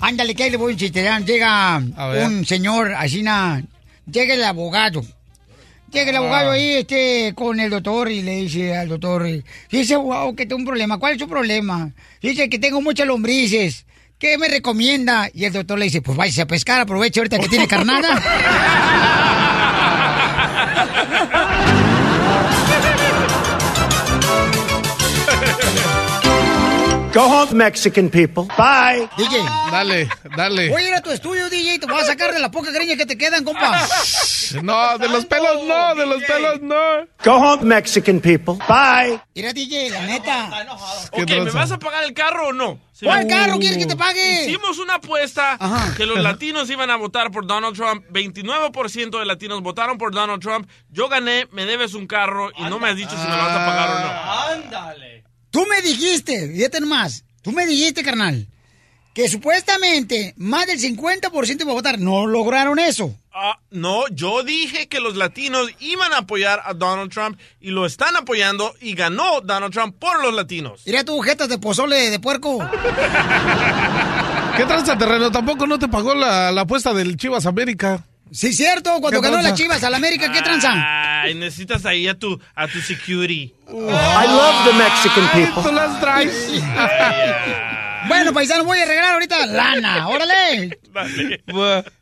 Ándale, 0.00 0.34
que 0.34 0.44
ahí 0.44 0.50
le 0.50 0.56
voy 0.56 0.74
a 0.74 0.76
chiste. 0.76 1.02
ya. 1.02 1.18
Llega 1.20 1.80
un 2.26 2.44
señor, 2.46 2.94
así 2.94 3.22
na, 3.22 3.62
llega 4.10 4.34
el 4.34 4.44
abogado. 4.44 5.02
Llega 5.94 6.10
el 6.10 6.16
abogado 6.16 6.50
Ah. 6.50 6.54
ahí 6.54 6.72
este, 6.72 7.32
con 7.36 7.60
el 7.60 7.70
doctor 7.70 8.10
y 8.10 8.20
le 8.20 8.32
dice 8.42 8.76
al 8.76 8.88
doctor, 8.88 9.26
dice, 9.70 9.94
wow, 9.94 10.34
que 10.34 10.44
tengo 10.44 10.56
un 10.58 10.64
problema. 10.64 10.98
¿Cuál 10.98 11.12
es 11.14 11.20
su 11.20 11.28
problema? 11.28 11.92
Dice 12.20 12.48
que 12.50 12.58
tengo 12.58 12.82
muchas 12.82 13.06
lombrices. 13.06 13.86
¿Qué 14.18 14.36
me 14.36 14.48
recomienda? 14.48 15.30
Y 15.32 15.44
el 15.44 15.52
doctor 15.52 15.78
le 15.78 15.84
dice, 15.84 16.02
pues 16.02 16.16
váyase 16.16 16.42
a 16.42 16.46
pescar, 16.48 16.80
aproveche 16.80 17.20
ahorita 17.20 17.38
que 17.38 17.48
tiene 17.48 17.68
carnada. 17.68 18.20
Go 27.14 27.28
home, 27.28 27.54
Mexican 27.54 28.10
people. 28.10 28.44
Bye. 28.58 29.08
DJ, 29.16 29.38
Dale, 29.70 30.08
dale. 30.36 30.68
voy 30.68 30.82
a 30.82 30.88
ir 30.88 30.94
a 30.94 31.00
tu 31.00 31.10
estudio, 31.12 31.48
DJ, 31.48 31.78
te 31.78 31.86
voy 31.86 32.00
a 32.00 32.04
sacar 32.04 32.34
de 32.34 32.40
la 32.40 32.50
poca 32.50 32.72
greña 32.72 32.96
que 32.96 33.06
te 33.06 33.16
quedan, 33.16 33.44
compa. 33.44 33.86
No, 34.62 34.98
de 34.98 35.08
los 35.08 35.24
pelos 35.24 35.64
no, 35.64 35.94
de 35.94 36.06
los 36.06 36.22
pelos 36.24 36.60
no. 36.60 37.06
Go 37.24 37.32
home, 37.34 37.64
Mexican 37.64 38.20
people. 38.20 38.54
Bye. 38.68 39.18
Mira, 39.34 39.52
DJ, 39.52 39.90
la 39.90 40.02
neta. 40.06 40.50
¿Qué 41.12 41.22
Ok, 41.22 41.30
¿me 41.44 41.50
vas 41.50 41.72
a 41.72 41.78
pagar 41.78 42.04
el 42.04 42.12
carro 42.12 42.48
o 42.48 42.52
no? 42.52 42.78
Sí, 42.92 43.06
¿Cuál 43.06 43.26
carro 43.26 43.58
quieres 43.58 43.78
que 43.78 43.86
te 43.86 43.96
pague? 43.96 44.44
Hicimos 44.46 44.78
una 44.78 44.96
apuesta 44.96 45.56
Ajá. 45.58 45.94
que 45.96 46.06
los 46.06 46.20
latinos 46.22 46.68
iban 46.70 46.90
a 46.90 46.96
votar 46.96 47.30
por 47.30 47.46
Donald 47.46 47.74
Trump. 47.74 48.04
29% 48.12 49.18
de 49.18 49.24
latinos 49.24 49.62
votaron 49.62 49.98
por 49.98 50.12
Donald 50.12 50.42
Trump. 50.42 50.68
Yo 50.90 51.08
gané, 51.08 51.48
me 51.52 51.64
debes 51.64 51.94
un 51.94 52.06
carro 52.06 52.50
y 52.56 52.62
no 52.64 52.78
me 52.78 52.90
has 52.90 52.96
dicho 52.96 53.10
si 53.10 53.16
me 53.28 53.36
lo 53.36 53.42
vas 53.42 53.56
a 53.56 53.66
pagar 53.66 53.90
o 53.90 54.00
no. 54.00 55.23
Tú 55.54 55.64
me 55.66 55.80
dijiste, 55.82 56.48
fíjate 56.48 56.80
nomás, 56.80 57.24
tú 57.40 57.52
me 57.52 57.64
dijiste, 57.64 58.02
carnal, 58.02 58.48
que 59.14 59.28
supuestamente 59.28 60.34
más 60.36 60.66
del 60.66 60.80
50% 60.80 61.60
iba 61.60 61.70
a 61.70 61.74
votar. 61.74 62.00
No 62.00 62.26
lograron 62.26 62.80
eso. 62.80 63.14
Ah, 63.32 63.60
no, 63.70 64.08
yo 64.08 64.42
dije 64.42 64.88
que 64.88 64.98
los 64.98 65.14
latinos 65.14 65.70
iban 65.78 66.12
a 66.12 66.18
apoyar 66.18 66.60
a 66.64 66.74
Donald 66.74 67.12
Trump 67.12 67.38
y 67.60 67.70
lo 67.70 67.86
están 67.86 68.16
apoyando 68.16 68.74
y 68.80 68.96
ganó 68.96 69.42
Donald 69.42 69.72
Trump 69.72 69.94
por 69.96 70.20
los 70.20 70.34
latinos. 70.34 70.82
Mira 70.86 71.04
tu 71.04 71.20
jetas 71.20 71.48
de 71.48 71.58
pozole 71.58 72.10
de 72.10 72.18
puerco. 72.18 72.58
¿Qué 74.56 74.64
tranza, 74.64 74.98
terreno? 74.98 75.30
Tampoco 75.30 75.68
no 75.68 75.78
te 75.78 75.86
pagó 75.86 76.16
la, 76.16 76.50
la 76.50 76.62
apuesta 76.62 76.92
del 76.92 77.16
Chivas 77.16 77.46
América. 77.46 78.04
Sí, 78.34 78.52
cierto, 78.52 79.00
cuando 79.00 79.20
¿Qué 79.22 79.28
ganó 79.30 79.40
las 79.40 79.54
chivas 79.54 79.82
al 79.84 79.94
América, 79.94 80.32
¿qué 80.32 80.42
tranza? 80.42 81.22
Ay, 81.22 81.34
necesitas 81.34 81.86
ahí 81.86 82.08
a 82.08 82.18
tu, 82.18 82.38
a 82.56 82.66
tu 82.66 82.80
security. 82.80 83.54
I 83.68 84.26
love 84.26 84.66
the 84.66 84.72
Mexican 84.76 85.30
Ay, 85.32 85.46
tú 85.54 85.62
people. 85.62 85.72
las 85.72 86.00
traes. 86.00 86.34
Bueno, 88.06 88.34
paisano, 88.34 88.64
voy 88.64 88.78
a 88.78 88.84
regalar 88.84 89.12
ahorita 89.14 89.46
lana, 89.46 90.08
órale. 90.08 90.78
Dale. 90.92 91.42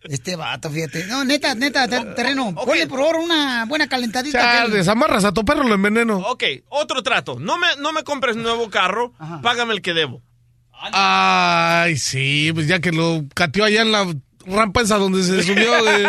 Este 0.03 0.35
vato, 0.35 0.68
fíjate. 0.68 1.07
No, 1.07 1.24
neta, 1.24 1.55
neta, 1.55 1.87
ter- 1.87 2.16
terreno. 2.16 2.53
Ponle 2.57 2.89
por 2.89 2.99
favor 2.99 3.16
una 3.18 3.66
buena 3.66 3.87
calentadita. 3.89 4.41
Chales, 4.41 4.89
amarras 4.89 5.24
a 5.24 5.30
tu 5.33 5.45
perro, 5.45 5.62
lo 5.62 5.74
enveneno. 5.76 6.16
Ok, 6.18 6.43
otro 6.70 7.05
trato. 7.05 7.39
No 7.39 7.57
me, 7.57 7.68
no 7.78 7.93
me 7.93 8.03
compres 8.03 8.35
nuevo 8.35 8.68
carro, 8.68 9.12
págame 9.45 9.74
el 9.74 9.80
que 9.80 9.95
debo. 9.95 10.20
Ay, 10.93 11.97
sí, 11.97 12.51
pues 12.53 12.66
ya 12.66 12.80
que 12.80 12.91
lo 12.91 13.22
cateó 13.33 13.64
allá 13.64 13.83
en 13.83 13.93
la 13.93 14.12
rampa 14.47 14.82
esa 14.82 14.97
donde 14.97 15.22
se 15.22 15.43
subió 15.43 15.82
de... 15.84 16.09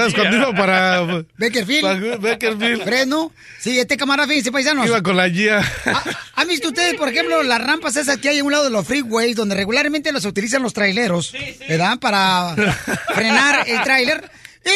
Escondido 0.06 0.54
para... 0.54 1.24
Beckerfield. 1.36 1.82
para 1.82 2.16
Beckerfield. 2.16 2.84
Fresno. 2.84 3.32
Sí, 3.60 3.78
este 3.78 3.96
camarada, 3.96 4.28
fíjense, 4.28 4.52
paisanos. 4.52 4.86
Iba 4.86 5.02
con 5.02 5.16
la 5.16 5.28
guía. 5.28 5.58
¿Ha- 5.86 6.02
¿Han 6.36 6.48
visto 6.48 6.68
ustedes, 6.68 6.94
por 6.94 7.08
ejemplo, 7.08 7.42
las 7.42 7.60
rampas 7.64 7.96
esas 7.96 8.18
que 8.18 8.28
hay 8.28 8.38
a 8.38 8.44
un 8.44 8.52
lado 8.52 8.64
de 8.64 8.70
los 8.70 8.86
freeways, 8.86 9.36
donde 9.36 9.54
regularmente 9.54 10.12
las 10.12 10.24
utilizan 10.24 10.62
los 10.62 10.72
traileros, 10.74 11.32
¿verdad? 11.68 11.98
Para 11.98 12.54
frenar 13.14 13.64
el 13.66 13.82
trailer. 13.82 14.30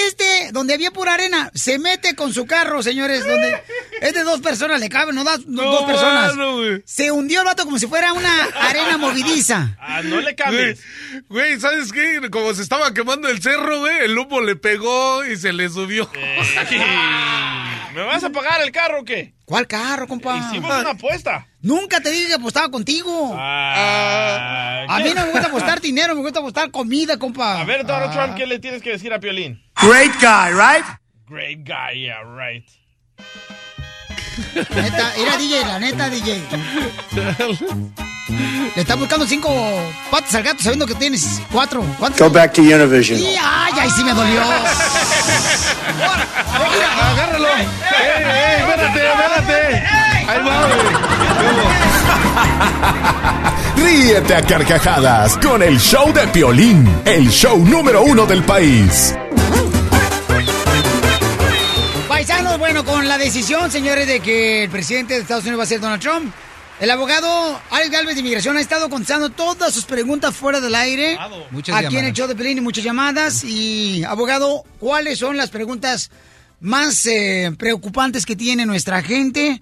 Este, 0.06 0.50
donde 0.52 0.74
había 0.74 0.90
pura 0.90 1.14
arena, 1.14 1.50
se 1.54 1.78
mete 1.78 2.14
con 2.14 2.32
su 2.32 2.46
carro, 2.46 2.82
señores, 2.82 3.26
donde 3.26 3.62
es 4.00 4.14
de 4.14 4.22
dos 4.24 4.40
personas, 4.40 4.80
le 4.80 4.88
caben, 4.88 5.14
no, 5.14 5.22
No, 5.22 5.62
dos 5.62 5.84
personas. 5.84 6.32
Se 6.86 7.10
hundió 7.12 7.40
el 7.40 7.46
vato 7.46 7.64
como 7.64 7.78
si 7.78 7.86
fuera 7.86 8.12
una 8.12 8.44
arena 8.60 8.96
movidiza. 8.98 9.76
Ah, 9.94 10.00
no 10.02 10.20
le 10.20 10.34
cambies. 10.34 10.80
güey, 11.28 11.60
¿sabes 11.60 11.92
qué? 11.92 12.20
Como 12.30 12.54
se 12.54 12.62
estaba 12.62 12.94
quemando 12.94 13.28
el 13.28 13.42
cerro, 13.42 13.80
güey, 13.80 14.04
el 14.04 14.16
humo 14.16 14.40
le 14.40 14.56
pegó 14.56 15.24
y 15.24 15.36
se 15.36 15.52
le 15.52 15.68
subió. 15.68 16.10
¿Me 17.94 18.02
vas 18.02 18.24
a 18.24 18.30
pagar 18.30 18.62
el 18.62 18.72
carro 18.72 19.00
o 19.00 19.04
qué? 19.04 19.34
¿Cuál 19.44 19.66
carro, 19.66 20.06
compa? 20.06 20.38
Hicimos 20.38 20.70
una 20.70 20.90
apuesta. 20.90 21.46
Nunca 21.60 22.00
te 22.00 22.10
dije 22.10 22.28
que 22.28 22.34
apostaba 22.34 22.70
contigo. 22.70 23.34
Ah, 23.36 24.86
a 24.88 24.98
mí 25.00 25.12
no 25.14 25.26
me 25.26 25.32
gusta 25.32 25.48
apostar 25.48 25.80
dinero, 25.80 26.14
me 26.14 26.22
gusta 26.22 26.38
apostar 26.38 26.70
comida, 26.70 27.18
compa. 27.18 27.60
A 27.60 27.64
ver, 27.64 27.84
Donald 27.84 28.12
Trump, 28.12 28.34
¿qué 28.36 28.46
le 28.46 28.58
tienes 28.58 28.82
que 28.82 28.90
decir 28.90 29.12
a 29.12 29.20
Piolín? 29.20 29.62
Great 29.82 30.12
guy, 30.20 30.52
right? 30.52 30.84
Great 31.28 31.60
guy, 31.66 32.00
yeah, 32.00 32.22
right. 32.22 32.68
Neta, 34.54 35.14
era 35.16 35.36
DJ, 35.36 35.64
la 35.66 35.78
neta, 35.78 36.08
DJ. 36.08 36.42
Le 38.28 38.80
está 38.80 38.94
buscando 38.94 39.26
cinco 39.26 39.52
patas 40.10 40.34
al 40.34 40.42
gato 40.42 40.62
sabiendo 40.62 40.86
que 40.86 40.94
tienes 40.94 41.40
cuatro. 41.50 41.84
¿Cuántos? 41.98 42.20
Go 42.20 42.30
back 42.30 42.52
to 42.52 42.62
Univision. 42.62 43.18
Y, 43.18 43.36
ay, 43.36 43.72
ay, 43.80 43.90
sí 43.90 44.04
me 44.04 44.14
dolió. 44.14 44.40
¡Agárralo! 47.02 47.48
¡Ey, 47.48 47.66
ey, 47.66 48.60
espérate, 48.60 49.06
espérate! 49.08 49.86
Ahí 50.28 50.38
va. 50.46 50.68
Ríete 53.76 54.34
a 54.34 54.42
carcajadas 54.42 55.36
con 55.38 55.62
el 55.62 55.78
show 55.78 56.12
de 56.12 56.26
Piolín, 56.28 56.88
el 57.04 57.28
show 57.30 57.58
número 57.58 58.02
uno 58.02 58.24
del 58.26 58.42
país. 58.44 59.14
la 63.12 63.18
decisión, 63.18 63.70
señores, 63.70 64.06
de 64.06 64.20
que 64.20 64.64
el 64.64 64.70
presidente 64.70 65.12
de 65.12 65.20
Estados 65.20 65.44
Unidos 65.44 65.60
va 65.60 65.64
a 65.64 65.66
ser 65.66 65.80
Donald 65.80 66.00
Trump, 66.00 66.32
el 66.82 66.90
abogado 66.90 67.60
Alex 67.70 67.90
Galvez 67.92 68.14
de 68.16 68.22
Inmigración 68.22 68.56
ha 68.56 68.60
estado 68.60 68.90
contestando 68.90 69.30
todas 69.30 69.72
sus 69.72 69.84
preguntas 69.84 70.34
fuera 70.34 70.60
del 70.60 70.74
aire. 70.74 71.16
Muchas 71.52 71.76
aquí 71.76 71.96
en 71.96 72.06
el 72.06 72.12
show 72.12 72.26
de 72.26 72.34
Pelín 72.34 72.58
y 72.58 72.60
muchas 72.60 72.82
llamadas. 72.82 73.44
Y, 73.44 74.02
abogado, 74.02 74.64
¿cuáles 74.80 75.20
son 75.20 75.36
las 75.36 75.50
preguntas 75.50 76.10
más 76.58 77.06
eh, 77.06 77.54
preocupantes 77.56 78.26
que 78.26 78.34
tiene 78.34 78.66
nuestra 78.66 79.00
gente? 79.00 79.60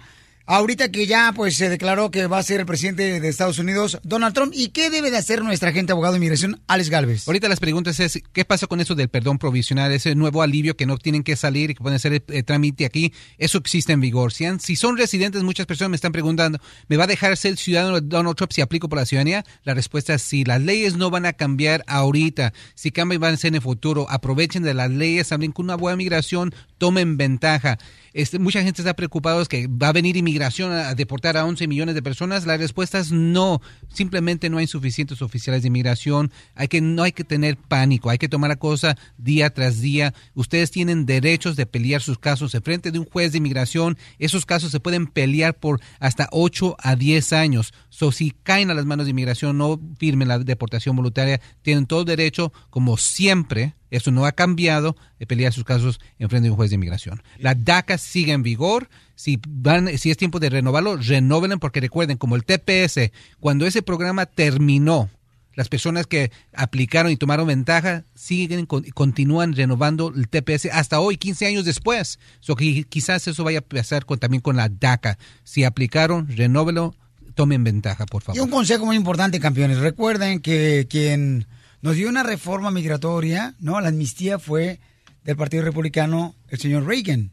Ahorita 0.53 0.91
que 0.91 1.07
ya 1.07 1.33
pues 1.33 1.55
se 1.55 1.69
declaró 1.69 2.11
que 2.11 2.27
va 2.27 2.39
a 2.39 2.43
ser 2.43 2.59
el 2.59 2.67
presidente 2.67 3.21
de 3.21 3.29
Estados 3.29 3.61
Unidos, 3.61 4.01
Donald 4.03 4.35
Trump, 4.35 4.53
¿y 4.53 4.71
qué 4.71 4.91
debe 4.91 5.13
de 5.13 5.17
hacer 5.17 5.45
nuestra 5.45 5.71
gente, 5.71 5.93
abogado 5.93 6.15
de 6.15 6.19
inmigración, 6.19 6.61
Alex 6.67 6.91
Galvez? 6.91 7.29
Ahorita 7.29 7.49
las 7.49 7.61
preguntas 7.61 8.01
es, 8.01 8.21
¿qué 8.33 8.45
pasa 8.45 8.67
con 8.67 8.81
eso 8.81 8.97
del 8.97 9.09
perdón 9.09 9.39
provisional? 9.39 9.93
Ese 9.93 10.17
nuevo 10.17 10.43
alivio 10.43 10.77
que 10.77 10.87
no 10.87 10.99
tienen 10.99 11.23
que 11.23 11.37
salir 11.37 11.71
y 11.71 11.75
que 11.77 11.83
pueden 11.83 11.95
hacer 11.95 12.15
el, 12.15 12.25
el 12.27 12.45
trámite 12.45 12.85
aquí, 12.85 13.13
eso 13.39 13.59
existe 13.59 13.93
en 13.93 14.01
vigor. 14.01 14.33
Si, 14.33 14.45
si 14.59 14.75
son 14.75 14.97
residentes, 14.97 15.45
muchas 15.45 15.67
personas 15.67 15.91
me 15.91 15.95
están 15.95 16.11
preguntando, 16.11 16.59
¿me 16.89 16.97
va 16.97 17.05
a 17.05 17.07
dejar 17.07 17.37
ser 17.37 17.57
ciudadano 17.57 18.01
de 18.01 18.09
Donald 18.09 18.35
Trump 18.35 18.51
si 18.51 18.61
aplico 18.61 18.89
por 18.89 18.99
la 18.99 19.07
ciudadanía? 19.07 19.45
La 19.63 19.75
respuesta 19.75 20.15
es 20.15 20.23
sí. 20.23 20.43
Las 20.43 20.61
leyes 20.61 20.97
no 20.97 21.11
van 21.11 21.27
a 21.27 21.33
cambiar 21.33 21.85
ahorita. 21.87 22.53
Si 22.75 22.91
cambian, 22.91 23.21
van 23.21 23.35
a 23.35 23.37
ser 23.37 23.51
en 23.51 23.55
el 23.55 23.63
futuro. 23.63 24.11
Aprovechen 24.11 24.65
de 24.65 24.75
las 24.75 24.91
leyes, 24.91 25.31
hablen 25.31 25.53
con 25.53 25.67
una 25.67 25.77
buena 25.77 25.95
migración, 25.95 26.53
tomen 26.77 27.17
ventaja. 27.17 27.79
Este, 28.13 28.41
mucha 28.41 28.65
gente 28.65 28.83
está 28.83 28.95
preocupada 28.95 29.45
que 29.45 29.69
va 29.69 29.91
a 29.91 29.93
venir 29.93 30.17
inmigración 30.17 30.40
a, 30.43 30.95
deportar 30.95 31.37
a 31.37 31.45
11 31.45 31.67
millones 31.69 31.95
de 31.95 32.03
personas. 32.03 32.47
La 32.47 32.57
respuesta 32.57 32.99
es 32.99 33.13
no. 33.13 33.61
Simplemente 33.93 34.51
no 34.51 34.59
hay 34.59 34.67
suficientes 34.67 35.23
oficiales 35.23 35.63
de 35.63 35.69
inmigración. 35.69 36.31
Hay 36.55 36.69
que, 36.69 36.81
no 36.81 37.03
hay 37.03 37.13
que 37.13 37.25
tener 37.25 37.57
pánico. 37.57 38.11
Hay 38.11 38.19
que 38.19 38.29
tomar 38.29 38.51
la 38.51 38.57
cosa 38.57 38.97
día 39.19 39.51
tras 39.51 39.81
día. 39.81 40.15
Ustedes 40.35 40.71
tienen 40.71 41.07
derechos 41.07 41.57
de 41.57 41.67
pelear 41.67 42.03
sus 42.03 42.19
casos 42.19 42.55
en 42.55 42.63
frente 42.63 42.91
de 42.91 42.99
un 42.99 43.05
juez 43.05 43.33
de 43.33 43.39
inmigración. 43.39 43.99
Esos 44.19 44.47
casos 44.47 44.71
se 44.71 44.81
pueden 44.81 45.07
pelear 45.07 45.55
por 45.59 45.81
hasta 45.99 46.29
8 46.33 46.77
a 46.79 46.97
10 46.97 47.33
años. 47.33 47.73
So, 47.89 48.13
si 48.13 48.31
caen 48.31 48.71
a 48.71 48.75
las 48.75 48.87
manos 48.87 49.07
de 49.07 49.11
inmigración, 49.11 49.59
no 49.59 49.81
firmen 49.99 50.29
la 50.29 50.39
deportación 50.39 50.97
voluntaria. 50.97 51.41
Tienen 51.63 51.87
todo 51.87 52.05
derecho, 52.05 52.53
como 52.71 52.97
siempre, 52.97 53.75
eso 53.91 54.11
no 54.11 54.25
ha 54.27 54.33
cambiado, 54.33 54.97
de 55.19 55.27
pelear 55.27 55.53
sus 55.53 55.65
casos 55.65 56.01
en 56.19 56.29
frente 56.29 56.45
de 56.47 56.51
un 56.51 56.57
juez 56.57 56.71
de 56.71 56.77
inmigración. 56.77 57.23
La 57.39 57.55
DACA 57.55 57.99
sigue 57.99 58.33
en 58.33 58.43
vigor. 58.43 58.89
Si, 59.15 59.39
van, 59.49 59.99
si 59.99 60.11
es 60.11 60.17
tiempo 60.17 60.39
de 60.41 60.49
renovarlo, 60.51 60.97
renóvenlo 60.97 61.59
porque 61.59 61.81
recuerden, 61.81 62.17
como 62.17 62.37
el 62.37 62.45
TPS, 62.45 63.11
cuando 63.39 63.67
ese 63.67 63.83
programa 63.83 64.25
terminó, 64.27 65.11
las 65.55 65.69
personas 65.69 66.07
que 66.07 66.31
aplicaron 66.55 67.11
y 67.13 67.17
tomaron 67.17 67.47
ventaja 67.49 68.05
siguen 68.15 68.65
con- 68.67 68.85
continúan 68.95 69.55
renovando 69.55 70.13
el 70.17 70.29
TPS 70.29 70.67
hasta 70.73 71.01
hoy, 71.01 71.17
15 71.19 71.47
años 71.47 71.65
después. 71.65 72.19
So, 72.39 72.55
quizás 72.57 73.27
eso 73.29 73.45
vaya 73.45 73.59
a 73.59 73.63
pasar 73.63 74.07
con, 74.07 74.19
también 74.19 74.41
con 74.41 74.57
la 74.57 74.69
DACA. 74.71 75.19
Si 75.45 75.65
aplicaron, 75.65 76.29
renóvelo, 76.29 76.95
tomen 77.35 77.63
ventaja, 77.65 78.07
por 78.07 78.23
Y 78.23 78.25
favor. 78.27 78.43
un 78.43 78.51
consejo 78.51 78.87
muy 78.87 78.97
importante, 78.97 79.41
campeones. 79.41 79.79
Recuerden 79.79 80.41
que 80.41 80.87
quien 80.89 81.47
nos 81.83 81.97
dio 81.97 82.09
una 82.09 82.23
reforma 82.23 82.71
migratoria, 82.71 83.55
¿no? 83.59 83.81
La 83.81 83.89
amnistía 83.89 84.39
fue 84.39 84.81
del 85.25 85.37
Partido 85.37 85.63
Republicano, 85.63 86.35
el 86.49 86.59
señor 86.59 86.87
Reagan. 86.87 87.33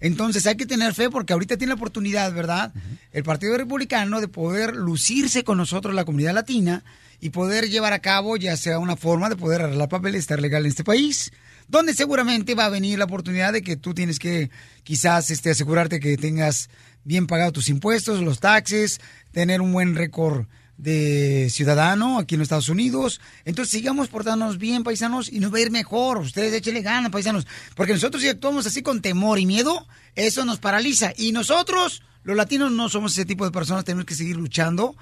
Entonces 0.00 0.46
hay 0.46 0.56
que 0.56 0.66
tener 0.66 0.92
fe 0.94 1.08
porque 1.08 1.32
ahorita 1.32 1.56
tiene 1.56 1.70
la 1.70 1.76
oportunidad, 1.76 2.32
¿verdad? 2.32 2.74
El 3.12 3.22
Partido 3.22 3.56
Republicano 3.56 4.20
de 4.20 4.28
poder 4.28 4.74
lucirse 4.74 5.44
con 5.44 5.56
nosotros, 5.56 5.94
la 5.94 6.04
comunidad 6.04 6.34
latina, 6.34 6.84
y 7.20 7.30
poder 7.30 7.70
llevar 7.70 7.92
a 7.92 8.00
cabo 8.00 8.36
ya 8.36 8.56
sea 8.56 8.78
una 8.78 8.96
forma 8.96 9.30
de 9.30 9.36
poder 9.36 9.62
arreglar 9.62 9.88
papeles, 9.88 10.20
estar 10.20 10.40
legal 10.42 10.64
en 10.64 10.68
este 10.68 10.84
país, 10.84 11.32
donde 11.68 11.94
seguramente 11.94 12.54
va 12.54 12.66
a 12.66 12.70
venir 12.70 12.98
la 12.98 13.06
oportunidad 13.06 13.52
de 13.52 13.62
que 13.62 13.76
tú 13.76 13.94
tienes 13.94 14.18
que 14.18 14.50
quizás 14.82 15.30
este, 15.30 15.50
asegurarte 15.50 16.00
que 16.00 16.18
tengas 16.18 16.68
bien 17.04 17.26
pagado 17.26 17.52
tus 17.52 17.70
impuestos, 17.70 18.20
los 18.20 18.40
taxes, 18.40 19.00
tener 19.32 19.62
un 19.62 19.72
buen 19.72 19.94
récord 19.94 20.46
de 20.76 21.48
ciudadano 21.50 22.18
aquí 22.18 22.34
en 22.34 22.40
los 22.40 22.46
Estados 22.46 22.68
Unidos. 22.68 23.20
Entonces 23.44 23.72
sigamos 23.72 24.08
portándonos 24.08 24.58
bien, 24.58 24.84
paisanos, 24.84 25.32
y 25.32 25.40
nos 25.40 25.52
va 25.52 25.58
a 25.58 25.62
ir 25.62 25.70
mejor. 25.70 26.18
Ustedes 26.18 26.52
échenle 26.52 26.82
ganas, 26.82 27.10
paisanos. 27.10 27.46
Porque 27.74 27.92
nosotros 27.92 28.22
si 28.22 28.28
actuamos 28.28 28.66
así 28.66 28.82
con 28.82 29.02
temor 29.02 29.38
y 29.38 29.46
miedo, 29.46 29.86
eso 30.14 30.44
nos 30.44 30.58
paraliza. 30.58 31.12
Y 31.16 31.32
nosotros, 31.32 32.02
los 32.22 32.36
latinos, 32.36 32.72
no 32.72 32.88
somos 32.88 33.12
ese 33.12 33.24
tipo 33.24 33.44
de 33.44 33.50
personas, 33.50 33.84
tenemos 33.84 34.06
que 34.06 34.14
seguir 34.14 34.36
luchando. 34.36 34.96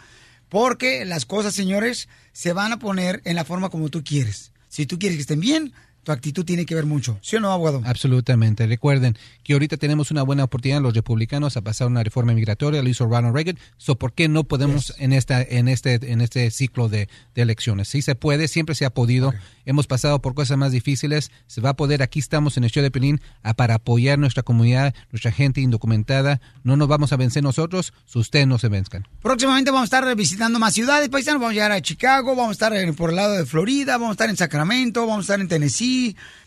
Porque 0.49 1.05
las 1.07 1.25
cosas, 1.25 1.55
señores, 1.55 2.09
se 2.33 2.53
van 2.53 2.73
a 2.73 2.79
poner 2.79 3.23
en 3.25 3.37
la 3.37 3.45
forma 3.45 3.71
como 3.71 3.89
tú 3.89 4.05
quieres. 4.05 4.53
Si 4.69 4.87
tú 4.87 4.99
quieres 4.99 5.17
que 5.17 5.23
estén 5.23 5.41
bien, 5.41 5.73
tu 6.05 6.13
actitud 6.13 6.45
tiene 6.45 6.67
que 6.67 6.75
ver 6.75 6.85
mucho. 6.87 7.19
¿Sí 7.23 7.37
o 7.37 7.41
no, 7.41 7.53
abogado? 7.53 7.81
Absolutamente. 7.85 8.67
Recuerden 8.67 9.17
que 9.45 9.53
ahorita 9.53 9.77
tenemos 9.77 10.11
una 10.11 10.23
buena 10.23 10.45
oportunidad 10.45 10.81
los 10.81 10.95
republicanos 10.95 11.57
a 11.57 11.61
pasar 11.63 11.87
una 11.87 12.03
reforma 12.03 12.33
migratoria, 12.35 12.83
lo 12.83 12.89
hizo 12.89 13.07
Ronald 13.07 13.35
Reagan. 13.35 13.59
So, 13.77 13.97
¿Por 13.97 14.13
qué 14.13 14.29
no 14.29 14.45
podemos 14.45 14.95
en 14.99 15.13
esta 15.13 15.41
en 15.43 15.69
este 15.69 15.95
en 16.13 16.21
este 16.21 16.51
ciclo 16.51 16.89
de, 16.89 17.09
de 17.35 17.43
elecciones? 17.43 17.89
Sí 17.89 18.03
se 18.03 18.15
puede, 18.15 18.49
siempre 18.49 18.75
se 18.75 18.85
ha 18.85 18.91
podido. 18.91 19.33
Hemos 19.65 19.87
pasado 19.87 20.21
por 20.21 20.35
cosas 20.35 20.59
más 20.59 20.73
difíciles, 20.73 21.31
se 21.47 21.61
va 21.61 21.71
a 21.71 21.75
poder. 21.77 22.03
Aquí 22.03 22.19
estamos 22.19 22.57
en 22.57 22.65
el 22.65 22.71
show 22.71 22.83
de 22.83 22.91
Pelín 22.91 23.21
a- 23.45 23.55
para 23.55 23.75
apoyar 23.77 24.19
nuestra 24.19 24.43
comunidad, 24.43 24.95
nuestra 25.13 25.31
gente 25.31 25.61
indocumentada. 25.61 26.41
No 26.65 26.77
nos 26.77 26.89
vamos 26.89 27.13
a 27.13 27.17
vencer 27.17 27.45
nosotros, 27.45 27.93
si 28.07 28.19
ustedes 28.19 28.47
no 28.49 28.59
se 28.59 28.69
venzcan. 28.69 29.07
Próximamente 29.23 29.71
vamos 29.71 29.83
a 29.93 29.97
estar 29.99 30.17
visitando 30.17 30.59
más 30.59 30.75
ciudades, 30.75 31.09
paisanos. 31.11 31.41
Vamos 31.41 31.53
a 31.53 31.55
llegar 31.55 31.73
a 31.73 31.81
Chicago, 31.81 32.35
vamos 32.35 32.49
a 32.49 32.53
estar 32.53 32.73
en- 32.75 32.95
por 32.97 33.11
el 33.11 33.17
lado 33.17 33.35
de 33.35 33.47
Florida, 33.47 33.93
vamos 33.99 34.09
a 34.11 34.13
estar 34.13 34.31
en 34.31 34.37
Sacramento, 34.37 35.03
vamos 35.07 35.19
a 35.19 35.21
estar 35.23 35.41
en 35.41 35.47
Tennessee, 35.49 35.92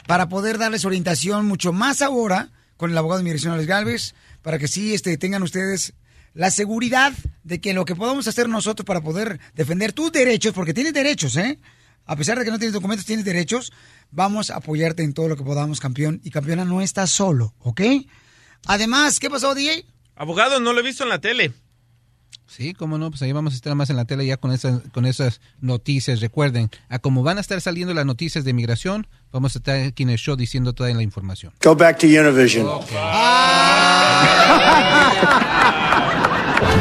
para 0.07 0.30
poder 0.30 0.57
darles 0.57 0.85
orientación 0.85 1.45
mucho 1.45 1.73
más 1.73 2.01
ahora 2.01 2.49
con 2.77 2.91
el 2.91 2.97
abogado 2.97 3.19
de 3.19 3.23
inmigración 3.23 3.53
Alex 3.53 3.67
Galvez, 3.67 4.15
para 4.41 4.59
que 4.59 4.67
sí 4.67 4.93
este, 4.93 5.17
tengan 5.17 5.43
ustedes 5.43 5.93
la 6.34 6.51
seguridad 6.51 7.13
de 7.43 7.61
que 7.61 7.73
lo 7.73 7.85
que 7.85 7.95
podamos 7.95 8.27
hacer 8.27 8.49
nosotros 8.49 8.85
para 8.85 9.01
poder 9.01 9.39
defender 9.55 9.93
tus 9.93 10.11
derechos, 10.11 10.53
porque 10.53 10.73
tienes 10.73 10.93
derechos, 10.93 11.38
¿eh? 11.38 11.59
A 12.05 12.15
pesar 12.15 12.38
de 12.38 12.45
que 12.45 12.51
no 12.51 12.59
tienes 12.59 12.73
documentos, 12.73 13.05
tienes 13.05 13.26
derechos, 13.26 13.72
vamos 14.11 14.51
a 14.51 14.57
apoyarte 14.57 15.01
en 15.03 15.13
todo 15.13 15.27
lo 15.27 15.38
que 15.38 15.43
podamos, 15.43 15.80
campeón. 15.80 16.22
Y 16.23 16.30
campeona 16.30 16.65
no 16.65 16.81
está 16.81 17.07
solo, 17.07 17.55
¿ok? 17.59 17.81
Además, 18.67 19.19
¿qué 19.19 19.30
pasó, 19.30 19.55
DJ? 19.55 19.85
Abogado, 20.15 20.59
no 20.59 20.73
lo 20.73 20.81
he 20.81 20.84
visto 20.84 21.03
en 21.03 21.09
la 21.09 21.19
tele. 21.19 21.53
Sí, 22.47 22.73
cómo 22.73 22.97
no, 22.97 23.09
pues 23.09 23.22
ahí 23.22 23.31
vamos 23.31 23.53
a 23.53 23.55
estar 23.55 23.73
más 23.76 23.89
en 23.89 23.95
la 23.95 24.05
tele 24.05 24.26
ya 24.26 24.38
con 24.38 24.51
esas, 24.51 24.81
con 24.93 25.05
esas 25.05 25.41
noticias. 25.61 26.22
Recuerden, 26.22 26.69
a 26.89 26.99
como 26.99 27.23
van 27.23 27.38
a 27.38 27.41
estar 27.41 27.59
saliendo 27.59 27.93
las 27.93 28.05
noticias 28.05 28.43
de 28.43 28.53
migración, 28.53 29.07
vamos 29.31 29.55
a 29.55 29.59
estar 29.59 29.76
aquí 29.80 30.03
en 30.03 30.11
el 30.11 30.17
show 30.17 30.35
diciendo 30.35 30.73
toda 30.73 30.93
la 30.93 31.03
información. 31.03 31.53
Go 31.63 31.76
back 31.76 31.97
to 31.99 32.07
Univision. 32.07 32.67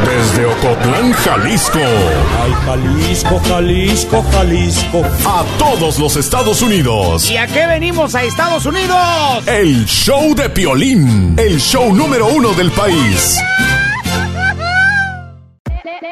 Desde 0.04 0.44
Ocotlán, 0.44 1.12
Jalisco. 1.12 1.78
Ay, 1.78 2.52
Jalisco, 2.66 3.40
Jalisco, 3.48 4.22
Jalisco. 4.30 5.02
A 5.26 5.44
todos 5.58 5.98
los 5.98 6.16
Estados 6.16 6.62
Unidos. 6.62 7.30
¿Y 7.30 7.36
a 7.36 7.46
qué 7.46 7.66
venimos 7.66 8.14
a 8.14 8.22
Estados 8.22 8.66
Unidos? 8.66 9.46
El 9.46 9.86
show 9.86 10.34
de 10.34 10.50
Piolín. 10.50 11.34
El 11.38 11.58
show 11.58 11.94
número 11.94 12.28
uno 12.28 12.52
del 12.52 12.70
país. 12.72 13.38